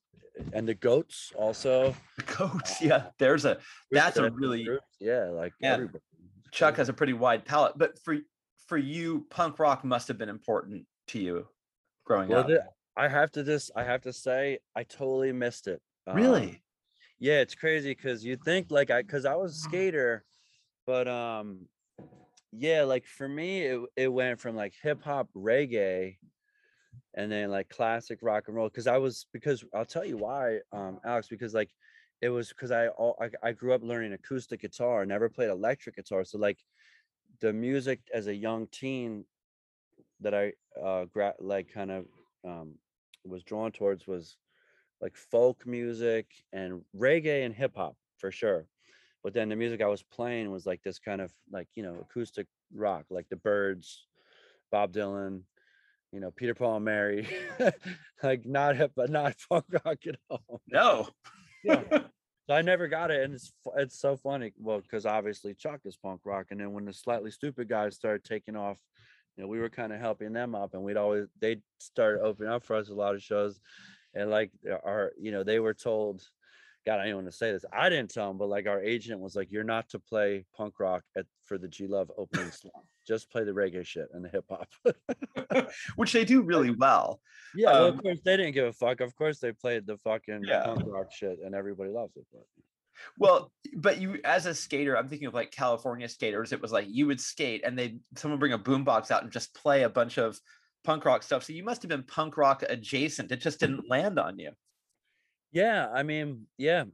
and 0.53 0.69
the 0.69 0.75
goats 0.75 1.33
also. 1.37 1.95
The 2.19 2.23
Goats. 2.37 2.81
Yeah. 2.83 3.09
There's 3.19 3.45
a 3.45 3.59
that's 3.91 4.17
a 4.17 4.31
really 4.31 4.69
yeah, 5.01 5.25
like 5.31 5.53
Yeah. 5.61 5.75
everybody. 5.75 6.03
Chuck 6.53 6.77
has 6.77 6.89
a 6.89 6.93
pretty 6.93 7.13
wide 7.13 7.45
palette, 7.45 7.75
but 7.77 7.99
for 8.05 8.17
for 8.67 8.77
you, 8.79 9.27
punk 9.31 9.59
rock 9.59 9.85
must 9.85 10.09
have 10.09 10.19
been 10.19 10.29
important 10.29 10.87
to 11.09 11.19
you. 11.19 11.47
growing 12.05 12.29
Well, 12.29 12.41
up? 12.41 12.47
the- 12.49 12.65
I 12.97 13.09
have 13.09 13.31
to 13.33 13.45
just 13.45 13.71
I 13.77 13.85
have 13.85 14.03
to 14.03 14.13
say 14.13 14.59
I 14.75 14.85
totally 14.85 15.33
missed 15.33 15.67
it. 15.69 15.81
Um, 16.07 16.17
really? 16.17 16.63
yeah, 17.19 17.41
it's 17.41 17.55
crazy 17.55 17.91
because 17.95 18.25
you 18.25 18.37
think 18.37 18.71
like 18.71 18.91
I 18.91 19.03
because 19.03 19.25
I 19.27 19.35
was 19.35 19.53
a 19.57 19.61
skater, 19.61 20.25
but 20.87 21.07
um 21.09 21.69
yeah, 22.53 22.85
like 22.85 23.05
for 23.05 23.29
me 23.29 23.63
it 23.63 23.81
it 23.97 24.09
went 24.09 24.41
from 24.41 24.57
like 24.57 24.73
hip 24.83 25.03
hop 25.03 25.29
reggae 25.37 26.17
and 27.17 27.33
then 27.33 27.51
like 27.51 27.69
classic 27.69 28.19
rock 28.23 28.45
and 28.47 28.57
roll 28.57 28.69
because 28.69 28.87
I 28.87 28.99
was 28.99 29.27
because 29.33 29.65
I'll 29.75 29.85
tell 29.87 30.05
you 30.05 30.19
why, 30.19 30.61
um, 30.73 31.01
Alex, 31.05 31.29
because 31.29 31.55
like 31.55 31.71
it 32.21 32.29
was 32.29 32.51
because 32.51 32.71
I, 32.71 32.89
all 32.89 33.17
I 33.21 33.31
I 33.43 33.53
grew 33.53 33.73
up 33.75 33.83
learning 33.83 34.13
acoustic 34.13 34.61
guitar, 34.61 35.05
never 35.05 35.29
played 35.29 35.51
electric 35.51 35.97
guitar. 35.97 36.25
So 36.25 36.39
like 36.39 36.59
the 37.41 37.53
music 37.53 38.01
as 38.13 38.27
a 38.27 38.35
young 38.35 38.67
teen 38.69 39.25
that 40.21 40.35
I 40.35 40.53
uh 40.81 41.07
gra- 41.07 41.35
like 41.41 41.73
kind 41.73 41.91
of 41.91 42.07
um 42.45 42.75
was 43.25 43.43
drawn 43.43 43.73
towards 43.73 44.07
was 44.07 44.37
like 45.01 45.17
folk 45.17 45.67
music 45.67 46.27
and 46.53 46.83
reggae 46.97 47.45
and 47.45 47.55
hip 47.55 47.73
hop 47.77 47.97
for 48.19 48.31
sure. 48.31 48.67
But 49.23 49.35
then 49.35 49.49
the 49.49 49.57
music 49.57 49.83
I 49.83 49.89
was 49.89 50.03
playing 50.03 50.51
was 50.51 50.67
like 50.67 50.83
this 50.83 50.99
kind 50.99 51.21
of 51.21 51.33
like, 51.51 51.69
you 51.75 51.83
know, 51.83 51.97
acoustic 52.01 52.47
rock, 52.73 53.07
like 53.11 53.29
the 53.29 53.37
Byrds, 53.37 54.07
Bob 54.71 54.93
Dylan, 54.93 55.43
you 56.13 56.21
know, 56.21 56.31
Peter 56.31 56.55
Paul 56.55 56.77
and 56.77 56.85
Mary, 56.85 57.29
like 58.23 58.47
not 58.47 58.77
hip, 58.77 58.93
but 58.97 59.11
not 59.11 59.35
punk 59.49 59.65
rock 59.85 59.99
at 60.07 60.17
all. 60.31 60.61
No. 60.69 61.09
Yeah. 61.65 61.83
So 62.49 62.55
I 62.55 62.63
never 62.63 62.87
got 62.87 63.11
it, 63.11 63.25
and 63.25 63.35
it's 63.35 63.53
it's 63.77 63.99
so 63.99 64.17
funny. 64.17 64.53
Well, 64.57 64.81
because 64.81 65.05
obviously 65.05 65.53
Chuck 65.53 65.81
is 65.85 65.97
punk 65.97 66.21
rock, 66.25 66.47
and 66.53 66.61
then 66.61 66.73
when 66.73 66.85
the 66.85 66.93
Slightly 66.93 67.33
Stoopid 67.33 67.69
guys 67.69 67.97
started 67.97 68.23
taking 68.23 68.55
off, 68.55 68.79
you 69.37 69.43
know, 69.43 69.49
we 69.49 69.59
were 69.59 69.69
kind 69.69 69.93
of 69.93 69.99
helping 69.99 70.33
them 70.33 70.55
up, 70.55 70.75
and 70.75 70.85
we'd 70.85 70.97
always 70.97 71.27
they 71.41 71.57
started 71.79 72.23
opening 72.23 72.53
up 72.53 72.63
for 72.63 72.77
us 72.77 72.89
a 72.89 72.95
lot 72.95 73.17
of 73.17 73.23
shows, 73.23 73.59
and 74.15 74.31
like 74.31 74.53
our 74.85 75.11
you 75.21 75.33
know 75.33 75.43
they 75.43 75.59
were 75.59 75.75
told, 75.75 76.23
God, 76.87 77.01
I 77.01 77.07
don't 77.07 77.17
want 77.17 77.27
to 77.27 77.33
say 77.33 77.51
this, 77.51 77.65
I 77.73 77.89
didn't 77.89 78.11
tell 78.13 78.29
them, 78.29 78.39
but 78.39 78.49
like 78.49 78.69
our 78.69 78.81
agent 78.81 79.21
was 79.21 79.35
like, 79.35 79.51
you're 79.51 79.65
not 79.65 79.89
to 79.91 79.99
play 79.99 80.45
punk 80.57 80.79
rock 80.79 81.03
at 81.17 81.27
for 81.45 81.59
the 81.59 81.67
G 81.67 81.87
Love 81.89 82.11
opening 82.17 82.51
slot, 82.53 82.85
just 83.07 83.31
play 83.31 83.43
the 83.45 83.51
reggae 83.53 83.85
shit 83.85 84.07
and 84.13 84.25
the 84.25 84.29
hip 84.29 84.45
hop. 84.49 84.69
Which 85.97 86.13
they 86.13 86.25
do 86.25 86.43
really 86.43 86.71
well. 86.79 87.21
yeah, 87.57 87.73
well, 87.73 87.87
Um, 87.89 87.95
of 87.99 88.03
course 88.03 88.19
they 88.25 88.37
didn't 88.37 88.53
give 88.53 88.67
a 88.67 88.73
fuck. 88.73 89.01
Of 89.01 89.17
course 89.17 89.41
they 89.41 89.53
played 89.53 89.87
the 89.87 89.99
fucking 89.99 90.45
Yeah. 90.45 90.63
punk 90.65 90.83
rock 90.87 91.11
shit, 91.13 91.39
and 91.45 91.55
everybody 91.55 91.91
loves 91.91 92.17
it. 92.17 92.25
But 92.33 92.45
Well, 93.19 93.53
but 93.77 94.01
you 94.01 94.21
as 94.25 94.47
a 94.47 94.55
skater, 94.55 94.97
I'm 94.97 95.09
thinking 95.09 95.27
of 95.27 95.35
like 95.35 95.51
California 95.51 96.09
skaters. 96.09 96.53
It 96.53 96.63
was 96.63 96.71
like 96.73 96.87
you 96.89 97.07
would 97.09 97.21
skate 97.21 97.65
and 97.65 97.77
they 97.79 97.99
someone 98.17 98.39
bring 98.39 98.53
a 98.53 98.59
boombox 98.59 99.11
out 99.11 99.23
and 99.25 99.33
just 99.33 99.55
play 99.55 99.83
a 99.83 99.89
bunch 99.89 100.19
of 100.19 100.39
punk 100.85 101.05
rock 101.05 101.23
stuff. 101.25 101.43
So 101.45 101.53
you 101.53 101.65
must 101.65 101.83
have 101.83 101.89
been 101.89 102.05
punk 102.05 102.37
rock 102.37 102.63
adjacent. 102.69 103.33
It 103.33 103.41
just 103.41 103.59
didn't 103.61 103.91
land 103.91 104.19
on 104.21 104.39
you. 104.39 104.53
Yeah, 105.57 105.89
I 105.91 106.03
mean, 106.03 106.47
yeah. 106.59 106.85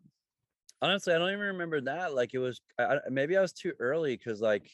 Honestly, 0.83 1.15
I 1.15 1.19
don't 1.19 1.31
even 1.31 1.41
remember 1.41 1.81
that. 1.83 2.15
Like 2.15 2.35
it 2.35 2.39
was, 2.39 2.61
I, 2.79 2.99
maybe 3.11 3.37
I 3.37 3.43
was 3.43 3.53
too 3.53 3.73
early 3.81 4.17
because, 4.17 4.41
like, 4.41 4.71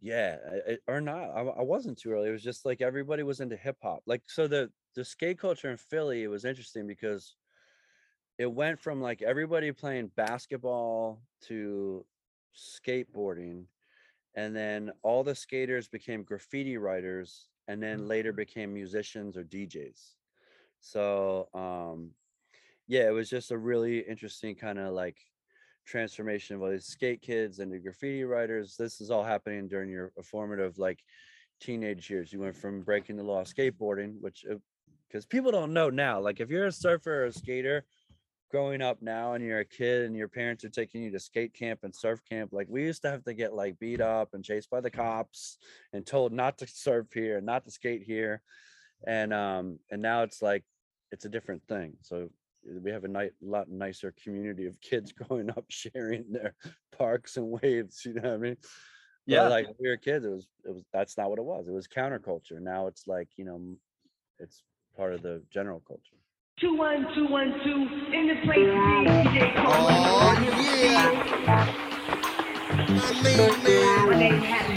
yeah, 0.00 0.36
I- 0.48 0.72
I- 0.72 0.78
or 0.86 1.00
not. 1.00 1.30
I, 1.30 1.40
I 1.42 1.62
wasn't 1.62 1.98
too 1.98 2.12
early. 2.12 2.28
It 2.28 2.32
was 2.32 2.42
just 2.42 2.64
like 2.64 2.80
everybody 2.80 3.22
was 3.22 3.40
into 3.40 3.56
hip 3.56 3.78
hop. 3.82 4.02
Like, 4.06 4.22
so 4.26 4.46
the 4.46 4.70
the 4.94 5.04
skate 5.04 5.38
culture 5.38 5.70
in 5.70 5.76
Philly, 5.76 6.22
it 6.22 6.28
was 6.28 6.44
interesting 6.44 6.86
because 6.86 7.36
it 8.38 8.46
went 8.52 8.78
from 8.78 9.00
like 9.00 9.22
everybody 9.22 9.72
playing 9.72 10.10
basketball 10.16 11.20
to 11.42 12.04
skateboarding, 12.56 13.64
and 14.34 14.56
then 14.56 14.92
all 15.02 15.24
the 15.24 15.34
skaters 15.34 15.88
became 15.88 16.24
graffiti 16.24 16.78
writers, 16.78 17.48
and 17.68 17.82
then 17.82 18.08
later 18.08 18.32
became 18.32 18.74
musicians 18.74 19.36
or 19.36 19.44
DJs. 19.44 20.16
So, 20.80 21.48
um, 21.54 22.10
yeah, 22.88 23.06
it 23.06 23.12
was 23.12 23.28
just 23.28 23.50
a 23.50 23.58
really 23.58 23.98
interesting 24.00 24.56
kind 24.56 24.78
of 24.78 24.94
like 24.94 25.18
transformation 25.86 26.56
of 26.56 26.62
all 26.62 26.70
these 26.70 26.86
skate 26.86 27.22
kids 27.22 27.58
and 27.58 27.70
the 27.70 27.78
graffiti 27.78 28.24
writers. 28.24 28.76
This 28.78 29.00
is 29.00 29.10
all 29.10 29.22
happening 29.22 29.68
during 29.68 29.90
your 29.90 30.10
formative 30.24 30.78
like 30.78 30.98
teenage 31.60 32.08
years. 32.10 32.32
You 32.32 32.40
went 32.40 32.56
from 32.56 32.82
breaking 32.82 33.16
the 33.16 33.22
law 33.22 33.44
skateboarding, 33.44 34.14
which 34.20 34.44
because 35.06 35.26
people 35.26 35.52
don't 35.52 35.74
know 35.74 35.90
now, 35.90 36.18
like 36.18 36.40
if 36.40 36.50
you're 36.50 36.66
a 36.66 36.72
surfer 36.72 37.22
or 37.22 37.26
a 37.26 37.32
skater 37.32 37.84
growing 38.50 38.80
up 38.80 39.02
now 39.02 39.34
and 39.34 39.44
you're 39.44 39.60
a 39.60 39.64
kid 39.64 40.06
and 40.06 40.16
your 40.16 40.28
parents 40.28 40.64
are 40.64 40.70
taking 40.70 41.02
you 41.02 41.10
to 41.10 41.20
skate 41.20 41.52
camp 41.52 41.80
and 41.82 41.94
surf 41.94 42.20
camp, 42.26 42.54
like 42.54 42.66
we 42.70 42.84
used 42.84 43.02
to 43.02 43.10
have 43.10 43.22
to 43.24 43.34
get 43.34 43.52
like 43.52 43.78
beat 43.78 44.00
up 44.00 44.30
and 44.32 44.42
chased 44.42 44.70
by 44.70 44.80
the 44.80 44.90
cops 44.90 45.58
and 45.92 46.06
told 46.06 46.32
not 46.32 46.56
to 46.56 46.66
surf 46.66 47.06
here, 47.12 47.36
and 47.36 47.46
not 47.46 47.64
to 47.66 47.70
skate 47.70 48.02
here. 48.02 48.40
And 49.06 49.34
um 49.34 49.78
and 49.90 50.00
now 50.00 50.22
it's 50.22 50.40
like 50.40 50.64
it's 51.12 51.26
a 51.26 51.30
different 51.30 51.62
thing. 51.68 51.94
So 52.02 52.30
we 52.82 52.90
have 52.90 53.04
a 53.04 53.08
ni- 53.08 53.30
lot 53.42 53.68
nicer 53.70 54.12
community 54.22 54.66
of 54.66 54.80
kids 54.80 55.12
growing 55.28 55.50
up 55.50 55.64
sharing 55.68 56.24
their 56.30 56.54
parks 56.96 57.36
and 57.36 57.50
waves. 57.50 58.02
You 58.04 58.14
know 58.14 58.22
what 58.22 58.32
I 58.32 58.36
mean? 58.38 58.56
But, 58.60 58.70
Yeah. 59.34 59.48
like 59.48 59.66
when 59.66 59.76
we 59.80 59.88
were 59.88 59.96
kids, 59.96 60.24
it 60.24 60.30
was 60.30 60.46
it 60.64 60.72
was 60.74 60.84
that's 60.92 61.16
not 61.18 61.28
what 61.30 61.38
it 61.38 61.44
was. 61.44 61.68
It 61.68 61.72
was 61.72 61.86
counterculture. 61.88 62.60
Now 62.60 62.86
it's 62.86 63.06
like 63.06 63.28
you 63.36 63.44
know, 63.44 63.76
it's 64.38 64.62
part 64.96 65.12
of 65.14 65.22
the 65.22 65.42
general 65.50 65.80
culture. 65.86 66.16
Two 66.60 66.74
one 66.76 67.06
two 67.14 67.26
one 67.28 67.52
two 67.64 67.86
in 68.12 68.26
the 68.28 68.34
place 68.44 68.56
to 68.56 68.72
be. 68.72 69.04
DJ 69.28 69.54
Cole. 69.54 69.88
Oh, 69.90 70.34
yeah. 70.82 71.84
My 72.96 73.12
main 73.22 73.62
man, 74.40 74.68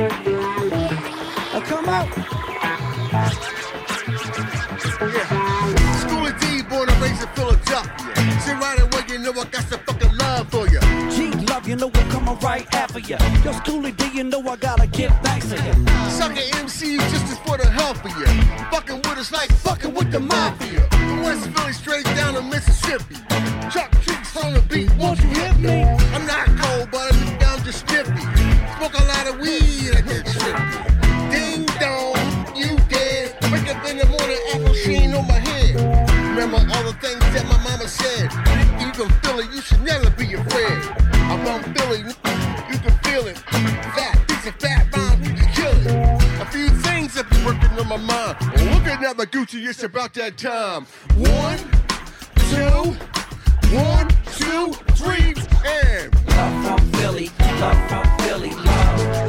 Uh, 0.00 1.60
come 1.66 1.88
out. 1.88 2.06
Schoolly 5.98 6.32
D, 6.38 6.62
born 6.62 6.88
and 6.88 7.02
raised 7.02 7.20
in 7.20 7.28
Philadelphia. 7.34 8.40
Sit 8.40 8.54
right 8.60 8.78
away, 8.78 9.02
you 9.08 9.18
know 9.18 9.32
I 9.32 9.44
got 9.46 9.64
some 9.64 9.80
fucking 9.80 10.16
love 10.16 10.48
for 10.50 10.68
you. 10.68 10.78
G 11.10 11.32
love, 11.46 11.66
you 11.66 11.74
know 11.74 11.90
I'm 11.92 12.10
coming 12.10 12.38
right 12.38 12.72
after 12.76 13.00
you. 13.00 13.16
Yo, 13.44 13.50
Schoolly 13.50 13.90
D, 13.90 14.08
you 14.14 14.22
know 14.22 14.40
I 14.48 14.54
gotta 14.54 14.86
get 14.86 15.10
back 15.24 15.42
to 15.42 15.56
you. 15.56 15.74
Sucker 16.10 16.46
MCs 16.62 17.00
just 17.10 17.32
as 17.32 17.38
for 17.40 17.56
the 17.58 17.68
health 17.68 18.04
of 18.04 18.16
you. 18.20 18.26
Fucking 18.70 18.98
with 18.98 19.18
us 19.18 19.32
like 19.32 19.50
fucking 19.50 19.94
with 19.94 20.12
the 20.12 20.20
mafia. 20.20 20.80
From 20.90 21.22
West 21.24 21.50
Philly 21.50 21.72
straight 21.72 22.04
down 22.04 22.34
to 22.34 22.42
Mississippi. 22.42 23.16
Chuck 23.68 23.90
Treece 24.02 24.44
on 24.44 24.54
the 24.54 24.60
beat, 24.68 24.94
won't 24.94 25.18
you 25.18 25.28
hit 25.28 25.58
me? 25.58 25.82
I'm 25.82 26.24
not 26.24 26.46
cold, 26.62 26.88
but 26.92 27.17
You 41.90 42.78
can 42.80 42.98
feel 43.02 43.26
it. 43.26 43.38
Fat, 43.38 44.22
piece 44.28 44.46
of 44.46 44.54
fat 44.56 44.94
rhyme, 44.94 45.22
you 45.22 45.30
can 45.30 45.52
kill 45.54 45.72
it. 45.72 46.42
A 46.42 46.46
few 46.50 46.68
things 46.68 47.14
have 47.14 47.30
been 47.30 47.42
working 47.46 47.70
on 47.78 47.88
my 47.88 47.96
mind. 47.96 48.36
Looking 48.74 49.04
at 49.06 49.16
my 49.16 49.24
Gucci, 49.24 49.66
it's 49.66 49.82
about 49.82 50.12
that 50.14 50.36
time. 50.36 50.84
One, 51.16 51.58
two, 52.50 52.94
one, 53.74 54.08
two, 54.36 54.74
three, 54.96 55.34
and 55.64 56.14
Love 56.28 56.78
from 56.78 56.92
Philly, 56.92 57.30
love 57.58 57.88
from 57.88 58.18
Philly. 58.18 58.50
Love 58.50 59.27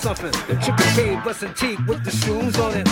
something. 0.00 0.32
The 0.48 0.58
triple 0.62 0.86
K 0.96 1.20
bustin' 1.22 1.52
teeth 1.54 1.78
with 1.86 2.02
the 2.04 2.10
shoes 2.10 2.58
on 2.58 2.72
it. 2.74 2.88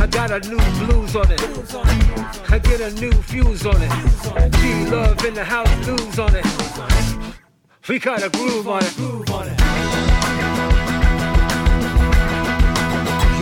I 0.00 0.06
got 0.06 0.30
a 0.30 0.40
new 0.48 0.56
blues 0.80 1.14
on 1.14 1.30
it. 1.30 1.40
I 2.50 2.58
get 2.58 2.80
a 2.80 2.90
new 2.98 3.12
fuse 3.12 3.66
on 3.66 3.76
it. 3.76 4.52
G 4.52 4.86
love 4.86 5.22
in 5.26 5.34
the 5.34 5.44
house, 5.44 5.68
blues 5.84 6.18
on 6.18 6.34
it. 6.34 6.46
We 7.86 7.98
got 7.98 8.22
a 8.22 8.30
groove 8.30 8.66
on 8.66 8.82
it. 8.82 8.98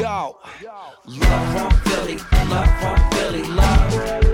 Yo. 0.01 0.37
Love 1.07 1.49
from 1.55 1.71
Philly, 1.83 2.19
love 2.51 2.81
from 2.81 3.11
Philly, 3.13 3.43
love. 3.45 4.28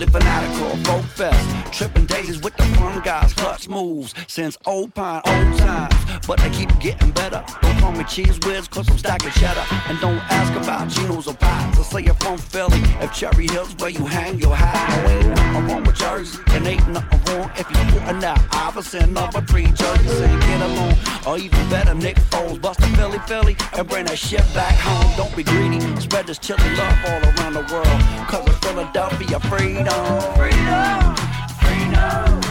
really 0.00 0.12
fanatical, 0.12 0.76
folk 0.84 1.04
fest. 1.04 1.59
Tripping 1.80 2.04
daisies 2.04 2.42
with 2.42 2.54
the 2.58 2.64
fun 2.76 3.00
guys, 3.00 3.32
clutch 3.32 3.66
moves. 3.66 4.12
Since 4.28 4.58
old 4.66 4.92
pine, 4.92 5.22
old 5.24 5.58
times. 5.58 5.94
But 6.26 6.38
they 6.40 6.50
keep 6.50 6.68
getting 6.78 7.10
better. 7.10 7.42
Don't 7.62 7.78
call 7.78 7.92
me 7.92 8.04
Cheez 8.04 8.44
Whiz, 8.44 8.68
cause 8.68 8.86
I'm 8.90 8.98
stacking 8.98 9.30
cheddar. 9.30 9.64
And 9.88 9.98
don't 9.98 10.20
ask 10.30 10.52
about 10.62 10.88
Geno's 10.90 11.26
or 11.26 11.32
pies. 11.32 11.78
I 11.78 11.82
say 11.82 12.02
you're 12.02 12.12
from 12.16 12.36
Philly. 12.36 12.82
If 13.00 13.14
Cherry 13.14 13.46
Hill's 13.46 13.74
where 13.76 13.88
you 13.88 14.04
hang 14.04 14.38
your 14.38 14.54
hat. 14.54 15.08
Ain't 15.08 15.70
wrong 15.70 15.82
with 15.82 15.96
Jersey. 15.96 16.38
And 16.48 16.66
ain't 16.66 16.86
nothing 16.86 17.34
wrong 17.34 17.50
if 17.56 17.66
you're 17.70 18.02
putting 18.02 18.24
out 18.24 18.38
Iverson 18.52 19.14
number 19.14 19.40
three 19.40 19.64
jerseys 19.64 20.20
and 20.20 20.42
get 20.42 20.60
along. 20.60 20.96
Or 21.26 21.38
even 21.38 21.66
better, 21.70 21.94
Nick 21.94 22.16
Foles. 22.28 22.60
Bust 22.60 22.80
a 22.80 22.88
Philly, 22.88 23.20
Philly, 23.20 23.56
and 23.72 23.88
bring 23.88 24.04
that 24.04 24.18
shit 24.18 24.44
back 24.52 24.74
home. 24.74 25.16
Don't 25.16 25.34
be 25.34 25.44
greedy. 25.44 25.80
Spread 25.98 26.26
this 26.26 26.38
chili 26.38 26.60
love 26.76 26.98
all 27.06 27.22
around 27.22 27.54
the 27.54 27.66
world. 27.72 28.28
Cause 28.28 28.46
of 28.46 28.60
Philadelphia, 28.60 29.40
freedom. 29.40 30.20
Freedom. 30.36 31.19
Freedom. 32.10 32.49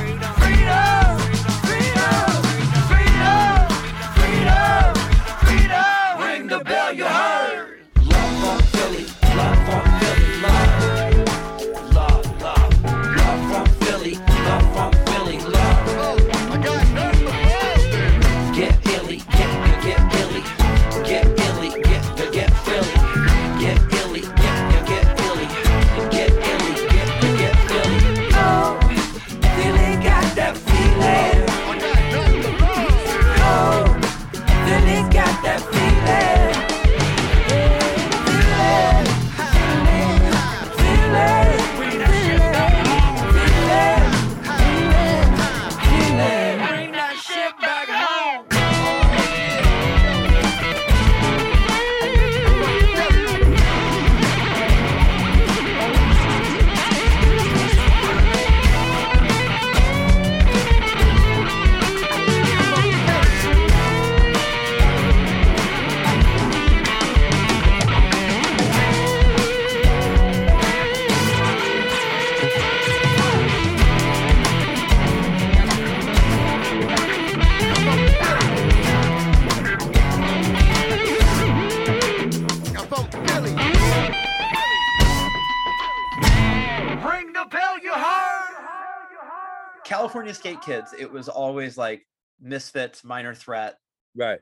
Skate 90.50 90.62
Kids, 90.62 90.95
it 90.97 91.12
was 91.12 91.30
always 91.30 91.78
like 91.78 92.06
Misfits, 92.41 93.04
Minor 93.04 93.36
Threat, 93.36 93.78
Right. 94.16 94.39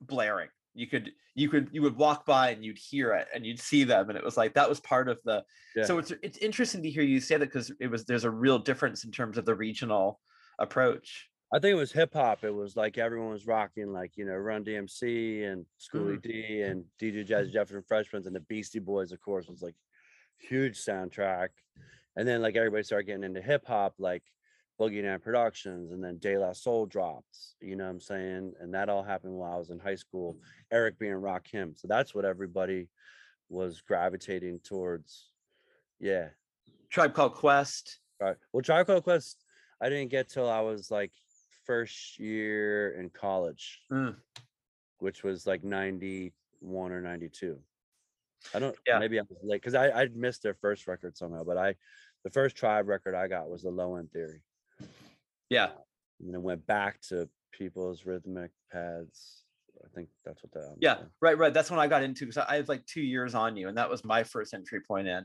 blaring. 0.00 0.48
You 0.74 0.86
could 0.86 1.12
you 1.34 1.48
could 1.48 1.68
you 1.72 1.82
would 1.82 1.96
walk 1.96 2.26
by 2.26 2.50
and 2.50 2.64
you'd 2.64 2.78
hear 2.78 3.12
it 3.14 3.28
and 3.34 3.46
you'd 3.46 3.58
see 3.58 3.84
them 3.84 4.08
and 4.08 4.18
it 4.18 4.24
was 4.24 4.36
like 4.36 4.54
that 4.54 4.68
was 4.68 4.80
part 4.80 5.08
of 5.08 5.20
the 5.24 5.42
Yeah. 5.74 5.84
so 5.84 5.98
it's 5.98 6.12
it's 6.22 6.38
interesting 6.38 6.82
to 6.82 6.90
hear 6.90 7.02
you 7.02 7.20
say 7.20 7.36
that 7.36 7.46
because 7.46 7.72
it 7.80 7.88
was 7.88 8.04
there's 8.04 8.24
a 8.24 8.30
real 8.30 8.58
difference 8.58 9.04
in 9.04 9.10
terms 9.10 9.38
of 9.38 9.44
the 9.44 9.54
regional 9.54 10.20
approach. 10.58 11.28
I 11.52 11.58
think 11.58 11.72
it 11.72 11.78
was 11.78 11.90
hip 11.90 12.14
hop. 12.14 12.44
It 12.44 12.54
was 12.54 12.76
like 12.76 12.98
everyone 12.98 13.30
was 13.30 13.46
rocking, 13.46 13.92
like 13.92 14.16
you 14.16 14.24
know, 14.24 14.36
Run 14.36 14.64
DMC 14.64 15.50
and 15.50 15.66
Schoolly 15.78 16.18
mm-hmm. 16.18 16.28
D 16.28 16.62
and 16.62 16.84
DJ 17.00 17.26
Jazzy 17.26 17.46
mm-hmm. 17.46 17.52
jefferson 17.52 17.76
and 17.78 17.86
Freshmen 17.86 18.22
and 18.26 18.36
the 18.36 18.40
Beastie 18.40 18.78
Boys, 18.78 19.10
of 19.10 19.20
course, 19.20 19.48
was 19.48 19.62
like 19.62 19.74
huge 20.38 20.78
soundtrack. 20.78 21.48
And 22.16 22.28
then 22.28 22.42
like 22.42 22.56
everybody 22.56 22.84
started 22.84 23.06
getting 23.06 23.24
into 23.24 23.40
hip 23.40 23.66
hop, 23.66 23.94
like 23.98 24.22
Boogie 24.80 25.02
Down 25.02 25.20
Productions, 25.20 25.92
and 25.92 26.02
then 26.02 26.16
De 26.18 26.38
La 26.38 26.52
Soul 26.54 26.86
dropped. 26.86 27.36
You 27.60 27.76
know 27.76 27.84
what 27.84 27.90
I'm 27.90 28.00
saying? 28.00 28.54
And 28.60 28.72
that 28.72 28.88
all 28.88 29.02
happened 29.02 29.34
while 29.34 29.52
I 29.52 29.58
was 29.58 29.68
in 29.70 29.78
high 29.78 29.94
school. 29.94 30.38
Eric 30.72 30.98
B. 30.98 31.06
& 31.06 31.08
Rakim, 31.08 31.78
so 31.78 31.86
that's 31.86 32.14
what 32.14 32.24
everybody 32.24 32.88
was 33.50 33.82
gravitating 33.82 34.60
towards. 34.60 35.26
Yeah, 35.98 36.28
Tribe 36.88 37.12
Called 37.12 37.34
Quest. 37.34 37.98
Right. 38.20 38.36
Well, 38.52 38.62
Tribe 38.62 38.86
Called 38.86 39.04
Quest, 39.04 39.44
I 39.82 39.88
didn't 39.90 40.10
get 40.10 40.28
till 40.30 40.48
I 40.48 40.60
was 40.60 40.90
like 40.90 41.12
first 41.66 42.18
year 42.18 42.92
in 42.98 43.10
college, 43.10 43.82
Mm. 43.92 44.16
which 44.98 45.22
was 45.22 45.46
like 45.46 45.62
91 45.62 46.90
or 46.92 47.00
92. 47.02 47.58
I 48.54 48.58
don't, 48.58 48.76
Yeah. 48.86 48.98
maybe 48.98 49.18
I 49.18 49.22
was 49.22 49.38
late 49.42 49.60
because 49.60 49.74
I, 49.74 49.90
I 49.90 50.08
missed 50.14 50.42
their 50.42 50.54
first 50.54 50.86
record 50.86 51.16
somehow, 51.18 51.44
but 51.44 51.58
I, 51.58 51.74
the 52.24 52.30
first 52.30 52.56
Tribe 52.56 52.88
record 52.88 53.14
I 53.14 53.28
got 53.28 53.50
was 53.50 53.62
the 53.62 53.70
Low 53.70 53.96
End 53.96 54.10
Theory. 54.10 54.40
Yeah. 55.50 55.70
And 56.20 56.32
then 56.32 56.42
went 56.42 56.66
back 56.66 57.00
to 57.08 57.28
People's 57.52 58.06
Rhythmic 58.06 58.52
Pads. 58.72 59.42
I 59.84 59.88
think 59.94 60.08
that's 60.24 60.42
what 60.42 60.52
that. 60.52 60.76
Yeah, 60.78 60.98
right, 61.20 61.36
right. 61.36 61.52
That's 61.52 61.70
when 61.70 61.80
I 61.80 61.86
got 61.86 62.02
into 62.02 62.26
because 62.26 62.38
I 62.38 62.56
had 62.56 62.68
like 62.68 62.84
two 62.86 63.00
years 63.00 63.34
on 63.34 63.56
you, 63.56 63.68
and 63.68 63.76
that 63.78 63.90
was 63.90 64.04
my 64.04 64.22
first 64.22 64.54
entry 64.54 64.80
point 64.80 65.08
in. 65.08 65.24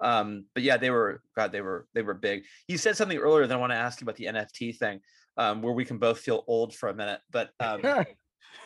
Um, 0.00 0.46
but 0.54 0.62
yeah, 0.62 0.78
they 0.78 0.90
were 0.90 1.22
God, 1.36 1.52
they 1.52 1.60
were 1.60 1.86
they 1.94 2.02
were 2.02 2.14
big. 2.14 2.44
You 2.66 2.78
said 2.78 2.96
something 2.96 3.18
earlier 3.18 3.46
that 3.46 3.54
I 3.54 3.58
want 3.58 3.72
to 3.72 3.76
ask 3.76 4.00
you 4.00 4.06
about 4.06 4.16
the 4.16 4.26
NFT 4.26 4.78
thing, 4.78 5.00
um, 5.36 5.60
where 5.62 5.74
we 5.74 5.84
can 5.84 5.98
both 5.98 6.18
feel 6.18 6.44
old 6.46 6.74
for 6.74 6.88
a 6.88 6.94
minute. 6.94 7.20
But 7.30 7.50
um, 7.60 7.82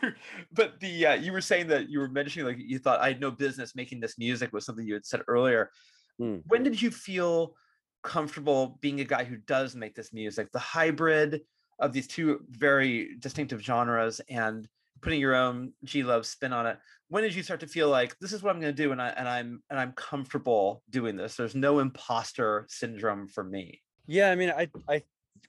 but 0.52 0.80
the 0.80 1.06
uh, 1.06 1.14
you 1.14 1.32
were 1.32 1.40
saying 1.40 1.68
that 1.68 1.88
you 1.88 1.98
were 1.98 2.08
mentioning 2.08 2.46
like 2.46 2.58
you 2.58 2.78
thought 2.78 3.00
I 3.00 3.08
had 3.08 3.20
no 3.20 3.30
business 3.30 3.74
making 3.74 4.00
this 4.00 4.18
music 4.18 4.52
was 4.52 4.64
something 4.64 4.86
you 4.86 4.94
had 4.94 5.06
said 5.06 5.22
earlier. 5.26 5.70
Mm. 6.20 6.42
When 6.46 6.62
did 6.62 6.80
you 6.80 6.90
feel 6.90 7.54
comfortable 8.04 8.78
being 8.80 9.00
a 9.00 9.04
guy 9.04 9.24
who 9.24 9.36
does 9.36 9.74
make 9.74 9.94
this 9.96 10.12
music? 10.12 10.52
The 10.52 10.58
hybrid 10.60 11.40
of 11.80 11.92
these 11.92 12.06
two 12.06 12.44
very 12.50 13.16
distinctive 13.18 13.60
genres 13.60 14.20
and 14.28 14.68
putting 15.00 15.20
your 15.20 15.34
own 15.34 15.72
G 15.84 16.02
Love 16.02 16.24
spin 16.26 16.52
on 16.52 16.66
it. 16.66 16.78
When 17.08 17.24
did 17.24 17.34
you 17.34 17.42
start 17.42 17.60
to 17.60 17.66
feel 17.66 17.88
like 17.88 18.16
this 18.20 18.32
is 18.32 18.42
what 18.42 18.54
I'm 18.54 18.60
going 18.60 18.74
to 18.74 18.82
do 18.82 18.92
and 18.92 19.02
I 19.02 19.08
and 19.08 19.28
I'm 19.28 19.62
and 19.70 19.78
I'm 19.78 19.92
comfortable 19.92 20.82
doing 20.90 21.16
this? 21.16 21.36
There's 21.36 21.54
no 21.54 21.80
imposter 21.80 22.66
syndrome 22.68 23.26
for 23.26 23.42
me. 23.42 23.82
Yeah, 24.06 24.30
I 24.30 24.36
mean, 24.36 24.50
I 24.50 24.68
I 24.88 25.02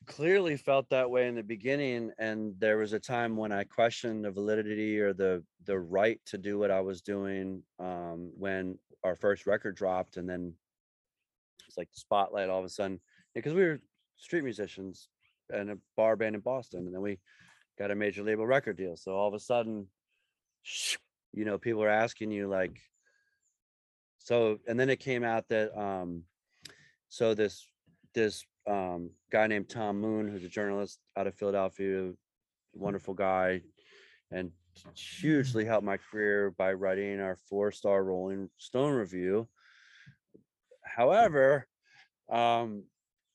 clearly 0.08 0.58
felt 0.58 0.90
that 0.90 1.10
way 1.10 1.28
in 1.28 1.36
the 1.36 1.44
beginning, 1.44 2.12
and 2.18 2.54
there 2.60 2.78
was 2.78 2.94
a 2.94 3.00
time 3.00 3.36
when 3.36 3.52
I 3.52 3.64
questioned 3.64 4.26
the 4.26 4.32
validity 4.32 5.00
or 5.00 5.14
the 5.14 5.44
the 5.66 5.80
right 5.80 6.20
to 6.28 6.38
do 6.38 6.58
what 6.60 6.72
I 6.72 6.82
was 6.82 7.02
doing 7.02 7.64
um, 7.80 8.32
when 8.38 8.78
our 9.04 9.16
first 9.16 9.46
record 9.46 9.76
dropped, 9.76 10.18
and 10.18 10.30
then 10.30 10.54
it's 11.76 11.78
like 11.78 11.92
the 11.92 12.00
spotlight 12.00 12.50
all 12.50 12.60
of 12.60 12.66
a 12.66 12.70
sudden 12.70 13.02
because 13.34 13.54
we 13.54 13.64
were 13.64 13.82
street 14.18 14.44
musicians 14.44 15.10
and 15.50 15.72
a 15.72 15.78
bar 15.98 16.16
band 16.16 16.36
in 16.36 16.42
Boston, 16.42 16.86
and 16.86 16.94
then 16.94 17.02
we 17.02 17.20
got 17.78 17.92
a 17.92 17.96
major 17.96 18.24
label 18.24 18.48
record 18.48 18.78
deal. 18.78 18.96
So 18.96 19.14
all 19.14 19.28
of 19.28 19.34
a 19.34 19.40
sudden, 19.40 19.88
you 21.34 21.46
know, 21.46 21.58
people 21.58 21.84
are 21.84 21.90
asking 21.90 22.32
you 22.32 22.48
like, 22.48 22.80
so, 24.20 24.58
and 24.68 24.80
then 24.80 24.90
it 24.90 25.00
came 25.00 25.24
out 25.24 25.50
that 25.50 25.78
um, 25.78 26.24
so 27.10 27.34
this 27.34 27.68
this 28.14 28.46
um, 28.68 29.12
guy 29.32 29.48
named 29.48 29.70
Tom 29.70 30.00
Moon, 30.00 30.30
who's 30.30 30.46
a 30.46 30.50
journalist 30.50 31.00
out 31.18 31.28
of 31.28 31.36
Philadelphia, 31.36 32.12
wonderful 32.74 33.14
guy, 33.14 33.62
and 34.32 34.52
hugely 34.96 35.66
helped 35.66 35.86
my 35.86 35.98
career 35.98 36.52
by 36.58 36.72
writing 36.74 37.20
our 37.20 37.38
four 37.50 37.72
star 37.72 38.04
Rolling 38.04 38.50
Stone 38.58 38.94
review. 38.94 39.48
However, 40.96 41.68
um, 42.30 42.84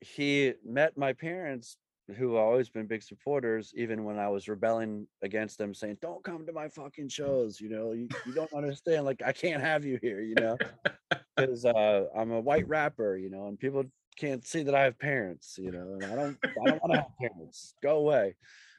he 0.01 0.55
met 0.65 0.97
my 0.97 1.13
parents, 1.13 1.77
who 2.17 2.35
have 2.35 2.43
always 2.43 2.69
been 2.69 2.87
big 2.87 3.03
supporters, 3.03 3.73
even 3.77 4.05
when 4.05 4.19
I 4.19 4.29
was 4.29 4.49
rebelling 4.49 5.07
against 5.23 5.59
them, 5.59 5.75
saying, 5.75 5.99
Don't 6.01 6.25
come 6.25 6.47
to 6.47 6.53
my 6.53 6.69
fucking 6.69 7.09
shows. 7.09 7.61
You 7.61 7.69
know, 7.69 7.93
you, 7.93 8.09
you 8.27 8.33
don't 8.33 8.53
understand. 8.53 9.05
Like, 9.05 9.23
I 9.25 9.33
can't 9.33 9.63
have 9.63 9.85
you 9.85 9.99
here, 10.03 10.21
you 10.23 10.35
know, 10.35 10.57
because 11.37 11.65
uh, 11.65 12.07
I'm 12.17 12.33
a 12.33 12.41
white 12.41 12.67
rapper, 12.67 13.17
you 13.17 13.31
know, 13.31 13.47
and 13.47 13.59
people 13.59 13.85
can't 14.17 14.47
see 14.47 14.63
that 14.65 14.75
I 14.75 14.83
have 14.85 14.99
parents, 14.99 15.57
you 15.59 15.71
know, 15.71 15.99
and 16.01 16.05
I 16.05 16.15
don't 16.15 16.39
I 16.45 16.71
don't 16.71 16.83
want 16.83 16.95
to 16.95 17.01
have 17.01 17.19
parents. 17.21 17.75
Go 17.83 17.99
away. 17.99 18.37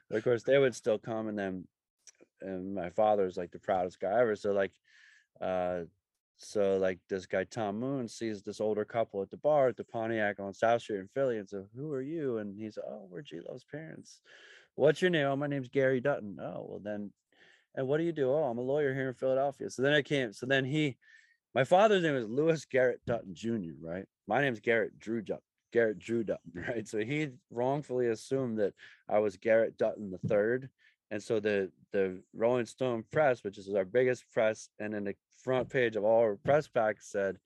But 0.09 0.17
of 0.17 0.23
course, 0.23 0.43
they 0.43 0.57
would 0.57 0.75
still 0.75 0.97
come, 0.97 1.27
and 1.29 1.37
then 1.37 1.67
and 2.41 2.73
my 2.73 2.89
father's 2.89 3.37
like 3.37 3.51
the 3.51 3.59
proudest 3.59 3.99
guy 3.99 4.19
ever. 4.19 4.35
So 4.35 4.51
like, 4.51 4.71
uh, 5.39 5.81
so 6.43 6.77
like 6.77 6.99
this 7.09 7.25
guy 7.25 7.43
Tom 7.43 7.79
Moon 7.79 8.07
sees 8.07 8.41
this 8.41 8.59
older 8.59 8.85
couple 8.85 9.21
at 9.21 9.29
the 9.29 9.37
bar 9.37 9.67
at 9.67 9.77
the 9.77 9.83
Pontiac 9.83 10.39
on 10.39 10.53
South 10.53 10.81
Street 10.81 10.99
in 10.99 11.07
Philly 11.07 11.37
and 11.37 11.47
so 11.47 11.65
who 11.75 11.93
are 11.93 12.01
you? 12.01 12.37
And 12.39 12.55
he's 12.57 12.77
oh 12.77 13.07
we're 13.09 13.21
G 13.21 13.39
Love's 13.47 13.63
parents. 13.63 14.21
What's 14.75 15.01
your 15.01 15.11
name? 15.11 15.27
Oh 15.27 15.35
my 15.35 15.47
name's 15.47 15.69
Gary 15.69 16.01
Dutton. 16.01 16.37
Oh 16.41 16.65
well 16.67 16.81
then 16.83 17.11
and 17.75 17.87
what 17.87 17.97
do 17.97 18.03
you 18.03 18.11
do? 18.11 18.31
Oh 18.31 18.43
I'm 18.43 18.57
a 18.57 18.61
lawyer 18.61 18.93
here 18.93 19.09
in 19.09 19.13
Philadelphia. 19.15 19.69
So 19.69 19.81
then 19.81 19.93
I 19.93 20.01
came 20.01 20.33
so 20.33 20.45
then 20.45 20.65
he 20.65 20.97
my 21.53 21.63
father's 21.63 22.03
name 22.03 22.15
is 22.15 22.27
Lewis 22.27 22.65
Garrett 22.65 23.01
Dutton 23.05 23.35
Jr. 23.35 23.73
Right? 23.79 24.05
My 24.27 24.41
name's 24.41 24.59
Garrett 24.59 24.99
Drew 24.99 25.21
Dutton. 25.21 25.43
Garrett 25.71 25.99
Drew 25.99 26.23
Dutton, 26.23 26.51
right? 26.67 26.87
So 26.87 26.99
he 26.99 27.29
wrongfully 27.49 28.07
assumed 28.07 28.59
that 28.59 28.73
I 29.09 29.19
was 29.19 29.37
Garrett 29.37 29.77
Dutton 29.77 30.11
the 30.11 30.27
third. 30.27 30.69
And 31.11 31.21
so 31.21 31.39
the 31.39 31.69
the 31.91 32.21
Rolling 32.33 32.65
Stone 32.65 33.03
press, 33.11 33.43
which 33.43 33.57
is 33.57 33.73
our 33.75 33.85
biggest 33.85 34.23
press, 34.31 34.69
and 34.79 34.95
in 34.95 35.03
the 35.03 35.15
front 35.43 35.69
page 35.69 35.97
of 35.97 36.05
all 36.05 36.21
our 36.21 36.37
press 36.37 36.67
packs 36.67 37.11
said, 37.11 37.37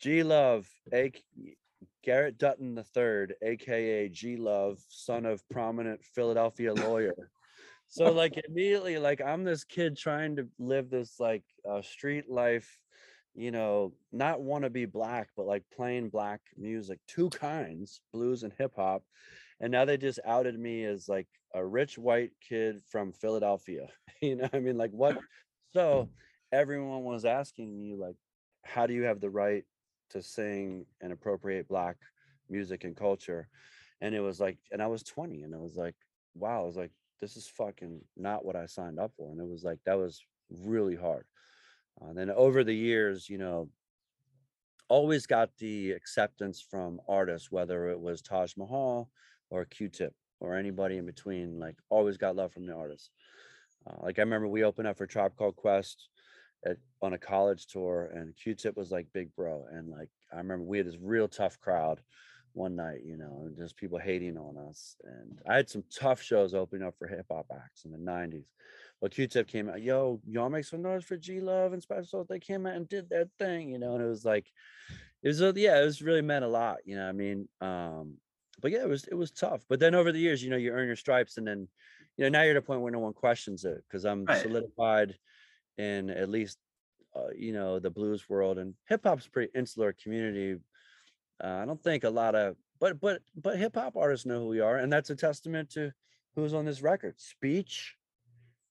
G 0.00 0.22
Love, 0.24 0.68
a 0.92 1.12
Garrett 2.02 2.38
Dutton 2.38 2.74
the 2.74 2.82
third, 2.82 3.34
aka 3.42 4.08
G 4.08 4.36
Love, 4.36 4.78
son 4.88 5.24
of 5.24 5.48
prominent 5.48 6.04
Philadelphia 6.04 6.74
lawyer. 6.74 7.30
So 7.88 8.10
like 8.10 8.40
immediately, 8.48 8.98
like 8.98 9.20
I'm 9.20 9.44
this 9.44 9.64
kid 9.64 9.96
trying 9.96 10.36
to 10.36 10.48
live 10.58 10.90
this 10.90 11.20
like 11.20 11.44
uh, 11.68 11.82
street 11.82 12.28
life, 12.28 12.78
you 13.34 13.50
know, 13.50 13.92
not 14.12 14.40
want 14.40 14.64
to 14.64 14.70
be 14.70 14.84
black, 14.84 15.28
but 15.36 15.46
like 15.46 15.62
playing 15.74 16.08
black 16.08 16.40
music, 16.56 16.98
two 17.06 17.30
kinds, 17.30 18.00
blues 18.12 18.42
and 18.42 18.52
hip 18.58 18.72
hop. 18.76 19.04
And 19.60 19.72
now 19.72 19.84
they 19.84 19.96
just 19.96 20.20
outed 20.26 20.58
me 20.58 20.84
as 20.84 21.08
like 21.08 21.28
a 21.54 21.64
rich 21.64 21.96
white 21.96 22.32
kid 22.46 22.82
from 22.90 23.12
Philadelphia. 23.12 23.88
You 24.22 24.36
know, 24.36 24.48
I 24.50 24.60
mean, 24.60 24.78
like 24.78 24.92
what? 24.92 25.18
So 25.74 26.08
everyone 26.50 27.04
was 27.04 27.26
asking 27.26 27.78
me 27.78 27.96
like, 27.96 28.16
how 28.64 28.86
do 28.86 28.94
you 28.94 29.02
have 29.02 29.20
the 29.20 29.28
right 29.28 29.62
to 30.10 30.22
sing 30.22 30.86
and 31.02 31.12
appropriate 31.12 31.68
black 31.68 31.96
music 32.48 32.84
and 32.84 32.96
culture? 32.96 33.46
And 34.00 34.14
it 34.14 34.20
was 34.20 34.40
like, 34.40 34.56
and 34.72 34.82
I 34.82 34.86
was 34.86 35.02
20, 35.02 35.42
and 35.42 35.54
I 35.54 35.58
was 35.58 35.76
like, 35.76 35.94
wow, 36.34 36.62
I 36.62 36.66
was 36.66 36.78
like, 36.78 36.92
this 37.20 37.36
is 37.36 37.46
fucking 37.46 38.00
not 38.16 38.42
what 38.42 38.56
I 38.56 38.64
signed 38.64 38.98
up 38.98 39.12
for. 39.18 39.30
And 39.30 39.38
it 39.38 39.46
was 39.46 39.64
like 39.64 39.80
that 39.84 39.98
was 39.98 40.24
really 40.50 40.96
hard. 40.96 41.26
Uh, 42.00 42.14
then 42.14 42.30
over 42.30 42.64
the 42.64 42.74
years, 42.74 43.28
you 43.28 43.36
know, 43.36 43.68
always 44.88 45.26
got 45.26 45.50
the 45.58 45.92
acceptance 45.92 46.64
from 46.70 47.00
artists, 47.08 47.50
whether 47.50 47.90
it 47.90 48.00
was 48.00 48.22
Taj 48.22 48.56
Mahal 48.56 49.10
or 49.50 49.64
Q-Tip 49.64 50.14
or 50.40 50.56
anybody 50.56 50.96
in 50.98 51.06
between. 51.06 51.58
Like 51.58 51.76
always 51.88 52.16
got 52.16 52.36
love 52.36 52.52
from 52.52 52.66
the 52.66 52.74
artists. 52.74 53.10
Uh, 53.86 53.96
like 54.02 54.18
I 54.18 54.22
remember 54.22 54.48
we 54.48 54.64
opened 54.64 54.88
up 54.88 54.98
for 54.98 55.06
Tribe 55.06 55.36
Called 55.36 55.56
Quest 55.56 56.08
at 56.64 56.78
on 57.02 57.12
a 57.12 57.18
college 57.18 57.66
tour, 57.66 58.10
and 58.14 58.36
Q-Tip 58.36 58.76
was 58.76 58.90
like 58.90 59.06
big 59.12 59.34
bro, 59.36 59.66
and 59.70 59.88
like 59.90 60.08
I 60.32 60.38
remember 60.38 60.64
we 60.64 60.78
had 60.78 60.86
this 60.86 60.98
real 61.00 61.28
tough 61.28 61.58
crowd 61.60 62.00
one 62.56 62.74
night, 62.74 63.00
you 63.04 63.18
know, 63.18 63.42
and 63.44 63.56
just 63.56 63.76
people 63.76 63.98
hating 63.98 64.38
on 64.38 64.56
us. 64.56 64.96
And 65.04 65.38
I 65.48 65.56
had 65.56 65.68
some 65.68 65.84
tough 65.94 66.22
shows 66.22 66.54
opening 66.54 66.86
up 66.86 66.94
for 66.98 67.06
hip 67.06 67.26
hop 67.30 67.46
acts 67.52 67.84
in 67.84 67.92
the 67.92 67.98
90s. 67.98 68.46
But 69.00 69.12
Q-Tip 69.12 69.46
came 69.46 69.68
out, 69.68 69.82
yo, 69.82 70.20
y'all 70.26 70.48
make 70.48 70.64
some 70.64 70.80
noise 70.80 71.04
for 71.04 71.18
G 71.18 71.38
Love 71.40 71.74
and 71.74 71.82
Special. 71.82 72.24
They 72.24 72.38
came 72.38 72.66
out 72.66 72.74
and 72.74 72.88
did 72.88 73.10
their 73.10 73.26
thing, 73.38 73.68
you 73.68 73.78
know, 73.78 73.94
and 73.94 74.02
it 74.02 74.08
was 74.08 74.24
like, 74.24 74.50
it 75.22 75.28
was, 75.28 75.42
a- 75.42 75.52
yeah, 75.54 75.80
it 75.80 75.84
was 75.84 76.00
really 76.00 76.22
meant 76.22 76.46
a 76.46 76.48
lot, 76.48 76.78
you 76.86 76.96
know. 76.96 77.06
I 77.06 77.12
mean, 77.12 77.46
um, 77.60 78.14
but 78.60 78.70
yeah, 78.70 78.82
it 78.82 78.88
was 78.88 79.04
it 79.04 79.14
was 79.14 79.30
tough. 79.30 79.64
But 79.68 79.80
then 79.80 79.94
over 79.94 80.12
the 80.12 80.18
years, 80.18 80.42
you 80.42 80.50
know, 80.50 80.56
you 80.56 80.72
earn 80.72 80.86
your 80.86 80.96
stripes, 80.96 81.36
and 81.36 81.46
then, 81.46 81.68
you 82.16 82.24
know, 82.24 82.28
now 82.30 82.42
you're 82.42 82.52
at 82.52 82.56
a 82.56 82.62
point 82.62 82.80
where 82.80 82.92
no 82.92 82.98
one 82.98 83.12
questions 83.12 83.64
it 83.64 83.84
because 83.88 84.04
I'm 84.04 84.24
Right. 84.24 84.38
solidified 84.38 85.16
in 85.78 86.10
at 86.10 86.28
least, 86.28 86.58
uh, 87.14 87.28
you 87.36 87.52
know, 87.52 87.78
the 87.78 87.90
blues 87.90 88.28
world 88.28 88.58
and 88.58 88.74
hip 88.88 89.02
hop's 89.04 89.28
pretty 89.28 89.50
insular 89.54 89.92
community. 89.92 90.60
Uh, 91.42 91.60
I 91.62 91.64
don't 91.66 91.82
think 91.82 92.04
a 92.04 92.10
lot 92.10 92.34
of, 92.34 92.56
but 92.80 92.98
but 93.00 93.20
but 93.34 93.58
hip 93.58 93.74
hop 93.74 93.96
artists 93.96 94.26
know 94.26 94.40
who 94.40 94.48
we 94.48 94.60
are, 94.60 94.76
and 94.76 94.92
that's 94.92 95.10
a 95.10 95.16
testament 95.16 95.70
to 95.70 95.92
who's 96.34 96.54
on 96.54 96.64
this 96.64 96.82
record. 96.82 97.20
Speech, 97.20 97.96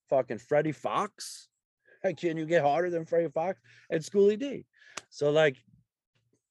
fucking 0.09 0.39
Freddie 0.39 0.71
Foxxx. 0.71 1.47
Can 2.17 2.38
you 2.38 2.45
get 2.45 2.61
harder 2.61 2.89
than 2.89 3.05
Freddie 3.05 3.29
Foxxx 3.29 3.59
and 3.89 4.03
Schoolly 4.03 4.38
D? 4.38 4.65
So 5.09 5.31
like, 5.31 5.57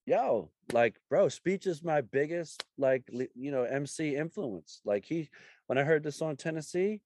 yo, 0.06 0.50
like, 0.72 0.96
bro, 1.08 1.28
Speech 1.28 1.66
is 1.66 1.82
my 1.82 2.00
biggest 2.00 2.64
like 2.78 3.08
you 3.34 3.50
know 3.50 3.64
MC 3.64 4.16
influence. 4.16 4.80
Like 4.84 5.04
he, 5.04 5.28
when 5.66 5.78
I 5.78 5.82
heard 5.82 6.02
this 6.02 6.16
song 6.16 6.36
Tennessee 6.36 7.00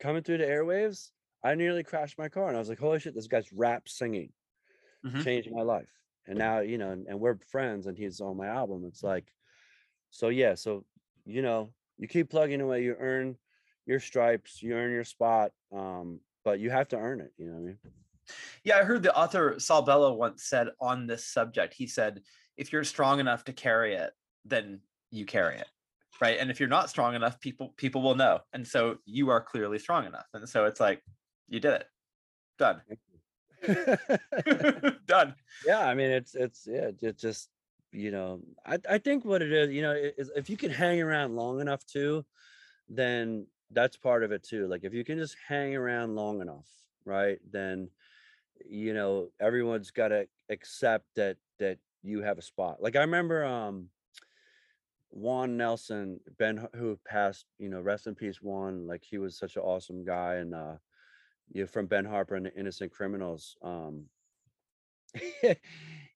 coming 0.00 0.22
through 0.22 0.38
the 0.38 0.44
airwaves, 0.44 1.10
I 1.44 1.54
nearly 1.54 1.82
crashed 1.82 2.18
my 2.18 2.28
car, 2.28 2.48
and 2.48 2.56
I 2.56 2.58
was 2.58 2.68
like, 2.68 2.78
holy 2.78 2.98
shit, 2.98 3.14
this 3.14 3.26
guy's 3.28 3.52
rap 3.52 3.88
singing 3.88 4.32
Mhm. 5.04 5.22
changed 5.22 5.50
my 5.50 5.62
life. 5.62 5.90
And 6.26 6.38
now 6.38 6.60
you 6.60 6.78
know, 6.78 6.90
and, 6.90 7.06
and 7.08 7.18
we're 7.20 7.38
friends, 7.50 7.86
and 7.86 7.96
he's 7.96 8.20
on 8.20 8.36
my 8.36 8.46
album. 8.46 8.84
It's 8.86 9.02
like, 9.02 9.32
so 10.10 10.28
yeah, 10.28 10.54
so 10.54 10.84
you 11.24 11.42
know, 11.42 11.72
you 11.98 12.08
keep 12.08 12.30
plugging 12.30 12.60
away, 12.60 12.82
you 12.82 12.96
earn 12.98 13.36
your 13.86 14.00
stripes, 14.00 14.62
you 14.62 14.74
earn 14.74 14.92
your 14.92 15.04
spot, 15.04 15.52
um, 15.72 16.20
but 16.44 16.60
you 16.60 16.70
have 16.70 16.88
to 16.88 16.96
earn 16.96 17.20
it. 17.20 17.32
You 17.36 17.46
know 17.46 17.52
what 17.54 17.58
I 17.58 17.62
mean? 17.62 17.78
Yeah, 18.64 18.78
I 18.78 18.84
heard 18.84 19.02
the 19.02 19.14
author 19.16 19.58
Saul 19.58 19.82
Bellow 19.82 20.12
once 20.14 20.44
said 20.44 20.68
on 20.80 21.06
this 21.06 21.26
subject, 21.26 21.74
he 21.74 21.86
said, 21.86 22.22
if 22.56 22.72
you're 22.72 22.84
strong 22.84 23.20
enough 23.20 23.44
to 23.44 23.52
carry 23.52 23.94
it, 23.94 24.12
then 24.44 24.80
you 25.10 25.24
carry 25.24 25.56
it. 25.56 25.68
Right. 26.20 26.38
And 26.38 26.50
if 26.50 26.60
you're 26.60 26.68
not 26.68 26.90
strong 26.90 27.14
enough, 27.14 27.40
people 27.40 27.74
people 27.76 28.02
will 28.02 28.14
know. 28.14 28.40
And 28.52 28.66
so 28.66 28.98
you 29.06 29.30
are 29.30 29.40
clearly 29.40 29.78
strong 29.78 30.06
enough. 30.06 30.26
And 30.34 30.48
so 30.48 30.66
it's 30.66 30.78
like, 30.78 31.02
you 31.48 31.58
did 31.58 31.74
it. 31.74 31.86
Done. 32.58 32.80
Done. 35.06 35.34
yeah 35.66 35.80
i 35.86 35.94
mean 35.94 36.10
it's 36.10 36.34
it's 36.34 36.66
yeah 36.66 36.90
it 37.00 37.18
just 37.18 37.48
you 37.92 38.10
know 38.10 38.40
i 38.66 38.78
i 38.88 38.98
think 38.98 39.24
what 39.24 39.42
it 39.42 39.52
is 39.52 39.70
you 39.70 39.82
know 39.82 39.92
is 39.92 40.30
if 40.34 40.48
you 40.48 40.56
can 40.56 40.70
hang 40.70 41.00
around 41.00 41.36
long 41.36 41.60
enough 41.60 41.84
too 41.86 42.24
then 42.88 43.46
that's 43.70 43.96
part 43.96 44.24
of 44.24 44.32
it 44.32 44.42
too 44.42 44.66
like 44.66 44.84
if 44.84 44.92
you 44.92 45.04
can 45.04 45.18
just 45.18 45.36
hang 45.46 45.74
around 45.74 46.14
long 46.14 46.40
enough 46.40 46.66
right 47.04 47.38
then 47.50 47.88
you 48.68 48.94
know 48.94 49.28
everyone's 49.40 49.90
got 49.90 50.08
to 50.08 50.26
accept 50.50 51.06
that 51.16 51.36
that 51.58 51.78
you 52.02 52.22
have 52.22 52.38
a 52.38 52.42
spot 52.42 52.82
like 52.82 52.96
i 52.96 53.00
remember 53.00 53.44
um 53.44 53.88
Juan 55.12 55.58
Nelson, 55.58 56.20
Ben, 56.38 56.66
who 56.74 56.98
passed, 57.06 57.44
you 57.58 57.68
know, 57.68 57.80
rest 57.80 58.06
in 58.06 58.14
peace, 58.14 58.40
Juan. 58.40 58.86
Like 58.86 59.04
he 59.04 59.18
was 59.18 59.36
such 59.36 59.56
an 59.56 59.62
awesome 59.62 60.04
guy, 60.04 60.36
and 60.36 60.54
uh, 60.54 60.76
you 61.52 61.62
know, 61.62 61.66
from 61.66 61.86
Ben 61.86 62.06
Harper 62.06 62.34
and 62.34 62.46
the 62.46 62.58
Innocent 62.58 62.92
Criminals. 62.92 63.56
Um, 63.62 64.06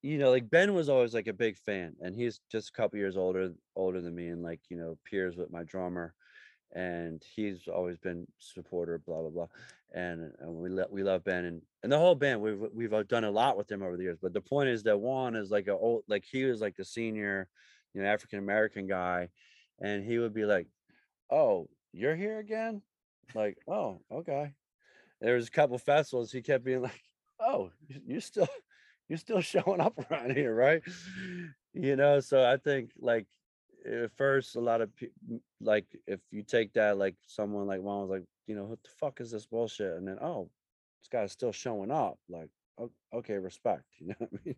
you 0.03 0.19
know, 0.19 0.31
like 0.31 0.49
Ben 0.49 0.75
was 0.75 0.89
always 0.89 1.13
like 1.13 1.27
a 1.27 1.35
big 1.35 1.59
fan, 1.59 1.95
and 2.01 2.17
he's 2.17 2.41
just 2.51 2.71
a 2.71 2.73
couple 2.73 2.99
years 2.99 3.19
older 3.19 3.53
older 3.77 4.01
than 4.01 4.15
me, 4.15 4.29
and 4.29 4.43
like 4.43 4.61
you 4.71 4.79
know, 4.79 4.97
peers 5.05 5.37
with 5.37 5.51
my 5.51 5.63
drummer, 5.63 6.15
and 6.73 7.23
he's 7.35 7.69
always 7.69 7.99
been 7.99 8.27
supporter, 8.39 8.99
blah 8.99 9.21
blah 9.21 9.31
blah, 9.31 9.47
and, 9.93 10.33
and 10.41 10.55
we 10.55 10.69
let 10.69 10.91
we 10.91 11.03
love 11.03 11.25
Ben 11.25 11.45
and 11.45 11.63
and 11.83 11.93
the 11.93 11.99
whole 11.99 12.15
band. 12.15 12.41
We've 12.41 12.61
we've 12.73 12.93
uh, 12.93 13.03
done 13.05 13.25
a 13.25 13.31
lot 13.31 13.57
with 13.57 13.71
him 13.71 13.83
over 13.83 13.97
the 13.97 14.05
years, 14.05 14.19
but 14.21 14.33
the 14.33 14.41
point 14.41 14.69
is 14.69 14.83
that 14.85 14.99
Juan 14.99 15.37
is 15.37 15.51
like 15.51 15.69
a 15.69 15.73
old 15.73 16.03
like 16.09 16.25
he 16.25 16.45
was 16.45 16.61
like 16.61 16.77
the 16.77 16.85
senior, 16.85 17.49
you 17.95 18.03
know, 18.03 18.09
African 18.09 18.39
American 18.39 18.87
guy, 18.87 19.29
and 19.81 20.05
he 20.05 20.19
would 20.19 20.35
be 20.35 20.45
like, 20.45 20.69
"Oh, 21.31 21.69
you're 21.93 22.17
here 22.17 22.39
again?" 22.39 22.83
Like, 23.35 23.59
"Oh, 23.69 24.01
okay." 24.11 24.53
There 25.21 25.35
was 25.37 25.49
a 25.49 25.51
couple 25.53 25.79
festivals. 25.79 26.31
He 26.31 26.43
kept 26.43 26.65
being 26.65 26.83
like, 26.83 27.03
"Oh, 27.41 27.71
you 28.07 28.21
still." 28.21 28.49
you're 29.09 29.19
still 29.19 29.41
showing 29.41 29.81
up 29.81 29.99
around 30.11 30.33
here, 30.33 30.55
right? 30.55 30.83
You 31.73 31.97
know, 31.97 32.21
so 32.21 32.45
I 32.45 32.57
think 32.57 32.91
like 32.99 33.27
at 33.87 34.11
first 34.17 34.57
a 34.57 34.61
lot 34.61 34.81
of 34.81 34.95
people 34.97 35.41
like 35.61 35.87
if 36.07 36.21
you 36.31 36.43
take 36.43 36.73
that 36.75 36.99
like 36.99 37.17
someone 37.27 37.67
like 37.67 37.81
Juan 37.81 38.03
was 38.03 38.11
like, 38.11 38.25
you 38.47 38.55
know, 38.57 38.65
what 38.65 38.83
the 38.83 38.91
fuck 39.01 39.21
is 39.21 39.31
this 39.31 39.47
bullshit? 39.47 39.95
And 39.97 40.07
then 40.07 40.19
oh, 40.21 40.51
this 41.03 41.09
guy's 41.11 41.33
still 41.33 41.53
showing 41.53 41.91
up. 41.91 42.19
Like, 42.29 42.51
okay, 43.15 43.35
respect. 43.35 43.85
You 44.01 44.09
know 44.09 44.15
what 44.19 44.31
I 44.33 44.39
mean? 44.45 44.57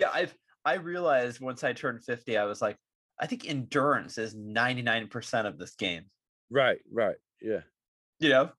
Yeah, 0.00 0.10
I've 0.12 0.34
I 0.64 0.74
realized 0.74 1.40
once 1.40 1.64
I 1.64 1.72
turned 1.72 2.04
50, 2.04 2.36
I 2.36 2.44
was 2.44 2.60
like, 2.60 2.76
I 3.20 3.26
think 3.26 3.48
endurance 3.48 4.18
is 4.18 4.34
99% 4.34 5.46
of 5.46 5.58
this 5.58 5.74
game. 5.74 6.04
right, 6.50 6.78
right, 6.92 7.16
yeah, 7.40 7.60
You 8.20 8.28
know? 8.28 8.50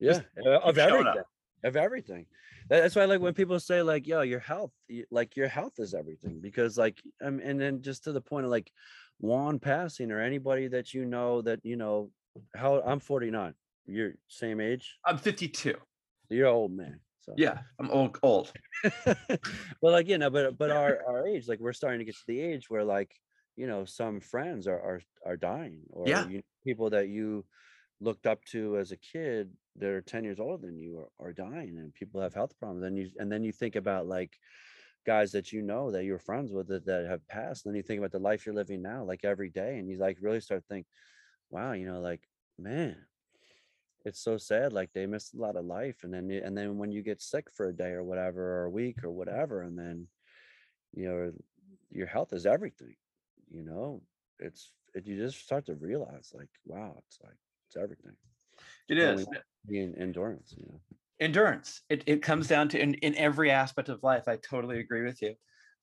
yeah, 0.00 0.20
of 0.62 0.74
keep 0.76 0.88
showing 0.88 1.06
up. 1.06 1.16
everything, 1.16 1.24
of 1.64 1.76
everything. 1.76 2.26
That- 2.72 2.80
That's 2.80 2.96
why, 2.96 3.04
like, 3.04 3.20
when 3.20 3.34
people 3.34 3.60
say, 3.60 3.82
like, 3.82 4.06
"Yo, 4.06 4.22
your 4.22 4.40
health, 4.40 4.72
like, 5.10 5.36
your 5.36 5.48
health 5.48 5.74
is 5.78 5.92
everything," 5.92 6.40
because, 6.40 6.78
like, 6.78 7.02
um, 7.20 7.38
and 7.44 7.60
then 7.60 7.82
just 7.82 8.04
to 8.04 8.12
the 8.12 8.22
point 8.22 8.46
of 8.46 8.50
like 8.50 8.72
Juan 9.20 9.58
passing 9.60 10.10
or 10.10 10.20
anybody 10.20 10.68
that 10.68 10.94
you 10.94 11.04
know 11.04 11.42
that 11.42 11.60
you 11.64 11.76
know, 11.76 12.12
how 12.56 12.80
I'm 12.80 12.98
49, 13.00 13.54
you're 13.84 14.14
same 14.28 14.58
age, 14.60 14.98
I'm 15.04 15.18
52. 15.18 15.76
you're 16.30 16.48
old 16.48 16.72
man. 16.72 17.00
So 17.20 17.34
Yeah, 17.36 17.62
I'm 17.78 17.90
old 17.90 18.18
old. 18.22 18.52
well, 19.82 19.92
like 19.92 20.08
you 20.08 20.18
know, 20.18 20.30
but 20.30 20.56
but 20.58 20.70
our 20.72 21.04
our 21.06 21.26
age, 21.28 21.48
like 21.48 21.60
we're 21.60 21.74
starting 21.74 21.98
to 22.00 22.04
get 22.06 22.16
to 22.16 22.24
the 22.26 22.40
age 22.40 22.70
where 22.70 22.84
like 22.84 23.14
you 23.56 23.66
know 23.66 23.84
some 23.84 24.20
friends 24.20 24.66
are 24.66 24.80
are 24.80 25.00
are 25.26 25.36
dying, 25.36 25.84
or 25.90 26.08
Yeah. 26.08 26.24
you, 26.24 26.42
people 26.64 26.90
that 26.90 27.08
you 27.08 27.46
looked 28.00 28.26
up 28.26 28.44
to 28.46 28.78
as 28.78 28.92
a 28.92 28.96
kid 28.96 29.56
that 29.76 29.88
are 29.88 30.00
10 30.02 30.24
years 30.24 30.40
older 30.40 30.66
than 30.66 30.78
you 30.78 30.98
are, 30.98 31.28
are 31.28 31.32
dying 31.32 31.76
and 31.78 31.94
people 31.94 32.20
have 32.20 32.34
health 32.34 32.58
problems 32.58 32.84
and 32.84 32.98
you 32.98 33.08
and 33.18 33.30
then 33.30 33.42
you 33.42 33.52
think 33.52 33.76
about 33.76 34.06
like 34.06 34.32
guys 35.06 35.32
that 35.32 35.52
you 35.52 35.62
know 35.62 35.90
that 35.90 36.04
you're 36.04 36.18
friends 36.18 36.52
with 36.52 36.68
that, 36.68 36.86
that 36.86 37.06
have 37.06 37.26
passed 37.28 37.64
and 37.64 37.72
then 37.72 37.76
you 37.76 37.82
think 37.82 37.98
about 37.98 38.12
the 38.12 38.18
life 38.18 38.44
you're 38.44 38.54
living 38.54 38.82
now 38.82 39.02
like 39.02 39.24
every 39.24 39.48
day 39.48 39.78
and 39.78 39.88
you 39.88 39.98
like 39.98 40.18
really 40.20 40.40
start 40.40 40.62
to 40.62 40.68
think 40.68 40.86
wow 41.50 41.72
you 41.72 41.86
know 41.86 42.00
like 42.00 42.20
man 42.58 42.96
it's 44.04 44.22
so 44.22 44.36
sad 44.36 44.72
like 44.72 44.90
they 44.92 45.06
missed 45.06 45.34
a 45.34 45.40
lot 45.40 45.56
of 45.56 45.64
life 45.64 45.96
and 46.02 46.12
then 46.12 46.30
and 46.30 46.56
then 46.56 46.76
when 46.76 46.92
you 46.92 47.02
get 47.02 47.22
sick 47.22 47.46
for 47.52 47.68
a 47.68 47.72
day 47.72 47.90
or 47.90 48.04
whatever 48.04 48.60
or 48.60 48.64
a 48.64 48.70
week 48.70 48.98
or 48.98 49.08
mm-hmm. 49.08 49.18
whatever 49.18 49.62
and 49.62 49.78
then 49.78 50.06
you 50.94 51.08
know 51.08 51.32
your 51.90 52.06
health 52.06 52.32
is 52.32 52.46
everything 52.46 52.94
you 53.50 53.62
know 53.62 54.02
it's 54.38 54.72
it, 54.94 55.06
you 55.06 55.16
just 55.16 55.42
start 55.42 55.64
to 55.66 55.74
realize 55.74 56.32
like 56.34 56.50
wow 56.66 56.94
it's 57.06 57.18
like 57.22 57.36
it's 57.66 57.76
everything 57.76 58.14
It 58.88 58.98
is. 58.98 59.26
Being 59.66 59.94
endurance 59.98 60.54
you 60.56 60.66
know? 60.68 60.80
Endurance. 61.20 61.82
It, 61.88 62.02
it 62.06 62.22
comes 62.22 62.48
down 62.48 62.68
to 62.70 62.80
in, 62.80 62.94
in 62.94 63.14
every 63.16 63.50
aspect 63.50 63.88
of 63.88 64.02
life 64.02 64.24
i 64.26 64.36
totally 64.36 64.80
agree 64.80 65.04
with 65.04 65.22
you. 65.22 65.34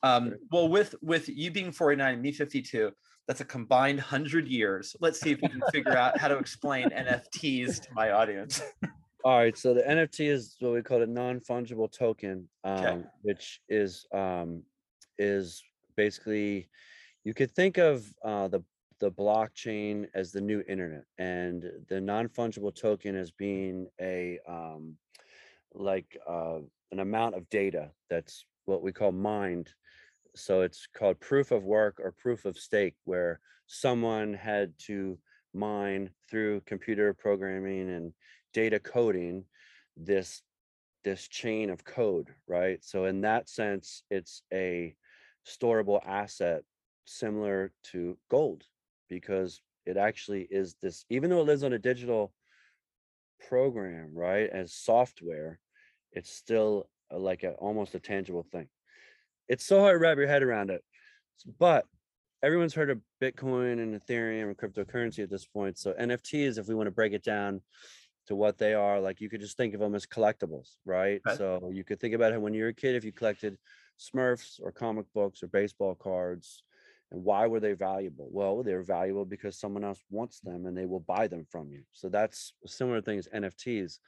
Um 0.03 0.33
well 0.51 0.67
with 0.67 0.95
with 1.01 1.29
you 1.29 1.51
being 1.51 1.71
49 1.71 2.13
and 2.13 2.21
me 2.21 2.31
52 2.31 2.91
that's 3.27 3.41
a 3.41 3.45
combined 3.45 3.99
100 3.99 4.47
years. 4.47 4.95
Let's 4.99 5.21
see 5.21 5.31
if 5.31 5.39
we 5.39 5.49
can 5.49 5.61
figure 5.71 5.95
out 5.95 6.17
how 6.17 6.29
to 6.29 6.37
explain 6.39 6.89
nfts 6.89 7.81
to 7.81 7.87
my 7.93 8.11
audience. 8.11 8.61
All 9.25 9.37
right, 9.37 9.57
so 9.57 9.73
the 9.73 9.81
NFT 9.81 10.29
is 10.29 10.55
what 10.59 10.73
we 10.73 10.81
call 10.81 11.01
a 11.01 11.05
non-fungible 11.05 11.91
token, 11.91 12.47
um, 12.63 12.79
Okay. 12.79 13.03
which 13.21 13.59
is 13.67 14.05
um, 14.13 14.63
is 15.17 15.61
basically 15.97 16.69
you 17.25 17.33
could 17.33 17.51
think 17.51 17.77
of 17.77 18.11
uh, 18.23 18.47
the 18.47 18.63
the 18.99 19.11
blockchain 19.11 20.07
as 20.13 20.31
the 20.31 20.41
new 20.41 20.63
internet, 20.67 21.05
and 21.17 21.65
the 21.87 22.01
non-fungible 22.01 22.75
token 22.75 23.15
as 23.15 23.31
being 23.31 23.87
a 24.01 24.39
um, 24.47 24.95
like 25.73 26.17
uh, 26.27 26.59
an 26.91 26.99
amount 26.99 27.35
of 27.35 27.49
data 27.49 27.91
that's 28.09 28.45
what 28.65 28.81
we 28.81 28.91
call 28.91 29.11
mined. 29.11 29.69
So 30.35 30.61
it's 30.61 30.87
called 30.95 31.19
proof 31.19 31.51
of 31.51 31.63
work 31.63 31.99
or 32.01 32.11
proof 32.11 32.45
of 32.45 32.57
stake, 32.57 32.95
where 33.05 33.39
someone 33.67 34.33
had 34.33 34.73
to 34.79 35.17
mine 35.53 36.09
through 36.29 36.61
computer 36.65 37.13
programming 37.13 37.89
and 37.89 38.13
data 38.53 38.79
coding 38.79 39.43
this 39.97 40.41
this 41.03 41.27
chain 41.27 41.69
of 41.69 41.83
code 41.83 42.27
right 42.47 42.83
so 42.83 43.05
in 43.05 43.21
that 43.21 43.49
sense 43.49 44.03
it's 44.11 44.43
a 44.53 44.93
storable 45.47 45.99
asset 46.05 46.61
similar 47.05 47.71
to 47.83 48.17
gold 48.29 48.63
because 49.09 49.61
it 49.85 49.97
actually 49.97 50.47
is 50.49 50.75
this 50.81 51.05
even 51.09 51.29
though 51.29 51.41
it 51.41 51.47
lives 51.47 51.63
on 51.63 51.73
a 51.73 51.79
digital 51.79 52.31
program 53.47 54.11
right 54.13 54.49
as 54.49 54.73
software 54.73 55.59
it's 56.11 56.31
still 56.31 56.89
like 57.11 57.43
a 57.43 57.51
almost 57.53 57.95
a 57.95 57.99
tangible 57.99 58.45
thing 58.51 58.67
it's 59.47 59.65
so 59.65 59.79
hard 59.79 59.95
to 59.95 59.99
wrap 59.99 60.17
your 60.17 60.27
head 60.27 60.43
around 60.43 60.69
it 60.69 60.83
but 61.57 61.85
everyone's 62.43 62.73
heard 62.73 62.89
of 62.89 62.99
bitcoin 63.21 63.73
and 63.73 63.99
ethereum 63.99 64.43
and 64.43 64.57
cryptocurrency 64.57 65.23
at 65.23 65.29
this 65.29 65.45
point 65.45 65.77
so 65.77 65.93
nfts 65.93 66.57
if 66.57 66.67
we 66.67 66.75
want 66.75 66.87
to 66.87 66.91
break 66.91 67.13
it 67.13 67.23
down 67.23 67.61
to 68.27 68.35
what 68.35 68.57
they 68.57 68.73
are 68.73 68.99
like 68.99 69.21
you 69.21 69.29
could 69.29 69.41
just 69.41 69.57
think 69.57 69.73
of 69.73 69.79
them 69.79 69.95
as 69.95 70.05
collectibles 70.05 70.75
right 70.85 71.21
Okay. 71.27 71.37
so 71.37 71.71
you 71.73 71.83
could 71.83 71.99
think 71.99 72.13
about 72.13 72.33
it 72.33 72.41
when 72.41 72.53
you 72.53 72.63
were 72.63 72.69
a 72.69 72.73
kid 72.73 72.95
if 72.95 73.03
you 73.03 73.11
collected 73.11 73.57
smurfs 73.99 74.59
or 74.61 74.71
comic 74.71 75.05
books 75.13 75.41
or 75.41 75.47
baseball 75.47 75.95
cards 75.95 76.63
and 77.11 77.23
why 77.23 77.47
were 77.47 77.59
they 77.59 77.73
valuable? 77.73 78.27
Well 78.31 78.63
they're 78.63 78.83
valuable 78.83 79.25
because 79.25 79.59
someone 79.59 79.83
else 79.83 80.03
wants 80.09 80.39
them 80.39 80.65
and 80.65 80.77
they 80.77 80.85
will 80.85 80.99
buy 81.01 81.27
them 81.27 81.45
from 81.49 81.71
you. 81.71 81.83
So 81.91 82.09
that's 82.09 82.53
similar 82.65 83.01
thing 83.01 83.19
as 83.19 83.27
nfts 83.27 83.99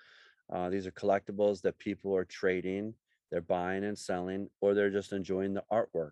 uh, 0.53 0.69
these 0.69 0.85
are 0.85 0.91
collectibles 0.91 1.61
that 1.61 1.79
people 1.79 2.15
are 2.15 2.25
trading 2.25 2.93
they're 3.31 3.41
buying 3.41 3.85
and 3.85 3.97
selling 3.97 4.49
or 4.59 4.73
they're 4.73 4.89
just 4.89 5.13
enjoying 5.13 5.53
the 5.53 5.63
artwork. 5.71 6.11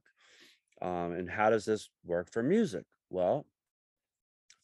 Um, 0.81 1.11
and 1.11 1.29
how 1.29 1.49
does 1.49 1.65
this 1.65 1.89
work 2.05 2.31
for 2.31 2.41
music? 2.41 2.85
Well 3.09 3.45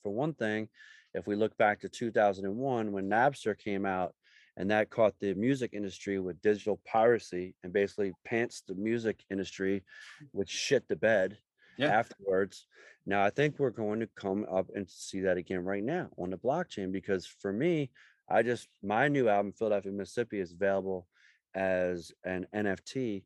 for 0.01 0.11
one 0.11 0.34
thing 0.34 0.69
if 1.15 1.26
we 1.26 1.36
look 1.36 1.57
back 1.57 1.80
to 1.80 1.89
2001 1.89 2.91
when 2.91 3.09
Napster 3.09 3.57
came 3.57 3.86
out 3.86 4.13
and 4.57 4.69
that 4.71 4.89
caught 4.89 5.13
the 5.19 5.34
music 5.34 5.71
industry 5.73 6.19
with 6.19 6.41
digital 6.41 6.80
piracy 6.86 7.55
and 7.63 7.73
basically 7.73 8.13
pants 8.23 8.63
the 8.67 8.76
music 8.76 9.23
industry 9.32 9.84
with 10.32 10.49
shit 10.49 10.88
the 10.88 10.95
bed 10.95 11.38
Yeah. 11.78 11.88
afterwards. 11.88 12.67
Now 13.05 13.23
I 13.23 13.30
think 13.30 13.59
we're 13.59 13.69
going 13.69 13.99
to 13.99 14.09
come 14.15 14.45
up 14.51 14.69
and 14.76 14.89
see 14.89 15.21
that 15.21 15.38
again 15.38 15.63
right 15.63 15.84
now 15.84 16.09
on 16.17 16.30
the 16.32 16.38
blockchain 16.38 16.91
because 16.91 17.26
for 17.26 17.51
me, 17.51 17.91
I 18.30 18.41
just 18.41 18.67
my 18.82 19.07
new 19.07 19.30
album 19.30 19.53
Philadelphia 19.53 19.91
Mississippi 19.91 20.39
is 20.39 20.51
available 20.53 21.07
as 21.53 22.11
an 22.23 22.47
NFT. 22.53 23.23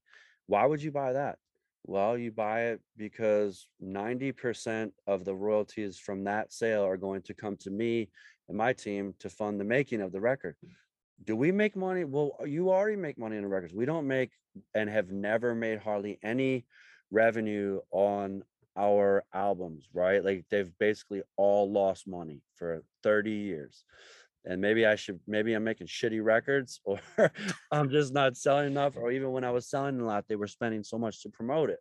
Why 0.48 0.66
would 0.66 0.82
you 0.82 0.92
buy 0.92 1.14
that? 1.14 1.38
Well, 1.86 2.18
you 2.18 2.32
buy 2.32 2.66
it 2.66 2.82
because 2.98 3.68
90% 3.84 4.92
of 5.08 5.24
the 5.26 5.34
royalties 5.34 5.98
from 5.98 6.26
that 6.26 6.52
sale 6.52 6.84
are 6.84 6.98
going 6.98 7.22
to 7.24 7.34
come 7.34 7.56
to 7.58 7.72
me 7.72 8.10
and 8.48 8.58
my 8.58 8.74
team 8.74 9.14
to 9.20 9.30
fund 9.30 9.60
the 9.60 9.66
making 9.66 10.02
of 10.02 10.12
the 10.12 10.20
record. 10.20 10.56
Do 11.24 11.36
we 11.36 11.52
make 11.52 11.76
money? 11.76 12.04
Well, 12.04 12.32
you 12.46 12.72
already 12.72 12.96
make 12.96 13.18
money 13.18 13.38
on 13.38 13.44
the 13.44 13.48
records. 13.48 13.74
We 13.74 13.86
don't 13.86 14.08
make 14.08 14.32
and 14.74 14.90
have 14.90 15.12
never 15.12 15.56
made 15.56 15.80
hardly 15.80 16.20
any 16.24 16.66
revenue 17.12 17.80
on 17.92 18.44
our 18.78 19.24
albums, 19.34 19.88
right? 19.94 20.24
Like 20.24 20.46
they've 20.50 20.72
basically 20.80 21.22
all 21.36 21.72
lost 21.72 22.08
money 22.08 22.42
for 22.56 22.84
30 23.04 23.32
years. 23.32 23.84
And 24.46 24.62
maybe 24.62 24.86
I 24.86 24.96
should, 24.96 25.20
maybe 25.28 25.54
I'm 25.54 25.66
making 25.66 25.88
shitty 25.88 26.24
records 26.24 26.80
or 26.86 27.00
I'm 27.72 27.90
just 27.90 28.14
not 28.14 28.38
selling 28.38 28.68
enough. 28.68 28.96
Or 28.96 29.12
even 29.12 29.32
when 29.32 29.44
I 29.44 29.52
was 29.52 29.68
selling 29.68 30.00
a 30.00 30.06
lot, 30.06 30.26
they 30.28 30.38
were 30.38 30.48
spending 30.48 30.84
so 30.84 30.98
much 30.98 31.24
to 31.24 31.30
promote 31.30 31.70
it. 31.70 31.80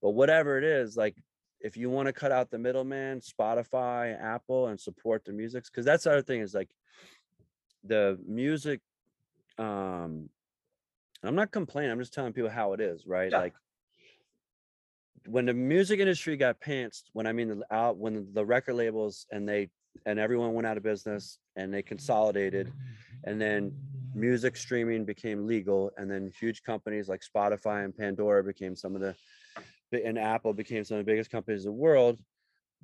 But 0.00 0.10
whatever 0.10 0.58
it 0.58 0.64
is, 0.64 0.96
like 0.96 1.16
if 1.60 1.76
you 1.76 1.90
want 1.90 2.06
to 2.06 2.12
cut 2.12 2.32
out 2.32 2.50
the 2.50 2.58
middleman, 2.58 3.20
Spotify, 3.20 4.20
Apple, 4.20 4.68
and 4.68 4.80
support 4.80 5.24
the 5.24 5.32
music, 5.32 5.64
because 5.64 5.84
that's 5.84 6.04
the 6.04 6.10
other 6.10 6.22
thing 6.22 6.40
is 6.40 6.54
like 6.54 6.70
the 7.84 8.18
music. 8.26 8.80
Um, 9.58 10.28
I'm 11.22 11.36
not 11.36 11.52
complaining. 11.52 11.92
I'm 11.92 12.00
just 12.00 12.14
telling 12.14 12.32
people 12.32 12.50
how 12.50 12.72
it 12.72 12.80
is, 12.80 13.06
right? 13.06 13.30
Yeah. 13.30 13.38
Like 13.38 13.54
when 15.26 15.46
the 15.46 15.54
music 15.54 16.00
industry 16.00 16.36
got 16.36 16.60
pantsed, 16.60 17.04
when 17.12 17.26
I 17.26 17.32
mean 17.32 17.48
the 17.48 17.74
out 17.74 17.96
when 17.96 18.28
the 18.32 18.44
record 18.44 18.74
labels 18.74 19.26
and 19.30 19.48
they 19.48 19.70
and 20.06 20.18
everyone 20.18 20.54
went 20.54 20.66
out 20.66 20.76
of 20.76 20.82
business 20.82 21.38
and 21.56 21.72
they 21.72 21.82
consolidated, 21.82 22.72
and 23.24 23.40
then 23.40 23.72
music 24.14 24.56
streaming 24.56 25.04
became 25.04 25.46
legal, 25.46 25.90
and 25.96 26.10
then 26.10 26.32
huge 26.38 26.62
companies 26.62 27.08
like 27.08 27.22
Spotify 27.22 27.84
and 27.84 27.96
Pandora 27.96 28.42
became 28.42 28.74
some 28.74 28.94
of 28.94 29.00
the 29.00 29.14
and 29.92 30.18
Apple 30.18 30.54
became 30.54 30.84
some 30.84 30.98
of 30.98 31.04
the 31.04 31.12
biggest 31.12 31.30
companies 31.30 31.64
in 31.64 31.72
the 31.72 31.76
world. 31.76 32.18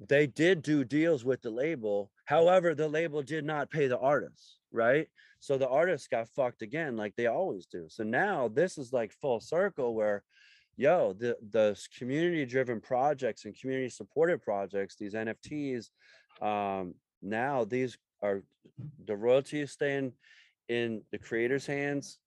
They 0.08 0.26
did 0.26 0.62
do 0.62 0.84
deals 0.84 1.24
with 1.24 1.42
the 1.42 1.50
label. 1.50 2.10
However, 2.26 2.74
the 2.74 2.88
label 2.88 3.22
did 3.22 3.44
not 3.44 3.70
pay 3.70 3.88
the 3.88 3.98
artists, 3.98 4.58
right? 4.70 5.08
So 5.40 5.56
the 5.56 5.68
artists 5.68 6.08
got 6.08 6.28
fucked 6.28 6.62
again, 6.62 6.96
like 6.96 7.14
they 7.16 7.26
always 7.26 7.66
do. 7.66 7.86
So 7.88 8.04
now 8.04 8.48
this 8.48 8.78
is 8.78 8.92
like 8.92 9.12
full 9.12 9.40
circle 9.40 9.94
where, 9.94 10.22
yo, 10.78 11.12
the 11.12 11.36
the 11.50 11.78
community 11.98 12.46
driven 12.46 12.80
projects 12.80 13.44
and 13.44 13.58
community 13.58 13.90
supported 13.90 14.40
projects, 14.40 14.94
these 14.94 15.12
NFTs, 15.12 15.90
um, 16.40 16.94
now 17.20 17.64
these 17.64 17.98
are 18.22 18.42
the 19.04 19.16
royalties 19.16 19.72
staying 19.72 20.12
in 20.68 21.02
the 21.10 21.18
creator's 21.18 21.66
hands. 21.66 22.18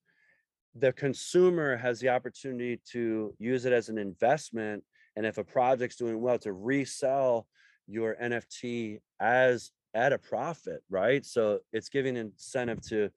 The 0.75 0.91
consumer 0.91 1.77
has 1.77 1.99
the 1.99 2.09
opportunity 2.09 2.81
to 2.91 3.33
use 3.39 3.65
it 3.65 3.73
as 3.73 3.89
an 3.89 3.97
investment 3.97 4.83
and 5.15 5.25
if 5.25 5.37
a 5.37 5.43
project's 5.43 5.97
doing 5.97 6.21
well 6.21 6.39
to 6.39 6.53
resell 6.53 7.45
your 7.87 8.15
nft 8.21 8.99
as 9.19 9.71
at 9.93 10.13
a 10.13 10.17
profit 10.17 10.81
right? 10.89 11.25
So 11.25 11.59
it's 11.73 11.89
giving 11.89 12.15
incentive 12.15 12.81
to 12.87 13.09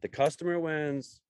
the 0.00 0.08
customer 0.08 0.60
wins 0.60 1.20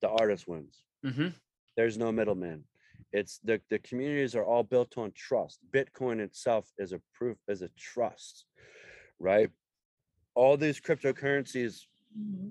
the 0.00 0.08
artist 0.08 0.46
wins. 0.48 0.82
Hmm 1.04 1.28
there's 1.76 1.98
no 1.98 2.10
middleman 2.10 2.64
it's 3.12 3.38
the, 3.44 3.60
the 3.70 3.78
communities 3.78 4.34
are 4.34 4.44
all 4.44 4.62
built 4.62 4.98
on 4.98 5.12
trust. 5.12 5.60
Bitcoin 5.70 6.20
itself 6.20 6.70
is 6.78 6.92
a 6.92 7.00
proof 7.14 7.38
is 7.48 7.62
a 7.62 7.70
trust 7.78 8.46
right? 9.18 9.50
All 10.34 10.56
these 10.56 10.80
cryptocurrencies 10.80 11.82
mm-hmm. 12.18 12.48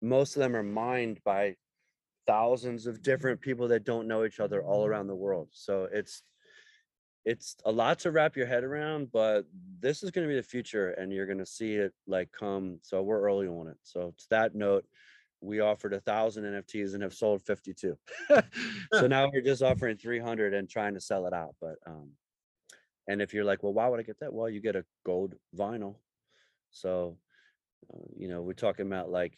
most 0.00 0.36
of 0.36 0.40
them 0.40 0.56
are 0.56 0.62
mined 0.62 1.20
by 1.24 1.56
thousands 2.26 2.86
of 2.86 3.02
different 3.02 3.40
people 3.40 3.68
that 3.68 3.84
don't 3.84 4.08
know 4.08 4.24
each 4.24 4.40
other 4.40 4.62
all 4.62 4.82
mm-hmm. 4.82 4.90
around 4.90 5.06
the 5.06 5.14
world. 5.14 5.48
So 5.52 5.88
it's 5.92 6.22
it's 7.24 7.56
a 7.64 7.70
lot 7.70 8.00
to 8.00 8.10
wrap 8.10 8.36
your 8.36 8.46
head 8.46 8.64
around 8.64 9.06
but 9.12 9.44
this 9.78 10.02
is 10.02 10.10
going 10.10 10.26
to 10.26 10.28
be 10.28 10.34
the 10.34 10.42
future 10.42 10.90
and 10.90 11.12
you're 11.12 11.26
going 11.26 11.38
to 11.38 11.46
see 11.46 11.74
it 11.74 11.92
like 12.08 12.28
come 12.36 12.80
so 12.82 13.00
we're 13.00 13.20
early 13.20 13.46
on 13.46 13.68
it. 13.68 13.76
So 13.82 14.12
to 14.18 14.24
that 14.30 14.54
note 14.54 14.84
we 15.42 15.60
offered 15.60 15.92
a 15.92 16.00
thousand 16.00 16.44
nfts 16.44 16.94
and 16.94 17.02
have 17.02 17.14
sold 17.14 17.42
52 17.42 17.98
so 18.92 19.06
now 19.08 19.28
we're 19.32 19.42
just 19.42 19.62
offering 19.62 19.96
300 19.96 20.54
and 20.54 20.68
trying 20.68 20.94
to 20.94 21.00
sell 21.00 21.26
it 21.26 21.32
out 21.32 21.54
but 21.60 21.76
um 21.86 22.10
and 23.08 23.20
if 23.20 23.34
you're 23.34 23.44
like 23.44 23.62
well 23.62 23.72
why 23.74 23.88
would 23.88 24.00
i 24.00 24.04
get 24.04 24.18
that 24.20 24.32
well 24.32 24.48
you 24.48 24.60
get 24.60 24.76
a 24.76 24.84
gold 25.04 25.34
vinyl 25.56 25.96
so 26.70 27.18
Uh, 27.92 28.06
you 28.16 28.28
know, 28.28 28.42
we're 28.42 28.54
talking 28.54 28.86
about 28.86 29.10
like 29.10 29.36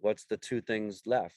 what's 0.00 0.24
the 0.24 0.36
two 0.36 0.60
things 0.60 1.02
left? 1.06 1.36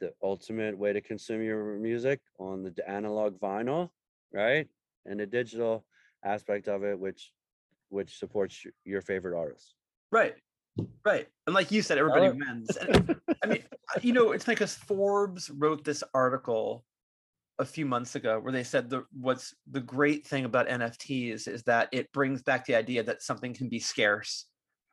The 0.00 0.12
ultimate 0.22 0.76
way 0.78 0.92
to 0.92 1.00
consume 1.00 1.42
your 1.42 1.78
music 1.78 2.20
on 2.38 2.62
the 2.62 2.74
analog 2.88 3.38
vinyl, 3.40 3.90
right? 4.32 4.68
And 5.06 5.20
the 5.20 5.26
digital 5.26 5.84
aspect 6.24 6.68
of 6.68 6.84
it, 6.84 6.98
which 6.98 7.32
which 7.90 8.18
supports 8.18 8.64
your, 8.64 8.74
your 8.84 9.00
favorite 9.00 9.36
artists. 9.38 9.74
Right. 10.12 10.34
Right. 11.04 11.26
And 11.46 11.54
like 11.54 11.70
you 11.70 11.82
said, 11.82 11.98
everybody 11.98 12.26
Hello? 12.26 12.38
wins. 12.38 12.76
And, 12.76 13.16
I 13.42 13.46
mean, 13.46 13.64
you 14.02 14.12
know, 14.12 14.32
it's 14.32 14.44
because 14.44 14.74
Forbes 14.74 15.50
wrote 15.50 15.84
this 15.84 16.04
article 16.14 16.84
a 17.58 17.64
few 17.64 17.86
months 17.86 18.14
ago 18.14 18.38
where 18.38 18.52
they 18.52 18.62
said 18.62 18.88
the 18.88 19.04
what's 19.12 19.54
the 19.70 19.80
great 19.80 20.26
thing 20.26 20.44
about 20.44 20.68
NFTs 20.68 21.48
is 21.48 21.62
that 21.64 21.88
it 21.92 22.12
brings 22.12 22.42
back 22.42 22.66
the 22.66 22.74
idea 22.76 23.02
that 23.02 23.22
something 23.22 23.52
can 23.52 23.68
be 23.68 23.80
scarce. 23.80 24.46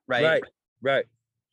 Right. 0.08 0.24
Right. 0.24 0.44
Right. 0.82 1.06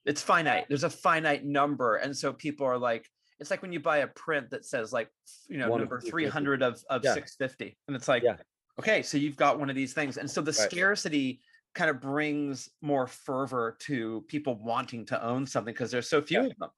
It's 0.05 0.23
finite. 0.23 0.67
There's 0.69 0.85
a 0.85 0.91
finite 0.91 1.45
number. 1.45 1.97
And 1.97 2.17
so 2.17 2.33
people 2.33 2.67
are 2.67 2.79
like, 2.79 3.07
it's 3.41 3.51
like 3.51 3.63
when 3.63 3.73
you 3.73 3.81
buy 3.81 3.99
a 3.99 4.07
print 4.07 4.51
that 4.51 4.65
says 4.65 4.93
like, 4.93 5.09
you 5.49 5.59
know, 5.59 5.75
number 5.77 6.01
300 6.01 6.63
of, 6.63 6.83
of 6.89 7.05
Yeah. 7.05 7.15
650. 7.15 7.77
And 7.89 7.97
it's 7.97 8.09
like, 8.09 8.23
Yeah. 8.23 8.37
okay, 8.79 9.03
so 9.03 9.19
you've 9.19 9.37
got 9.37 9.59
one 9.59 9.69
of 9.69 9.77
these 9.77 9.93
things. 9.93 10.17
And 10.17 10.31
so 10.31 10.41
the 10.41 10.53
Right. 10.53 10.71
scarcity 10.71 11.41
kind 11.75 11.91
of 11.91 12.01
brings 12.01 12.71
more 12.81 13.07
fervor 13.07 13.77
to 13.81 14.23
people 14.23 14.55
wanting 14.57 15.07
to 15.07 15.23
own 15.23 15.47
something 15.47 15.73
because 15.73 15.91
there's 15.91 16.09
so 16.09 16.23
few 16.23 16.43
Yeah. 16.43 16.47
of 16.49 16.59
them. 16.59 16.71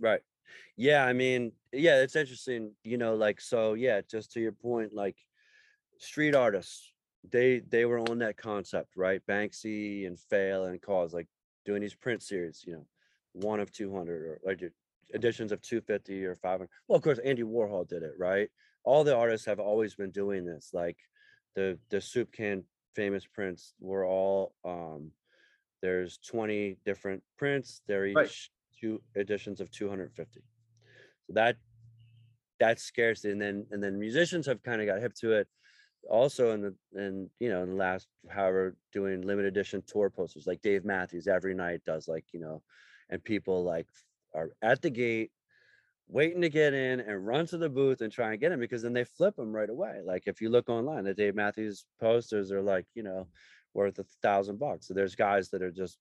Right. 0.00 0.22
Yeah, 0.76 1.04
I 1.04 1.12
mean, 1.12 1.52
yeah, 1.72 2.02
it's 2.02 2.16
interesting, 2.16 2.76
you 2.84 2.98
know, 2.98 3.14
like 3.14 3.40
so 3.40 3.74
yeah, 3.74 4.00
just 4.02 4.32
to 4.32 4.40
your 4.40 4.52
point, 4.52 4.92
like 4.92 5.16
street 5.98 6.34
artists, 6.34 6.92
they 7.28 7.60
they 7.60 7.84
were 7.84 7.98
on 8.00 8.18
that 8.18 8.36
concept, 8.36 8.96
right? 8.96 9.24
Banksy 9.26 10.06
and 10.06 10.18
Faile 10.18 10.64
and 10.66 10.80
Kaws, 10.80 11.12
like 11.12 11.28
doing 11.64 11.80
these 11.80 11.94
print 11.94 12.22
series, 12.22 12.64
you 12.66 12.74
know, 12.74 12.86
one 13.32 13.60
of 13.60 13.72
200 13.72 14.22
or 14.22 14.40
like 14.44 14.62
editions 15.14 15.52
of 15.52 15.62
250 15.62 16.24
or 16.24 16.34
500. 16.34 16.70
Well, 16.88 16.96
of 16.96 17.02
course, 17.02 17.18
Andy 17.18 17.42
Warhol 17.42 17.86
did 17.88 18.02
it, 18.02 18.14
right? 18.18 18.50
All 18.84 19.04
the 19.04 19.16
artists 19.16 19.46
have 19.46 19.60
always 19.60 19.94
been 19.94 20.10
doing 20.10 20.44
this. 20.44 20.70
Like 20.74 20.98
the 21.54 21.78
the 21.88 22.00
soup 22.00 22.32
can 22.32 22.64
famous 22.94 23.26
prints 23.26 23.74
were 23.80 24.04
all 24.06 24.54
um 24.64 25.10
there's 25.82 26.18
20 26.18 26.78
different 26.86 27.22
prints. 27.36 27.82
They're 27.86 28.06
each 28.06 28.16
Right. 28.16 28.30
two 28.80 29.02
editions 29.16 29.60
of 29.60 29.70
250. 29.70 30.40
So 31.26 31.32
that 31.34 31.56
that's 32.58 32.82
scarcity. 32.82 33.32
And 33.32 33.40
then 33.40 33.66
and 33.70 33.82
then 33.82 33.98
musicians 33.98 34.46
have 34.46 34.62
kind 34.62 34.80
of 34.80 34.86
got 34.86 35.00
hip 35.00 35.14
to 35.20 35.32
it 35.32 35.48
also 36.08 36.52
in 36.52 36.60
the 36.62 36.74
in 36.94 37.30
you 37.40 37.48
know 37.48 37.62
in 37.62 37.70
the 37.70 37.76
last 37.76 38.08
however 38.28 38.76
doing 38.92 39.22
limited 39.22 39.48
edition 39.48 39.82
tour 39.86 40.10
posters 40.10 40.46
like 40.46 40.60
Dave 40.62 40.84
Matthews 40.84 41.26
every 41.26 41.54
night 41.54 41.80
does 41.86 42.08
like 42.08 42.24
you 42.32 42.40
know 42.40 42.62
and 43.10 43.22
people 43.24 43.64
like 43.64 43.86
are 44.34 44.50
at 44.62 44.82
the 44.82 44.90
gate 44.90 45.32
waiting 46.08 46.42
to 46.42 46.48
get 46.50 46.74
in 46.74 47.00
and 47.00 47.26
run 47.26 47.46
to 47.46 47.56
the 47.58 47.68
booth 47.68 48.00
and 48.02 48.12
try 48.12 48.30
and 48.32 48.40
get 48.40 48.50
them 48.50 48.60
because 48.60 48.82
then 48.82 48.92
they 48.92 49.04
flip 49.04 49.36
them 49.36 49.52
right 49.52 49.70
away. 49.70 50.00
Like 50.04 50.24
if 50.26 50.40
you 50.40 50.50
look 50.50 50.68
online 50.68 51.04
the 51.04 51.14
Dave 51.14 51.34
Matthews 51.34 51.86
posters 52.00 52.52
are 52.52 52.62
like 52.62 52.86
you 52.94 53.02
know 53.02 53.26
worth 53.72 53.98
a 53.98 54.04
thousand 54.22 54.58
bucks. 54.58 54.86
So 54.88 54.94
there's 54.94 55.14
guys 55.14 55.48
that 55.50 55.62
are 55.62 55.70
just 55.72 55.98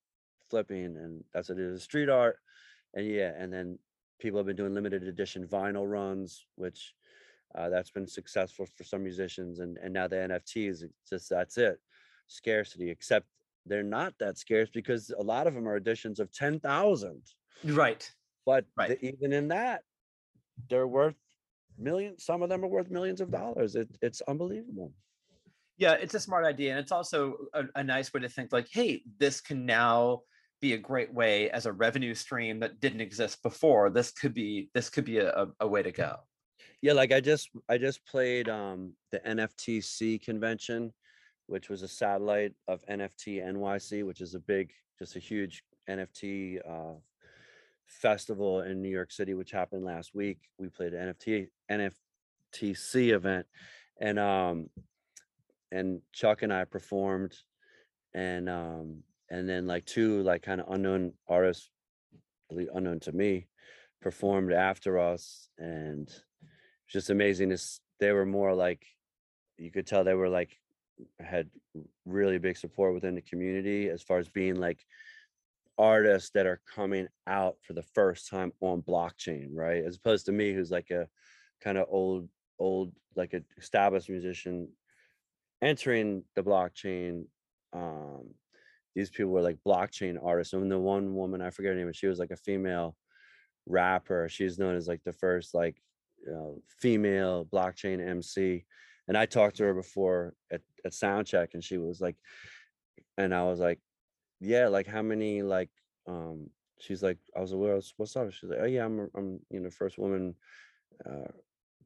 flipping 0.50 0.98
and 0.98 1.24
that's 1.34 1.50
what 1.50 1.58
it 1.58 1.66
is 1.66 1.84
street 1.84 2.10
art. 2.10 2.38
And 2.94 3.08
yeah 3.08 3.32
and 3.38 3.52
then 3.52 3.80
people 4.20 4.38
have 4.40 4.46
been 4.48 4.56
doing 4.56 4.74
limited 4.74 5.04
edition 5.04 5.48
vinyl 5.48 5.90
runs 5.90 6.46
which 6.56 6.94
uh, 7.56 7.70
that's 7.70 7.92
been 7.92 8.08
successful 8.08 8.66
for 8.66 8.84
some 8.84 9.04
musicians 9.04 9.60
and 9.60 9.78
and 9.78 9.94
now 9.94 10.08
the 10.08 10.16
nfts 10.18 10.84
just 11.10 11.30
that's 11.30 11.58
it. 11.58 11.80
Scarcity 12.28 12.90
except 12.90 13.26
they're 13.66 13.84
not 13.84 14.14
that 14.20 14.38
scarce 14.38 14.70
because 14.70 15.12
a 15.18 15.24
lot 15.24 15.48
of 15.48 15.54
them 15.54 15.68
are 15.68 15.78
editions 15.78 16.20
of 16.20 16.32
10,000 16.34 17.22
Right. 17.64 18.12
but 18.46 18.66
Right. 18.76 18.90
the- 19.00 19.06
even 19.08 19.32
in 19.32 19.48
that 19.48 19.84
they're 20.70 20.88
worth 20.88 21.16
millions 21.78 22.24
some 22.24 22.42
of 22.44 22.50
them 22.50 22.64
are 22.64 22.68
worth 22.68 22.90
millions 22.92 23.22
of 23.22 23.32
dollars 23.32 23.76
it, 23.76 23.90
it's 24.02 24.22
unbelievable 24.28 24.92
Yeah, 25.78 25.94
it's 25.94 26.14
a 26.14 26.20
smart 26.20 26.46
idea. 26.46 26.72
And 26.72 26.80
it's 26.80 26.92
also 26.92 27.36
a, 27.54 27.64
a 27.76 27.84
nice 27.84 28.14
way 28.14 28.22
to 28.22 28.30
think 28.30 28.54
like, 28.54 28.68
hey, 28.72 29.02
this 29.18 29.42
can 29.42 29.66
now 29.66 30.22
be 30.62 30.74
a 30.74 30.78
great 30.78 31.12
way 31.14 31.50
as 31.50 31.66
a 31.66 31.74
revenue 31.74 32.14
stream 32.16 32.60
that 32.60 32.80
didn't 32.80 33.02
exist 33.02 33.42
before. 33.44 33.90
This 33.90 34.12
could 34.12 34.34
be 34.34 34.70
this 34.74 34.90
could 34.90 35.04
be 35.04 35.18
a, 35.18 35.30
a, 35.32 35.48
a 35.62 35.68
way 35.68 35.84
to 35.84 35.92
go. 35.92 36.18
Yeah, 36.82 36.94
like 36.94 37.12
I 37.12 37.20
just 37.20 37.50
I 37.68 37.78
just 37.78 38.06
played 38.06 38.48
um 38.50 38.94
the 39.12 39.20
NFTC 39.20 40.24
convention, 40.24 40.94
which 41.48 41.70
was 41.70 41.82
a 41.82 41.88
satellite 41.88 42.54
of 42.68 42.86
NFT 42.86 43.44
NYC, 43.44 44.06
which 44.06 44.22
is 44.22 44.36
a 44.36 44.40
big, 44.40 44.72
just 45.00 45.16
a 45.16 45.20
huge 45.20 45.64
NFT 45.90 46.60
uh 46.66 46.96
festival 47.88 48.62
in 48.62 48.82
New 48.82 48.90
York 48.90 49.12
City, 49.12 49.34
which 49.34 49.52
happened 49.52 49.84
last 49.84 50.14
week. 50.14 50.40
We 50.58 50.70
played 50.70 50.94
an 50.94 51.14
NFT 51.14 51.48
NFTC 51.72 53.14
event 53.14 53.46
and 54.00 54.20
um 54.20 54.70
and 55.72 56.02
Chuck 56.12 56.42
and 56.42 56.54
I 56.54 56.66
performed 56.66 57.36
and 58.14 58.50
um 58.50 59.04
and 59.30 59.48
then 59.48 59.68
like 59.68 59.86
two 59.86 60.22
like 60.24 60.44
kind 60.44 60.62
of 60.62 60.70
unknown 60.70 61.14
artists, 61.28 61.70
unknown 62.50 63.00
to 63.02 63.12
me, 63.12 63.48
performed 64.02 64.52
after 64.52 65.00
us 65.00 65.50
and 65.58 66.08
it's 66.08 66.94
just 66.94 67.10
amazing 67.10 67.52
is 67.52 67.80
they 68.00 68.12
were 68.12 68.26
more 68.26 68.54
like 68.54 68.86
you 69.58 69.72
could 69.72 69.88
tell 69.88 70.04
they 70.04 70.14
were 70.14 70.30
like 70.30 70.60
had 71.20 71.50
really 72.06 72.38
big 72.38 72.58
support 72.58 72.94
within 72.94 73.16
the 73.16 73.22
community 73.22 73.90
as 73.90 74.02
far 74.02 74.20
as 74.20 74.28
being 74.28 74.56
like 74.56 74.86
artists 75.78 76.32
that 76.34 76.46
are 76.46 76.62
coming 76.74 77.08
out 77.28 77.56
for 77.62 77.74
the 77.74 77.84
first 77.94 78.30
time 78.30 78.52
on 78.62 78.82
blockchain 78.82 79.48
right 79.54 79.84
as 79.84 79.96
opposed 79.98 80.26
to 80.26 80.32
me 80.32 80.54
who's 80.54 80.72
like 80.72 80.92
a 80.92 81.08
kind 81.62 81.78
of 81.78 81.88
old 81.90 82.28
old 82.60 82.92
like 83.16 83.34
an 83.34 83.44
established 83.58 84.10
musician 84.10 84.68
entering 85.62 86.24
the 86.36 86.44
blockchain 86.44 87.26
um 87.74 88.24
these 88.96 89.10
people 89.10 89.32
were 89.32 89.42
like 89.42 89.58
blockchain 89.66 90.18
artists 90.24 90.54
and 90.54 90.72
the 90.72 90.78
one 90.78 91.16
woman 91.16 91.42
i 91.42 91.50
forget 91.50 91.72
her 91.72 91.78
name 91.78 91.88
but 91.88 91.96
she 91.96 92.08
was 92.08 92.20
like 92.20 92.32
a 92.32 92.38
female 92.38 92.96
rapper 93.66 94.30
she's 94.30 94.60
known 94.60 94.76
as 94.76 94.88
like 94.88 95.02
the 95.04 95.14
first 95.14 95.54
like 95.54 95.82
you 96.26 96.32
know, 96.32 96.62
female 96.80 97.46
blockchain 97.52 98.06
MC. 98.06 98.66
And 99.08 99.18
I 99.18 99.26
talked 99.26 99.58
to 99.58 99.64
her 99.64 99.74
before 99.74 100.34
at, 100.52 100.62
at 100.86 100.94
Soundcheck 100.94 101.54
and 101.54 101.64
she 101.64 101.78
was 101.78 102.00
like, 102.00 102.16
and 103.18 103.34
I 103.34 103.44
was 103.44 103.60
like, 103.60 103.80
yeah, 104.44 104.68
like 104.68 104.88
how 104.88 105.02
many 105.02 105.42
like 105.44 105.72
um 106.08 106.50
she's 106.80 107.04
like, 107.04 107.20
I 107.36 107.40
was 107.42 107.52
like, 107.54 107.62
well, 107.62 107.82
what's- 107.98 108.16
up? 108.16 108.32
She's 108.32 108.50
like, 108.50 108.60
oh 108.62 108.66
yeah, 108.66 108.86
I'm 108.86 109.10
I'm 109.16 109.40
you 109.50 109.60
know, 109.62 109.70
first 109.70 109.98
woman 109.98 110.36
uh 111.06 111.32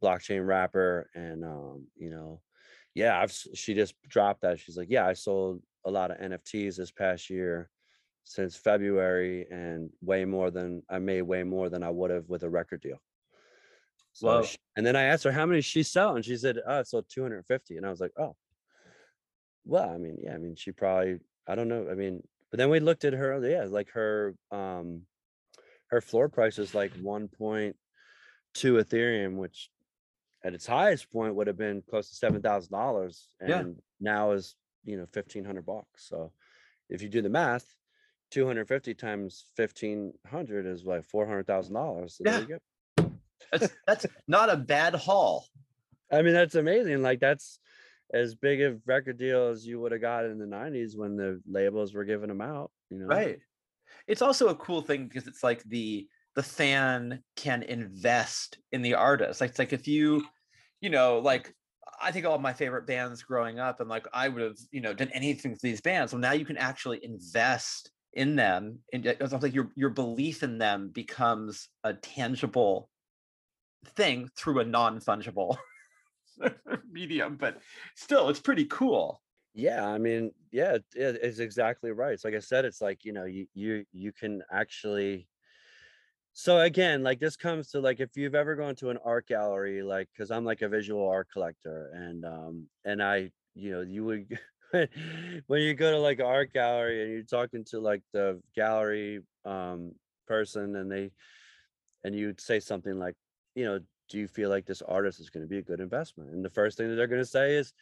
blockchain 0.01 0.45
rapper 0.47 1.09
and 1.15 1.43
um, 1.43 1.87
you 1.95 2.09
know, 2.09 2.41
yeah, 2.93 3.19
I've 3.21 3.31
she 3.31 3.73
just 3.73 3.95
dropped 4.03 4.41
that. 4.41 4.59
She's 4.59 4.77
like, 4.77 4.89
yeah, 4.89 5.07
I 5.07 5.13
sold 5.13 5.63
a 5.85 5.91
lot 5.91 6.11
of 6.11 6.19
NFTs 6.19 6.77
this 6.77 6.91
past 6.91 7.29
year 7.29 7.69
since 8.23 8.57
February 8.57 9.47
and 9.49 9.91
way 10.01 10.25
more 10.25 10.51
than 10.51 10.83
I 10.89 10.99
made 10.99 11.23
way 11.23 11.43
more 11.43 11.69
than 11.69 11.83
I 11.83 11.89
would 11.89 12.11
have 12.11 12.29
with 12.29 12.43
a 12.43 12.49
record 12.49 12.81
deal. 12.81 12.99
So 14.11 14.41
Whoa. 14.41 14.41
sh- 14.41 14.57
and 14.75 14.85
then 14.85 14.95
I 14.95 15.03
asked 15.03 15.23
her 15.23 15.31
how 15.31 15.45
many 15.45 15.61
she 15.61 15.83
sell, 15.83 16.15
and 16.15 16.25
she 16.25 16.35
said, 16.37 16.57
"Oh, 16.65 16.79
I 16.79 16.83
sold 16.83 17.07
250." 17.09 17.77
And 17.77 17.85
I 17.85 17.89
was 17.89 18.01
like, 18.01 18.11
"Oh, 18.17 18.35
well, 19.65 19.89
I 19.89 19.97
mean, 19.97 20.17
yeah, 20.21 20.33
I 20.33 20.37
mean, 20.37 20.55
she 20.55 20.71
probably, 20.71 21.19
I 21.47 21.55
don't 21.55 21.67
know, 21.67 21.89
I 21.89 21.95
mean, 21.95 22.27
but 22.51 22.57
then 22.57 22.69
we 22.69 22.79
looked 22.79 23.05
at 23.05 23.13
her, 23.13 23.45
yeah, 23.47 23.65
like 23.65 23.89
her, 23.91 24.35
um, 24.51 25.03
her 25.89 26.01
floor 26.01 26.29
price 26.29 26.59
is 26.59 26.73
like 26.75 26.93
1.2 26.95 27.73
Ethereum, 28.55 29.37
which 29.37 29.69
at 30.43 30.53
its 30.53 30.65
highest 30.67 31.11
point 31.11 31.35
would 31.35 31.47
have 31.47 31.57
been 31.57 31.81
close 31.89 32.09
to 32.09 32.15
seven 32.15 32.41
thousand 32.41 32.71
dollars, 32.71 33.27
and 33.39 33.49
Yeah. 33.49 33.63
now 33.99 34.31
is 34.31 34.55
you 34.83 34.97
know 34.97 35.05
fifteen 35.11 35.43
hundred 35.43 35.65
bucks. 35.65 36.07
So 36.07 36.31
if 36.89 37.01
you 37.01 37.09
do 37.09 37.21
the 37.21 37.29
math, 37.29 37.65
250 38.31 38.93
times 38.93 39.45
1500 39.55 40.65
is 40.65 40.83
like 40.85 41.03
four 41.05 41.25
hundred 41.25 41.47
thousand 41.47 41.73
dollars. 41.73 42.17
So 42.17 42.45
go. 42.45 42.59
That's 43.51 43.75
that's 43.85 44.05
not 44.27 44.49
a 44.49 44.57
bad 44.57 44.93
haul. 44.95 45.45
I 46.11 46.21
mean, 46.21 46.33
that's 46.33 46.55
amazing. 46.55 47.01
Like 47.01 47.19
that's 47.19 47.59
as 48.13 48.35
big 48.35 48.61
a 48.61 48.77
record 48.85 49.17
deal 49.17 49.47
as 49.47 49.65
you 49.65 49.79
would 49.79 49.91
have 49.91 50.01
got 50.01 50.25
in 50.25 50.37
the 50.39 50.45
'90s 50.45 50.95
when 50.95 51.15
the 51.15 51.41
labels 51.47 51.93
were 51.93 52.05
giving 52.05 52.29
them 52.29 52.41
out. 52.41 52.71
You 52.89 52.99
know, 52.99 53.05
Right. 53.07 53.39
It's 54.07 54.21
also 54.21 54.49
a 54.49 54.55
cool 54.55 54.81
thing 54.81 55.07
because 55.07 55.27
it's 55.27 55.43
like 55.43 55.63
the 55.63 56.07
the 56.35 56.43
fan 56.43 57.23
can 57.35 57.63
invest 57.63 58.59
in 58.71 58.81
the 58.81 58.93
artist. 58.93 59.41
Like 59.41 59.49
it's 59.49 59.59
like 59.59 59.73
if 59.73 59.87
you, 59.87 60.25
you 60.81 60.89
know, 60.89 61.19
like 61.19 61.53
I 62.01 62.11
think 62.11 62.25
all 62.25 62.37
my 62.37 62.53
favorite 62.53 62.85
bands 62.85 63.23
growing 63.23 63.59
up, 63.59 63.79
and 63.79 63.89
like 63.89 64.07
I 64.13 64.29
would 64.29 64.41
have, 64.41 64.57
you 64.71 64.81
know, 64.81 64.93
done 64.93 65.09
anything 65.13 65.55
for 65.55 65.61
these 65.63 65.81
bands. 65.81 66.13
Well, 66.13 66.21
now 66.21 66.33
you 66.33 66.45
can 66.45 66.57
actually 66.57 67.03
invest 67.03 67.91
in 68.13 68.35
them, 68.35 68.79
and 68.93 69.05
it's 69.05 69.33
like 69.33 69.53
your 69.53 69.71
your 69.75 69.89
belief 69.89 70.43
in 70.43 70.57
them 70.57 70.89
becomes 70.89 71.69
a 71.83 71.93
tangible 71.93 72.89
thing 73.95 74.29
through 74.37 74.59
a 74.59 74.65
non 74.65 74.99
fungible 74.99 75.57
medium. 76.85 77.37
But 77.37 77.61
still, 77.95 78.29
it's 78.29 78.39
pretty 78.41 78.65
cool. 78.65 79.23
Yeah, 79.53 79.85
I 79.87 79.97
mean, 79.97 80.31
yeah, 80.51 80.75
it, 80.75 80.85
it- 80.95 81.19
it's 81.23 81.39
exactly 81.39 81.91
right. 81.91 82.13
It's 82.13 82.23
like 82.23 82.35
I 82.35 82.39
said, 82.39 82.65
it's 82.65 82.81
like, 82.81 83.05
you 83.05 83.13
know, 83.13 83.25
you 83.25 83.47
you 83.53 83.85
you 83.91 84.13
can 84.13 84.43
actually 84.51 85.29
so 86.33 86.59
again, 86.59 87.01
like 87.03 87.19
this 87.19 87.35
comes 87.35 87.71
to 87.71 87.79
like 87.81 87.99
if 87.99 88.15
you've 88.15 88.35
ever 88.35 88.55
gone 88.55 88.75
to 88.75 88.89
an 88.89 88.97
art 88.97 89.27
gallery, 89.27 89.81
like 89.81 90.09
because 90.11 90.29
I'm 90.31 90.45
like 90.45 90.61
a 90.61 90.69
visual 90.69 91.07
art 91.07 91.29
collector 91.31 91.89
and 91.93 92.23
um 92.25 92.69
and 92.85 93.01
I, 93.01 93.31
you 93.55 93.71
know, 93.71 93.81
you 93.81 94.05
would 94.05 94.39
when 95.47 95.61
you 95.61 95.73
go 95.73 95.91
to 95.91 95.99
like 95.99 96.19
an 96.19 96.25
art 96.25 96.53
gallery 96.53 97.01
and 97.03 97.11
you're 97.11 97.23
talking 97.23 97.63
to 97.65 97.79
like 97.79 98.03
the 98.13 98.41
gallery 98.53 99.21
um 99.45 99.93
person 100.27 100.75
and 100.75 100.91
they 100.91 101.11
and 102.03 102.15
you'd 102.15 102.41
say 102.41 102.59
something 102.59 102.99
like, 102.99 103.15
you 103.55 103.65
know, 103.65 103.79
do 104.09 104.17
you 104.17 104.27
feel 104.27 104.49
like 104.49 104.65
this 104.65 104.81
artist 104.81 105.19
is 105.19 105.29
going 105.29 105.45
to 105.45 105.49
be 105.49 105.57
a 105.57 105.63
good 105.63 105.79
investment? 105.79 106.31
And 106.31 106.43
the 106.43 106.49
first 106.49 106.77
thing 106.77 106.89
that 106.89 106.95
they're 106.95 107.07
going 107.07 107.21
to 107.21 107.25
say 107.25 107.55
is, 107.55 107.73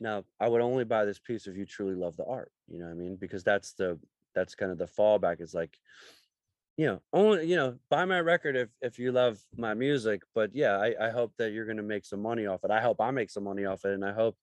now 0.00 0.24
I 0.40 0.48
would 0.48 0.62
only 0.62 0.84
buy 0.84 1.04
this 1.04 1.18
piece 1.18 1.46
if 1.46 1.56
you 1.56 1.66
truly 1.66 1.94
love 1.94 2.16
the 2.16 2.24
art. 2.24 2.52
You 2.68 2.78
know 2.78 2.86
what 2.86 2.92
I 2.92 2.94
mean? 2.94 3.16
Because 3.16 3.44
that's 3.44 3.72
the 3.74 3.98
that's 4.34 4.54
kind 4.54 4.72
of 4.72 4.78
the 4.78 4.86
fallback. 4.86 5.40
Is 5.40 5.54
like, 5.54 5.78
you 6.76 6.86
know, 6.86 7.02
only 7.12 7.46
you 7.46 7.56
know, 7.56 7.76
buy 7.90 8.04
my 8.06 8.20
record 8.20 8.56
if 8.56 8.68
if 8.80 8.98
you 8.98 9.12
love 9.12 9.38
my 9.56 9.74
music. 9.74 10.22
But 10.34 10.54
yeah, 10.54 10.76
I, 10.76 10.94
I 11.00 11.10
hope 11.10 11.34
that 11.36 11.52
you're 11.52 11.66
going 11.66 11.76
to 11.76 11.82
make 11.82 12.06
some 12.06 12.20
money 12.20 12.46
off 12.46 12.64
it. 12.64 12.70
I 12.70 12.80
hope 12.80 13.00
I 13.00 13.10
make 13.10 13.30
some 13.30 13.44
money 13.44 13.66
off 13.66 13.84
it, 13.84 13.92
and 13.92 14.04
I 14.04 14.12
hope 14.12 14.36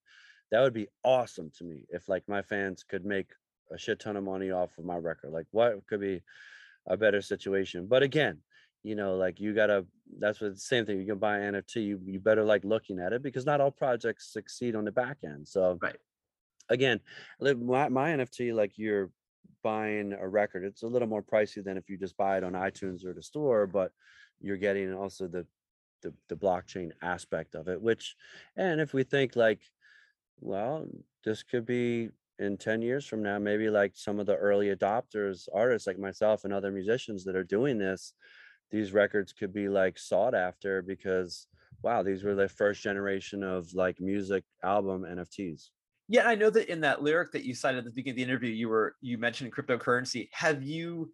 that 0.52 0.62
would 0.62 0.74
be 0.74 0.88
awesome 1.04 1.52
to 1.58 1.64
me 1.64 1.86
if 1.90 2.08
like 2.08 2.24
my 2.28 2.42
fans 2.42 2.84
could 2.84 3.06
make 3.06 3.32
a 3.72 3.78
shit 3.78 4.00
ton 4.00 4.16
of 4.16 4.24
money 4.24 4.52
off 4.52 4.78
of 4.78 4.86
my 4.86 4.96
record. 4.96 5.32
Like, 5.32 5.48
what 5.52 5.86
could 5.88 6.00
be 6.00 6.22
a 6.86 6.96
better 6.96 7.22
situation? 7.22 7.88
But 7.88 8.04
again, 8.04 8.40
you 8.88 8.96
know, 8.96 9.16
like 9.18 9.40
you 9.40 9.54
gotta. 9.54 9.86
That's 10.20 10.40
what 10.40 10.54
the 10.54 10.60
same 10.60 10.86
thing. 10.86 11.00
You 11.00 11.06
can 11.06 11.20
buy 11.20 11.40
an 11.40 11.56
NFT. 11.56 11.76
You 11.86 12.00
you 12.06 12.20
better 12.20 12.44
like 12.44 12.64
looking 12.64 13.00
at 13.00 13.12
it 13.12 13.22
because 13.22 13.46
not 13.46 13.60
all 13.60 13.72
projects 13.72 14.32
succeed 14.32 14.76
on 14.76 14.86
the 14.86 14.92
back 14.92 15.18
end. 15.24 15.48
So 15.48 15.78
Right. 15.82 15.98
again, 16.70 17.02
my 17.42 17.90
my 17.90 18.12
NFT 18.12 18.54
like 18.54 18.78
you're 18.78 19.12
buying 19.64 20.14
a 20.14 20.28
record. 20.28 20.64
It's 20.64 20.84
a 20.84 20.88
little 20.88 21.08
more 21.08 21.22
pricey 21.22 21.62
than 21.64 21.76
if 21.78 21.90
you 21.90 21.98
just 21.98 22.16
buy 22.16 22.38
it 22.38 22.44
on 22.46 22.54
iTunes 22.54 23.06
or 23.06 23.14
the 23.14 23.22
store, 23.22 23.68
but 23.68 23.92
you're 24.40 24.58
getting 24.58 24.94
also 24.94 25.28
the 25.28 25.46
the, 26.02 26.14
the 26.30 26.36
blockchain 26.36 26.92
aspect 27.02 27.56
of 27.56 27.68
it. 27.68 27.82
Which, 27.82 28.16
and 28.56 28.80
if 28.80 28.94
we 28.94 29.04
think 29.04 29.36
like, 29.36 29.62
well, 30.40 30.86
this 31.26 31.44
could 31.44 31.66
be 31.66 32.10
in 32.40 32.58
10 32.58 32.82
years 32.82 33.06
from 33.06 33.24
now, 33.24 33.40
maybe 33.40 33.70
like 33.70 33.94
some 33.96 34.20
of 34.20 34.26
the 34.26 34.36
early 34.36 34.74
adopters, 34.76 35.48
artists 35.54 35.88
like 35.88 35.98
myself 35.98 36.44
and 36.44 36.54
other 36.54 36.72
musicians 36.72 37.24
that 37.26 37.36
are 37.36 37.44
doing 37.44 37.78
this, 37.78 38.14
these 38.72 38.94
records 38.94 39.34
could 39.34 39.54
be 39.54 39.70
like 39.70 39.98
sought 39.98 40.36
after 40.36 40.82
because 40.82 41.48
wow, 41.84 42.04
these 42.04 42.24
were 42.24 42.36
the 42.36 42.50
first 42.50 42.82
generation 42.82 43.44
of 43.44 43.74
like 43.74 44.00
music 44.00 44.44
album 44.64 45.04
NFTs. 45.04 45.70
Yeah, 46.10 46.28
I 46.28 46.36
know 46.36 46.50
that 46.50 46.72
in 46.72 46.82
that 46.82 47.04
lyric 47.04 47.32
that 47.34 47.44
you 47.44 47.54
cited 47.54 47.80
at 47.80 47.86
the 47.86 47.92
beginning 47.92 48.14
of 48.14 48.18
the 48.18 48.32
interview, 48.32 48.52
you 48.52 48.70
were 48.70 48.96
you 49.02 49.18
mentioned 49.18 49.54
cryptocurrency. 49.54 50.30
Have 50.32 50.64
you, 50.64 51.12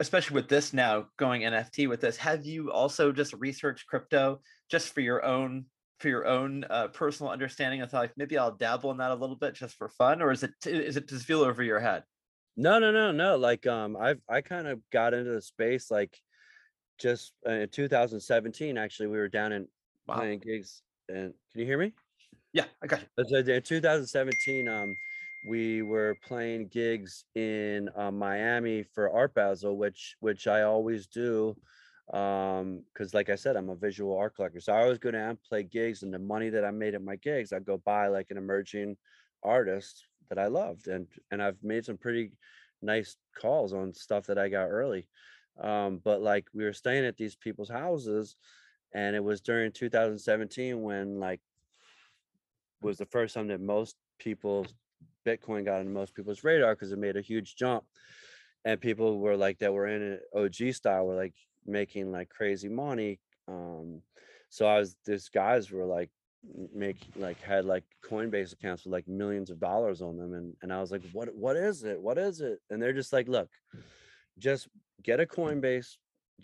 especially 0.00 0.34
with 0.34 0.48
this 0.48 0.72
now 0.72 1.06
going 1.18 1.42
NFT 1.42 1.88
with 1.88 2.00
this, 2.00 2.16
have 2.18 2.46
you 2.46 2.70
also 2.70 3.12
just 3.12 3.32
researched 3.34 3.86
crypto 3.86 4.40
just 4.70 4.94
for 4.94 5.00
your 5.00 5.24
own 5.24 5.66
for 5.98 6.08
your 6.08 6.26
own 6.26 6.64
uh, 6.70 6.88
personal 6.88 7.32
understanding? 7.32 7.82
I 7.82 7.86
thought 7.86 8.02
like 8.02 8.16
maybe 8.16 8.38
I'll 8.38 8.56
dabble 8.56 8.92
in 8.92 8.98
that 8.98 9.10
a 9.10 9.16
little 9.16 9.36
bit 9.36 9.54
just 9.54 9.74
for 9.74 9.88
fun, 9.88 10.22
or 10.22 10.30
is 10.30 10.44
it 10.44 10.52
is 10.66 10.96
it 10.96 11.08
just 11.08 11.26
feel 11.26 11.42
over 11.42 11.62
your 11.62 11.80
head? 11.80 12.04
No, 12.56 12.78
no, 12.78 12.92
no, 12.92 13.10
no. 13.10 13.36
Like 13.36 13.66
um 13.66 13.96
I've 13.96 14.20
I 14.28 14.40
kind 14.40 14.68
of 14.68 14.80
got 14.92 15.14
into 15.14 15.32
the 15.32 15.42
space 15.42 15.90
like 15.90 16.16
just 17.02 17.32
uh, 17.46 17.52
in 17.52 17.68
2017 17.68 18.78
actually 18.78 19.08
we 19.08 19.18
were 19.18 19.28
down 19.28 19.52
in 19.52 19.68
Wow. 20.06 20.16
playing 20.16 20.38
gigs 20.40 20.82
and 21.08 21.34
can 21.50 21.60
you 21.60 21.66
hear 21.66 21.78
me? 21.78 21.92
Yeah, 22.52 22.66
I 22.82 22.86
got 22.86 23.02
you. 23.02 23.08
In 23.54 23.62
2017, 23.62 24.68
um, 24.68 24.94
we 25.48 25.82
were 25.82 26.16
playing 26.22 26.68
gigs 26.68 27.24
in 27.34 27.88
uh, 27.96 28.10
Miami 28.10 28.82
for 28.82 29.10
Art 29.10 29.34
Basel, 29.34 29.76
which 29.76 30.16
which 30.20 30.46
I 30.46 30.62
always 30.62 31.06
do, 31.06 31.56
um, 32.12 32.84
because 32.92 33.14
like 33.14 33.28
I 33.28 33.34
said, 33.36 33.56
I'm 33.56 33.70
a 33.70 33.76
visual 33.76 34.16
art 34.16 34.34
collector, 34.36 34.60
so 34.60 34.72
I 34.72 34.82
always 34.82 34.98
go 34.98 35.10
down 35.10 35.38
play 35.48 35.62
gigs, 35.62 36.02
and 36.02 36.12
the 36.12 36.18
money 36.18 36.50
that 36.50 36.64
I 36.64 36.70
made 36.70 36.94
at 36.94 37.02
my 37.02 37.16
gigs, 37.16 37.52
I'd 37.52 37.64
go 37.64 37.78
buy 37.78 38.08
like 38.08 38.30
an 38.30 38.36
emerging 38.36 38.96
artist 39.42 40.06
that 40.28 40.38
I 40.38 40.46
loved, 40.46 40.88
and 40.88 41.08
and 41.30 41.42
I've 41.42 41.62
made 41.62 41.84
some 41.84 41.98
pretty 41.98 42.32
nice 42.82 43.16
calls 43.36 43.72
on 43.72 43.94
stuff 43.94 44.26
that 44.26 44.38
I 44.38 44.48
got 44.48 44.66
early, 44.66 45.08
um, 45.60 46.00
but 46.02 46.22
like 46.22 46.46
we 46.54 46.64
were 46.64 46.72
staying 46.72 47.04
at 47.04 47.16
these 47.16 47.36
people's 47.36 47.70
houses, 47.70 48.36
and 48.94 49.16
it 49.16 49.22
was 49.24 49.40
during 49.40 49.72
2017 49.72 50.82
when 50.82 51.20
like 51.20 51.40
was 52.80 52.98
the 52.98 53.06
first 53.06 53.34
time 53.34 53.48
that 53.48 53.60
most 53.60 53.96
people 54.18 54.66
Bitcoin 55.26 55.64
got 55.64 55.80
on 55.80 55.92
most 55.92 56.14
people's 56.14 56.44
radar 56.44 56.74
because 56.74 56.92
it 56.92 56.98
made 56.98 57.16
a 57.16 57.22
huge 57.22 57.54
jump. 57.56 57.84
And 58.64 58.80
people 58.80 59.18
were 59.18 59.36
like 59.36 59.58
that 59.58 59.72
were 59.72 59.88
in 59.88 60.02
it 60.02 60.22
OG 60.34 60.74
style 60.74 61.06
were 61.06 61.16
like 61.16 61.34
making 61.66 62.12
like 62.12 62.28
crazy 62.28 62.68
money. 62.68 63.20
Um 63.48 64.02
so 64.50 64.66
I 64.66 64.78
was 64.78 64.96
these 65.04 65.28
guys 65.28 65.70
were 65.70 65.84
like 65.84 66.10
make 66.74 66.98
like 67.16 67.40
had 67.40 67.64
like 67.64 67.84
Coinbase 68.04 68.52
accounts 68.52 68.84
with 68.84 68.92
like 68.92 69.08
millions 69.08 69.50
of 69.50 69.60
dollars 69.60 70.02
on 70.02 70.16
them 70.16 70.34
and 70.34 70.54
and 70.62 70.72
I 70.72 70.80
was 70.80 70.90
like 70.90 71.02
what 71.12 71.34
what 71.34 71.56
is 71.56 71.84
it? 71.84 72.00
What 72.00 72.18
is 72.18 72.40
it? 72.40 72.60
And 72.70 72.80
they're 72.80 72.92
just 72.92 73.12
like 73.12 73.28
look 73.28 73.48
just 74.38 74.68
get 75.02 75.20
a 75.20 75.26
Coinbase 75.26 75.96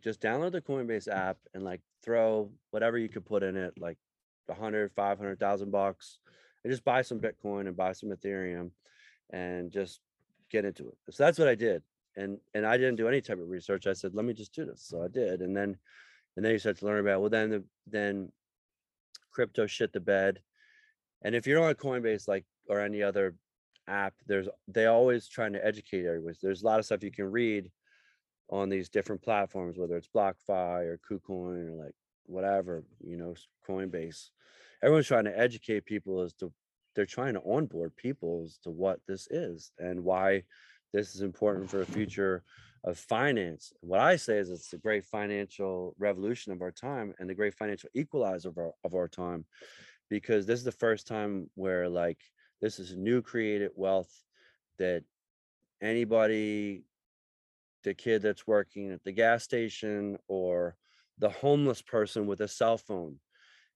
just 0.03 0.21
download 0.21 0.53
the 0.53 0.61
Coinbase 0.61 1.09
app 1.09 1.39
and 1.55 1.65
like 1.65 1.81
throw 2.05 2.51
whatever 2.71 2.99
you 2.99 3.09
could 3.09 3.27
put 3.27 3.43
in 3.43 3.57
it 3.57 3.75
like 3.79 3.99
a 4.49 4.55
hundred, 4.55 4.93
five 4.93 5.19
hundred 5.19 5.39
thousand 5.39 5.71
bucks, 5.71 6.19
and 6.63 6.71
just 6.71 6.85
buy 6.85 7.03
some 7.03 7.21
Bitcoin 7.21 7.67
and 7.67 7.77
buy 7.77 7.93
some 7.93 8.11
Ethereum, 8.11 8.71
and 9.31 9.71
just 9.71 10.01
get 10.51 10.65
into 10.65 10.89
it. 10.89 10.97
So 11.11 11.25
that's 11.25 11.39
what 11.39 11.49
I 11.49 11.55
did, 11.55 11.83
and 12.17 12.39
and 12.55 12.67
I 12.67 12.77
didn't 12.77 12.97
do 12.97 13.09
any 13.09 13.21
type 13.21 13.39
of 13.39 13.49
research. 13.49 13.87
I 13.87 13.93
said, 13.93 14.15
let 14.15 14.25
me 14.25 14.33
just 14.33 14.55
do 14.55 14.65
this. 14.65 14.83
So 14.83 15.03
I 15.03 15.09
did, 15.09 15.41
and 15.41 15.57
then 15.57 15.77
and 16.37 16.45
then 16.45 16.53
you 16.53 16.59
start 16.59 16.79
to 16.79 16.87
learn 16.87 17.01
about. 17.01 17.21
Well, 17.21 17.31
then 17.31 17.51
the 17.51 17.65
then 17.87 18.33
crypto 19.31 19.67
shit 19.67 19.93
the 19.93 20.01
bed, 20.01 20.41
and 21.23 21.35
if 21.35 21.47
you're 21.47 21.63
on 21.63 21.75
Coinbase 21.75 22.29
like 22.29 22.45
or 22.69 22.81
any 22.81 23.03
other 23.03 23.35
app, 23.87 24.15
there's 24.27 24.49
they 24.67 24.87
always 24.87 25.29
trying 25.29 25.53
to 25.53 25.65
educate 25.65 26.07
everyone. 26.07 26.35
There's 26.43 26.63
a 26.63 26.67
lot 26.67 26.79
of 26.79 26.87
stuff 26.87 27.03
you 27.03 27.11
can 27.11 27.31
read 27.31 27.71
on 28.51 28.69
these 28.69 28.89
different 28.89 29.23
platforms, 29.23 29.79
whether 29.79 29.97
it's 29.97 30.09
BlockFi 30.09 30.85
or 30.85 31.01
KuCoin 31.11 31.69
or 31.69 31.85
like 31.85 31.95
whatever, 32.27 32.85
you 33.01 33.17
know, 33.17 33.35
Coinbase. 33.69 34.31
Everyone's 34.83 35.07
trying 35.07 35.25
to 35.25 35.39
educate 35.39 35.85
people 35.85 36.21
as 36.21 36.33
to 36.35 36.53
they're 36.95 37.07
trying 37.07 37.35
to 37.35 37.43
onboard 37.43 37.95
people 37.97 38.43
as 38.45 38.59
to 38.59 38.71
what 38.71 39.01
this 39.07 39.29
is 39.31 39.71
and 39.79 40.03
why 40.03 40.43
this 40.93 41.15
is 41.15 41.21
important 41.21 41.71
for 41.71 41.79
the 41.79 41.87
future 41.87 42.43
of 42.85 42.99
finance. 42.99 43.73
What 43.81 44.01
I 44.01 44.17
say 44.17 44.39
is 44.39 44.51
it's 44.51 44.71
the 44.71 44.79
great 44.79 45.05
financial 45.05 45.95
revolution 45.99 46.53
of 46.53 46.63
our 46.63 46.73
time 46.73 47.15
and 47.19 47.29
the 47.29 47.35
great 47.35 47.55
financial 47.55 47.91
equalizer 47.95 48.49
of 48.49 48.59
our, 48.59 48.73
of 48.85 48.95
our 48.95 49.09
time, 49.09 49.45
because 50.09 50.47
this 50.47 50.59
is 50.59 50.65
the 50.65 50.73
first 50.73 51.07
time 51.07 51.51
where 51.55 51.89
like 51.89 52.19
this 52.61 52.79
is 52.79 52.97
new 52.97 53.21
created 53.23 53.71
wealth 53.75 54.13
that 54.79 55.05
anybody 55.83 56.85
the 57.85 57.95
kid 57.95 58.22
that's 58.22 58.47
working 58.47 58.91
at 58.91 59.03
the 59.05 59.12
gas 59.12 59.45
station 59.45 60.18
or 60.29 60.76
the 61.18 61.31
homeless 61.31 61.83
person 61.83 62.26
with 62.26 62.41
a 62.41 62.49
cell 62.49 62.79
phone 62.79 63.16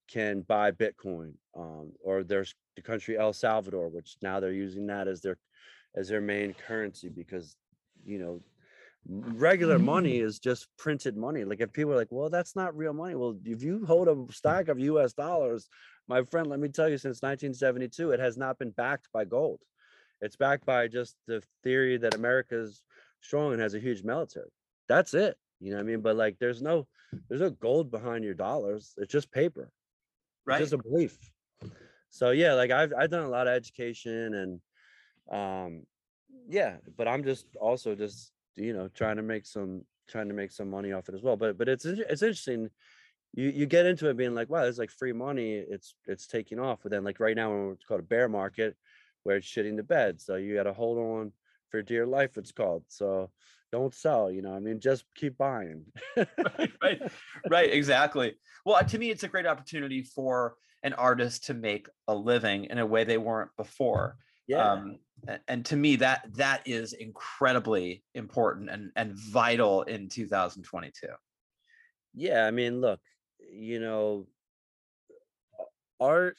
can 0.09 0.41
buy 0.41 0.71
Bitcoin. 0.71 1.33
Um, 1.57 1.93
or 2.03 2.23
there's 2.23 2.55
the 2.75 2.81
country 2.81 3.17
El 3.17 3.33
Salvador, 3.33 3.89
which 3.89 4.17
now 4.21 4.39
they're 4.39 4.51
using 4.51 4.87
that 4.87 5.07
as 5.07 5.21
their 5.21 5.37
as 5.95 6.09
their 6.09 6.21
main 6.21 6.53
currency 6.53 7.09
because 7.09 7.55
you 8.03 8.17
know 8.17 8.41
regular 9.07 9.77
money 9.77 10.19
is 10.19 10.39
just 10.39 10.67
printed 10.77 11.17
money. 11.17 11.43
Like 11.43 11.59
if 11.59 11.73
people 11.73 11.93
are 11.93 11.97
like, 11.97 12.11
well, 12.11 12.29
that's 12.29 12.55
not 12.55 12.75
real 12.75 12.93
money. 12.93 13.15
Well, 13.15 13.37
if 13.43 13.61
you 13.61 13.85
hold 13.85 14.07
a 14.07 14.33
stack 14.33 14.69
of 14.69 14.79
US 14.79 15.13
dollars, 15.13 15.67
my 16.07 16.23
friend, 16.23 16.47
let 16.47 16.59
me 16.59 16.69
tell 16.69 16.89
you, 16.89 16.97
since 16.97 17.21
1972, 17.21 18.11
it 18.11 18.19
has 18.19 18.37
not 18.37 18.57
been 18.59 18.71
backed 18.71 19.09
by 19.13 19.25
gold. 19.25 19.59
It's 20.21 20.35
backed 20.35 20.65
by 20.65 20.87
just 20.87 21.15
the 21.27 21.43
theory 21.63 21.97
that 21.97 22.15
America's 22.15 22.81
strong 23.23 23.53
and 23.53 23.61
has 23.61 23.73
a 23.73 23.79
huge 23.79 24.03
military. 24.03 24.49
That's 24.87 25.13
it. 25.13 25.37
You 25.59 25.71
know 25.71 25.77
what 25.77 25.83
I 25.83 25.85
mean? 25.85 26.01
But 26.01 26.15
like 26.15 26.37
there's 26.39 26.61
no 26.61 26.87
there's 27.29 27.41
no 27.41 27.49
gold 27.49 27.89
behind 27.89 28.23
your 28.23 28.33
dollars. 28.33 28.93
It's 28.97 29.11
just 29.11 29.31
paper. 29.31 29.71
Right. 30.45 30.61
It's 30.61 30.71
just 30.71 30.79
a 30.79 30.83
belief. 30.83 31.17
So 32.09 32.31
yeah, 32.31 32.53
like 32.53 32.71
I've 32.71 32.93
I've 32.97 33.09
done 33.09 33.23
a 33.23 33.29
lot 33.29 33.47
of 33.47 33.53
education 33.53 34.33
and 34.33 34.61
um 35.31 35.83
yeah, 36.47 36.75
but 36.97 37.07
I'm 37.07 37.23
just 37.23 37.45
also 37.59 37.95
just 37.95 38.31
you 38.55 38.73
know 38.73 38.89
trying 38.89 39.15
to 39.15 39.23
make 39.23 39.45
some 39.45 39.83
trying 40.09 40.27
to 40.27 40.33
make 40.33 40.51
some 40.51 40.69
money 40.69 40.91
off 40.91 41.07
it 41.09 41.15
as 41.15 41.21
well. 41.21 41.37
But 41.37 41.57
but 41.57 41.69
it's 41.69 41.85
it's 41.85 42.21
interesting. 42.21 42.69
You 43.33 43.49
you 43.49 43.65
get 43.65 43.85
into 43.85 44.09
it 44.09 44.17
being 44.17 44.35
like, 44.35 44.49
wow, 44.49 44.63
there's 44.63 44.77
like 44.77 44.91
free 44.91 45.13
money. 45.13 45.53
It's 45.53 45.95
it's 46.05 46.27
taking 46.27 46.59
off. 46.59 46.79
But 46.83 46.91
then 46.91 47.03
like 47.03 47.19
right 47.19 47.35
now, 47.35 47.51
when 47.51 47.71
it's 47.71 47.85
called 47.85 48.01
a 48.01 48.03
bear 48.03 48.27
market, 48.27 48.75
where 49.23 49.37
it's 49.37 49.47
shitting 49.47 49.77
the 49.77 49.83
bed. 49.83 50.21
So 50.21 50.35
you 50.35 50.53
got 50.53 50.63
to 50.63 50.73
hold 50.73 50.97
on 50.97 51.31
for 51.73 51.81
dear 51.81 52.05
life. 52.05 52.37
It's 52.37 52.51
called. 52.51 52.83
So 52.87 53.31
don't 53.71 53.95
sell. 53.95 54.29
You 54.29 54.43
know, 54.43 54.53
I 54.53 54.59
mean, 54.59 54.79
just 54.79 55.05
keep 55.15 55.39
buying. 55.39 55.85
right, 56.15 56.71
right, 56.83 57.01
right, 57.49 57.73
exactly. 57.73 58.35
Well, 58.63 58.83
to 58.83 58.99
me, 58.99 59.09
it's 59.09 59.23
a 59.23 59.27
great 59.27 59.47
opportunity 59.47 60.03
for 60.03 60.55
an 60.83 60.93
artist 60.93 61.45
to 61.45 61.55
make 61.55 61.87
a 62.07 62.13
living 62.13 62.65
in 62.65 62.77
a 62.77 62.85
way 62.85 63.05
they 63.05 63.17
weren't 63.17 63.49
before. 63.57 64.17
Yeah. 64.47 64.73
Um, 64.73 64.99
and 65.47 65.65
to 65.65 65.75
me, 65.75 65.95
that 65.95 66.27
that 66.35 66.61
is 66.67 66.93
incredibly 66.93 68.03
important 68.13 68.69
and 68.69 68.91
and 68.95 69.15
vital 69.15 69.81
in 69.83 70.09
2022. 70.09 71.07
yeah 72.13 72.45
i 72.45 72.51
mean 72.51 72.81
look 72.81 72.99
you 73.51 73.79
know 73.79 74.27
art 75.99 76.37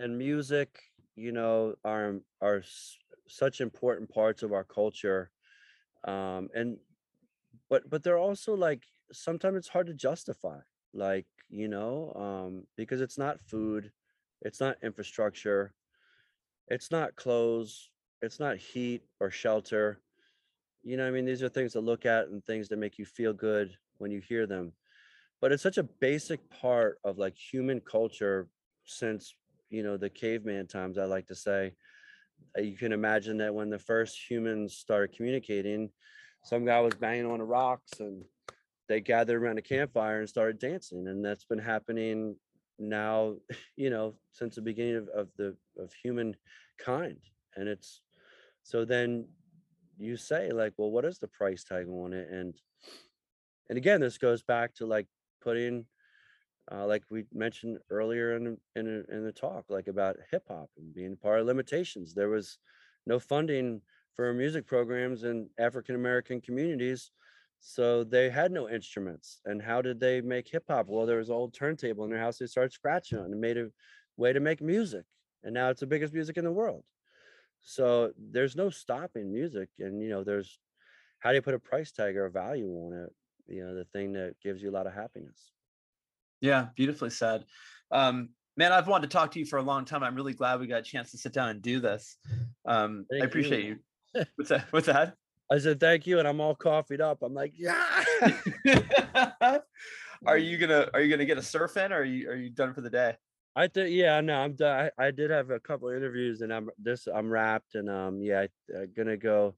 and 0.00 0.18
music 0.18 0.80
you 1.14 1.32
know 1.32 1.74
are 1.84 2.16
are 2.40 2.62
such 3.28 3.60
important 3.60 4.08
parts 4.12 4.42
of 4.42 4.52
our 4.52 4.64
culture 4.64 5.30
um 6.04 6.48
and 6.54 6.78
but 7.68 7.88
but 7.88 8.02
they're 8.02 8.18
also 8.18 8.54
like 8.54 8.84
sometimes 9.12 9.56
it's 9.56 9.68
hard 9.68 9.86
to 9.86 9.94
justify 9.94 10.58
like 10.94 11.26
you 11.48 11.68
know 11.68 12.12
um 12.16 12.64
because 12.76 13.00
it's 13.00 13.18
not 13.18 13.40
food 13.40 13.90
it's 14.42 14.60
not 14.60 14.76
infrastructure 14.82 15.72
it's 16.68 16.90
not 16.90 17.16
clothes 17.16 17.90
it's 18.22 18.40
not 18.40 18.56
heat 18.56 19.02
or 19.20 19.30
shelter. 19.30 20.00
You 20.82 20.96
know 20.96 21.06
i 21.06 21.10
mean? 21.10 21.24
These 21.24 21.42
are 21.42 21.48
things 21.48 21.72
to 21.72 21.80
look 21.80 22.06
at 22.06 22.28
and 22.28 22.44
things 22.44 22.68
that 22.68 22.78
make 22.78 22.98
you 22.98 23.04
feel 23.04 23.32
good 23.32 23.76
when 23.98 24.10
you 24.10 24.20
hear 24.20 24.46
them. 24.46 24.72
But 25.40 25.52
it's 25.52 25.62
such 25.62 25.78
a 25.78 25.82
basic 25.82 26.48
part 26.50 26.98
of 27.04 27.18
like 27.18 27.36
human 27.36 27.80
culture 27.80 28.48
since 28.84 29.34
you 29.70 29.82
know 29.82 29.96
the 29.96 30.08
caveman 30.08 30.66
times 30.66 30.96
i 30.96 31.04
like 31.04 31.26
to 31.26 31.34
say 31.34 31.72
Uh, 32.56 32.62
you 32.62 32.76
can 32.76 32.92
imagine 32.92 33.38
that 33.38 33.54
when 33.54 33.70
the 33.70 33.78
first 33.78 34.18
humans 34.28 34.74
started 34.74 35.16
communicating 35.16 35.90
some 36.44 36.64
guy 36.64 36.80
was 36.80 36.94
banging 36.94 37.26
on 37.26 37.38
the 37.38 37.44
rocks 37.44 37.98
and 37.98 38.24
they 38.88 39.00
gathered 39.00 39.42
around 39.42 39.58
a 39.58 39.62
campfire 39.62 40.20
and 40.20 40.28
started 40.28 40.58
dancing 40.58 41.08
and 41.08 41.24
that's 41.24 41.44
been 41.44 41.58
happening 41.58 42.36
now 42.78 43.34
you 43.76 43.90
know 43.90 44.14
since 44.32 44.54
the 44.54 44.62
beginning 44.62 44.96
of, 44.96 45.08
of 45.08 45.28
the 45.36 45.56
of 45.78 45.92
humankind 46.02 47.18
and 47.56 47.68
it's 47.68 48.00
so 48.62 48.84
then 48.84 49.26
you 49.98 50.16
say 50.16 50.50
like 50.50 50.74
well 50.76 50.90
what 50.90 51.04
is 51.04 51.18
the 51.18 51.28
price 51.28 51.64
tag 51.64 51.88
on 51.88 52.12
it? 52.12 52.28
And 52.30 52.54
and 53.68 53.78
again 53.78 54.00
this 54.00 54.18
goes 54.18 54.42
back 54.42 54.74
to 54.74 54.86
like 54.86 55.06
putting 55.40 55.86
uh, 56.70 56.86
like 56.86 57.04
we 57.10 57.24
mentioned 57.32 57.78
earlier 57.90 58.36
in 58.36 58.58
in, 58.74 59.04
in 59.10 59.24
the 59.24 59.32
talk 59.32 59.66
like 59.68 59.88
about 59.88 60.16
hip 60.30 60.44
hop 60.48 60.70
and 60.76 60.94
being 60.94 61.16
part 61.16 61.40
of 61.40 61.46
limitations. 61.46 62.14
There 62.14 62.28
was 62.28 62.58
no 63.06 63.18
funding 63.18 63.82
for 64.14 64.32
music 64.32 64.66
programs 64.66 65.24
in 65.24 65.48
african 65.58 65.94
american 65.94 66.40
communities 66.40 67.10
so 67.60 68.04
they 68.04 68.30
had 68.30 68.52
no 68.52 68.68
instruments 68.68 69.40
and 69.44 69.62
how 69.62 69.80
did 69.82 69.98
they 69.98 70.20
make 70.20 70.48
hip 70.48 70.64
hop? 70.68 70.86
Well 70.88 71.06
there 71.06 71.18
was 71.18 71.28
an 71.30 71.34
old 71.34 71.54
turntable 71.54 72.04
in 72.04 72.10
their 72.10 72.20
house 72.20 72.38
they 72.38 72.46
started 72.46 72.72
scratching 72.72 73.18
on 73.18 73.26
and 73.26 73.40
made 73.40 73.58
a 73.58 73.68
way 74.16 74.32
to 74.32 74.40
make 74.40 74.60
music 74.60 75.04
and 75.42 75.54
now 75.54 75.70
it's 75.70 75.80
the 75.80 75.86
biggest 75.86 76.12
music 76.14 76.36
in 76.36 76.44
the 76.44 76.52
world. 76.52 76.84
So 77.62 78.12
there's 78.18 78.56
no 78.56 78.70
stopping 78.70 79.32
music 79.32 79.70
and 79.78 80.00
you 80.02 80.08
know 80.08 80.24
there's 80.24 80.58
how 81.20 81.30
do 81.30 81.36
you 81.36 81.42
put 81.42 81.54
a 81.54 81.58
price 81.58 81.92
tag 81.92 82.16
or 82.16 82.26
a 82.26 82.30
value 82.30 82.70
on 82.70 82.92
it? 82.92 83.12
You 83.48 83.64
know 83.64 83.74
the 83.74 83.84
thing 83.84 84.12
that 84.14 84.36
gives 84.42 84.62
you 84.62 84.70
a 84.70 84.76
lot 84.78 84.86
of 84.86 84.94
happiness 84.94 85.52
Yeah, 86.40 86.68
beautifully 86.76 87.10
said. 87.10 87.44
Um, 87.90 88.30
man, 88.56 88.72
I've 88.72 88.88
wanted 88.88 89.10
to 89.10 89.16
talk 89.16 89.32
to 89.32 89.38
you 89.38 89.46
for 89.46 89.58
a 89.58 89.62
long 89.62 89.84
time. 89.84 90.02
I'm 90.02 90.14
really 90.14 90.34
glad 90.34 90.60
we 90.60 90.66
got 90.66 90.80
a 90.80 90.82
chance 90.82 91.10
to 91.12 91.18
sit 91.18 91.32
down 91.32 91.48
and 91.48 91.62
do 91.62 91.80
this. 91.80 92.16
Um, 92.66 93.06
I 93.12 93.16
you. 93.16 93.24
appreciate 93.24 93.64
you. 93.64 93.78
What's 94.36 94.50
that? 94.50 94.66
What's 94.70 94.86
that? 94.86 95.14
i 95.48 95.58
said 95.58 95.78
thank 95.78 96.08
you 96.08 96.18
and 96.18 96.26
i'm 96.26 96.40
all 96.40 96.56
coffeeed 96.56 97.00
up 97.00 97.22
i'm 97.22 97.32
like 97.32 97.52
yeah 97.56 98.02
are 100.26 100.38
you 100.38 100.58
gonna 100.58 100.88
Are 100.94 101.00
you 101.00 101.10
gonna 101.10 101.24
get 101.24 101.38
a 101.38 101.42
surf 101.42 101.76
in, 101.76 101.92
or 101.92 102.00
are 102.00 102.04
you 102.04 102.30
Are 102.30 102.36
you 102.36 102.50
done 102.50 102.72
for 102.72 102.80
the 102.80 102.90
day? 102.90 103.16
I 103.54 103.68
think 103.68 103.90
yeah, 103.90 104.20
no, 104.20 104.34
I'm 104.34 104.54
done. 104.54 104.90
I, 104.98 105.06
I 105.06 105.10
did 105.10 105.30
have 105.30 105.50
a 105.50 105.60
couple 105.60 105.88
of 105.88 105.96
interviews, 105.96 106.42
and 106.42 106.52
I'm 106.52 106.70
this 106.78 107.06
I'm 107.06 107.30
wrapped, 107.30 107.74
and 107.74 107.88
um, 107.88 108.20
yeah, 108.20 108.40
I, 108.40 108.48
I'm 108.76 108.92
gonna 108.96 109.16
go 109.16 109.54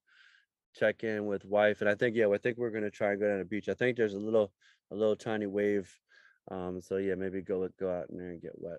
check 0.76 1.02
in 1.04 1.26
with 1.26 1.44
wife, 1.44 1.80
and 1.80 1.90
I 1.90 1.94
think 1.94 2.16
yeah, 2.16 2.28
I 2.28 2.38
think 2.38 2.58
we're 2.58 2.70
gonna 2.70 2.90
try 2.90 3.12
and 3.12 3.20
go 3.20 3.26
down 3.28 3.38
to 3.38 3.44
the 3.44 3.48
beach. 3.48 3.68
I 3.68 3.74
think 3.74 3.96
there's 3.96 4.14
a 4.14 4.18
little 4.18 4.52
a 4.92 4.94
little 4.94 5.16
tiny 5.16 5.46
wave, 5.46 5.92
um, 6.50 6.80
so 6.80 6.96
yeah, 6.96 7.14
maybe 7.14 7.40
go 7.42 7.68
go 7.78 7.90
out 7.90 8.10
in 8.10 8.18
there 8.18 8.30
and 8.30 8.42
get 8.42 8.52
wet. 8.56 8.78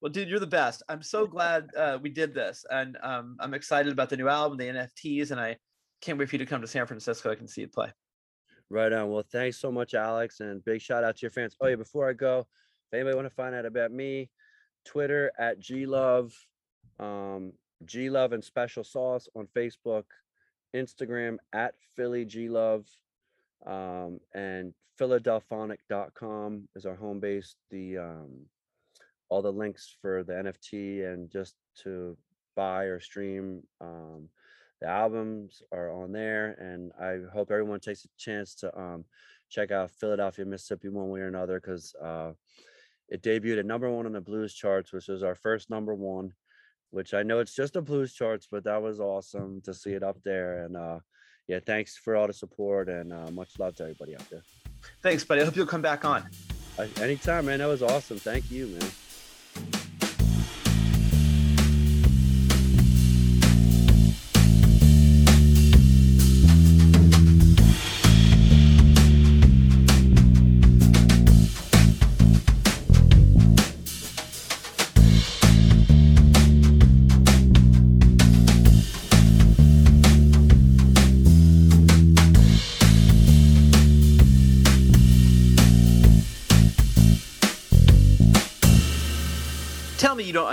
Well, 0.00 0.10
dude, 0.10 0.28
you're 0.28 0.40
the 0.40 0.46
best. 0.46 0.82
I'm 0.88 1.02
so 1.02 1.26
glad 1.26 1.68
uh, 1.76 1.98
we 2.00 2.08
did 2.08 2.32
this, 2.32 2.64
and 2.70 2.96
um, 3.02 3.36
I'm 3.38 3.52
excited 3.52 3.92
about 3.92 4.08
the 4.08 4.16
new 4.16 4.28
album, 4.28 4.56
the 4.56 4.64
NFTs, 4.64 5.30
and 5.30 5.40
I 5.40 5.56
can't 6.00 6.18
wait 6.18 6.28
for 6.28 6.36
you 6.36 6.38
to 6.38 6.46
come 6.46 6.62
to 6.62 6.66
San 6.66 6.86
Francisco. 6.86 7.30
I 7.30 7.34
can 7.34 7.48
see 7.48 7.60
you 7.62 7.68
play. 7.68 7.92
Right 8.70 8.92
on. 8.92 9.10
Well, 9.10 9.24
thanks 9.30 9.58
so 9.58 9.70
much, 9.70 9.94
Alex, 9.94 10.40
and 10.40 10.64
big 10.64 10.80
shout 10.80 11.04
out 11.04 11.16
to 11.16 11.22
your 11.22 11.30
fans. 11.32 11.56
Oh 11.60 11.66
yeah, 11.66 11.76
before 11.76 12.08
I 12.08 12.14
go, 12.14 12.46
if 12.86 12.94
anybody 12.94 13.16
want 13.16 13.28
to 13.28 13.34
find 13.34 13.54
out 13.54 13.66
about 13.66 13.92
me, 13.92 14.30
Twitter 14.84 15.32
at 15.38 15.60
glove, 15.60 16.32
um, 16.98 17.52
glove 17.84 18.32
and 18.32 18.44
special 18.44 18.84
sauce 18.84 19.28
on 19.36 19.48
Facebook, 19.56 20.04
Instagram 20.74 21.36
at 21.52 21.74
Philly 21.96 22.24
glove, 22.24 22.86
um, 23.66 24.20
and 24.34 24.74
Philadelphonic.com 24.98 26.68
is 26.76 26.86
our 26.86 26.96
home 26.96 27.20
base. 27.20 27.54
The 27.70 27.98
um, 27.98 28.46
all 29.28 29.42
the 29.42 29.52
links 29.52 29.96
for 30.02 30.24
the 30.24 30.32
NFT 30.32 31.10
and 31.12 31.30
just 31.30 31.54
to 31.82 32.16
buy 32.56 32.84
or 32.84 33.00
stream 33.00 33.62
um, 33.80 34.28
the 34.80 34.88
albums 34.88 35.62
are 35.72 35.90
on 35.90 36.12
there 36.12 36.56
and 36.58 36.90
i 37.00 37.18
hope 37.32 37.50
everyone 37.50 37.80
takes 37.80 38.04
a 38.04 38.08
chance 38.18 38.54
to 38.54 38.78
um, 38.78 39.04
check 39.48 39.70
out 39.70 39.90
philadelphia 39.90 40.44
mississippi 40.44 40.88
one 40.88 41.10
way 41.10 41.20
or 41.20 41.28
another 41.28 41.60
because 41.60 41.94
uh, 42.02 42.32
it 43.08 43.22
debuted 43.22 43.58
at 43.58 43.66
number 43.66 43.90
one 43.90 44.06
on 44.06 44.12
the 44.12 44.20
blues 44.20 44.54
charts 44.54 44.92
which 44.92 45.08
was 45.08 45.22
our 45.22 45.34
first 45.34 45.70
number 45.70 45.94
one 45.94 46.32
which 46.90 47.14
i 47.14 47.22
know 47.22 47.38
it's 47.38 47.54
just 47.54 47.74
the 47.74 47.82
blues 47.82 48.12
charts 48.12 48.48
but 48.50 48.64
that 48.64 48.82
was 48.82 49.00
awesome 49.00 49.60
to 49.62 49.74
see 49.74 49.92
it 49.92 50.02
up 50.02 50.16
there 50.24 50.64
and 50.64 50.76
uh, 50.76 50.98
yeah 51.50 51.58
thanks 51.72 51.96
for 51.96 52.12
all 52.16 52.26
the 52.28 52.32
support 52.32 52.88
and 52.88 53.12
uh, 53.12 53.28
much 53.32 53.58
love 53.58 53.74
to 53.74 53.82
everybody 53.82 54.14
out 54.14 54.28
there 54.30 54.42
Thanks, 55.02 55.24
buddy. 55.24 55.42
I 55.42 55.44
hope 55.44 55.56
you'll 55.56 55.66
come 55.66 55.82
back 55.82 56.06
on. 56.06 56.24
I, 56.78 56.88
anytime 57.02 57.44
man 57.46 57.58
that 57.58 57.66
was 57.66 57.82
awesome 57.82 58.18
thank 58.18 58.50
you 58.50 58.66
man 58.68 58.90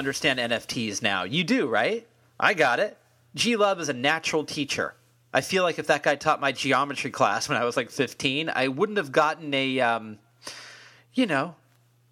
understand 0.08 0.40
NFTs 0.40 1.02
now. 1.02 1.24
You 1.24 1.44
do, 1.44 1.68
right? 1.68 2.08
I 2.40 2.54
got 2.54 2.80
it. 2.80 2.98
G 3.36 3.58
Love 3.58 3.82
is 3.82 3.90
a 3.90 3.94
natural 3.94 4.46
teacher. 4.46 4.96
I 5.34 5.42
feel 5.42 5.64
like 5.64 5.80
if 5.80 5.88
that 5.88 6.02
guy 6.02 6.16
taught 6.16 6.40
my 6.40 6.54
geometry 6.54 7.12
class 7.12 7.50
when 7.50 7.58
I 7.58 7.66
was 7.66 7.76
like 7.76 7.92
15, 7.92 8.50
I 8.50 8.70
wouldn't 8.70 8.98
have 8.98 9.12
gotten 9.12 9.54
a, 9.54 9.82
um, 9.82 10.20
you 11.14 11.26
know, 11.26 11.56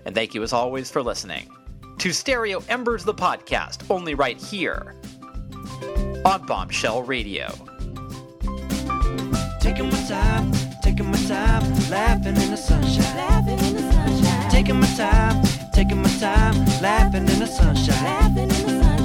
and 0.04 0.14
thank 0.14 0.34
you 0.34 0.42
as 0.42 0.52
always 0.52 0.90
for 0.90 1.02
listening. 1.02 1.48
To 1.96 2.12
Stereo 2.12 2.62
Embers, 2.68 3.04
the 3.04 3.14
podcast, 3.14 3.90
only 3.90 4.14
right 4.14 4.36
here 4.36 4.94
on 6.24 6.44
Bombshell 6.46 7.02
Radio. 7.02 7.48
Taking 9.60 9.90
my 9.90 10.02
time, 10.08 10.52
taking 10.82 11.10
my 11.10 11.18
time, 11.26 11.62
laughing 11.90 12.36
in 12.36 12.50
the 12.50 12.56
sunshine. 12.56 13.16
Laughing 13.16 13.58
in 13.58 13.74
the 13.74 13.92
sunshine. 13.92 14.50
Taking 14.50 14.80
my 14.80 14.86
time, 14.96 15.42
taking 15.72 16.02
my 16.02 16.08
time, 16.18 16.54
laughing 16.82 17.28
in 17.28 17.38
the 17.38 17.46
sunshine. 17.46 18.04
Laughing 18.04 18.42
in 18.42 18.48
the 18.48 18.54
sunshine. 18.82 19.00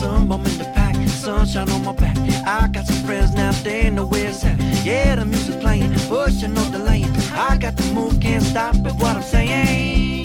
Some 0.00 0.28
bum 0.28 0.46
in 0.46 0.58
the 0.58 0.64
pack, 0.74 0.96
sunshine 1.08 1.68
on 1.70 1.84
my 1.84 1.92
back. 1.92 2.16
I 2.46 2.68
got 2.68 2.86
some 2.86 3.04
friends 3.06 3.34
now, 3.34 3.52
they 3.62 3.90
know 3.90 4.06
where 4.06 4.28
it's 4.28 4.44
at. 4.44 4.58
Yeah, 4.84 5.16
the 5.16 5.24
music's 5.24 5.56
playing, 5.62 5.92
pushing 6.08 6.54
no 6.54 6.70
delaying. 6.70 6.93
I 7.36 7.56
got 7.56 7.76
the 7.76 7.92
move, 7.92 8.20
can't 8.20 8.42
stop 8.44 8.76
it, 8.76 8.94
what 8.94 9.16
I'm 9.16 9.22
saying. 9.22 10.24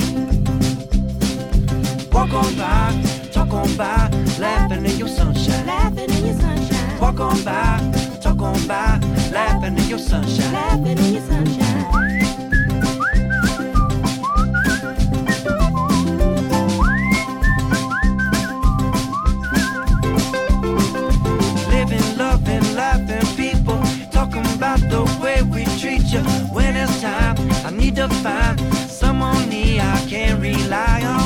Walk 2.12 2.34
on 2.34 2.56
by, 2.56 3.30
talk 3.32 3.52
on 3.52 3.76
by, 3.76 4.10
laughing 4.40 4.86
in 4.86 4.98
your 4.98 5.08
sunshine. 5.08 5.66
Laughing 5.66 6.10
in 6.10 6.26
your 6.28 6.36
sunshine. 6.36 7.00
Walk 7.00 7.20
on 7.20 7.44
by, 7.44 8.20
talk 8.22 8.40
on 8.42 8.68
by, 8.68 9.00
laughing 9.32 9.78
in 9.78 9.90
your 9.90 9.98
sunshine. 9.98 10.54
Laughing 10.54 10.98
in 11.00 11.14
your 11.14 11.24
sunshine. 11.24 11.86
Living, 21.72 22.18
loving, 22.18 22.76
laughing 22.76 23.39
to 28.00 28.08
find 28.24 28.58
someone 28.90 29.52
I 29.52 30.06
can 30.08 30.40
rely 30.40 31.02
on. 31.04 31.19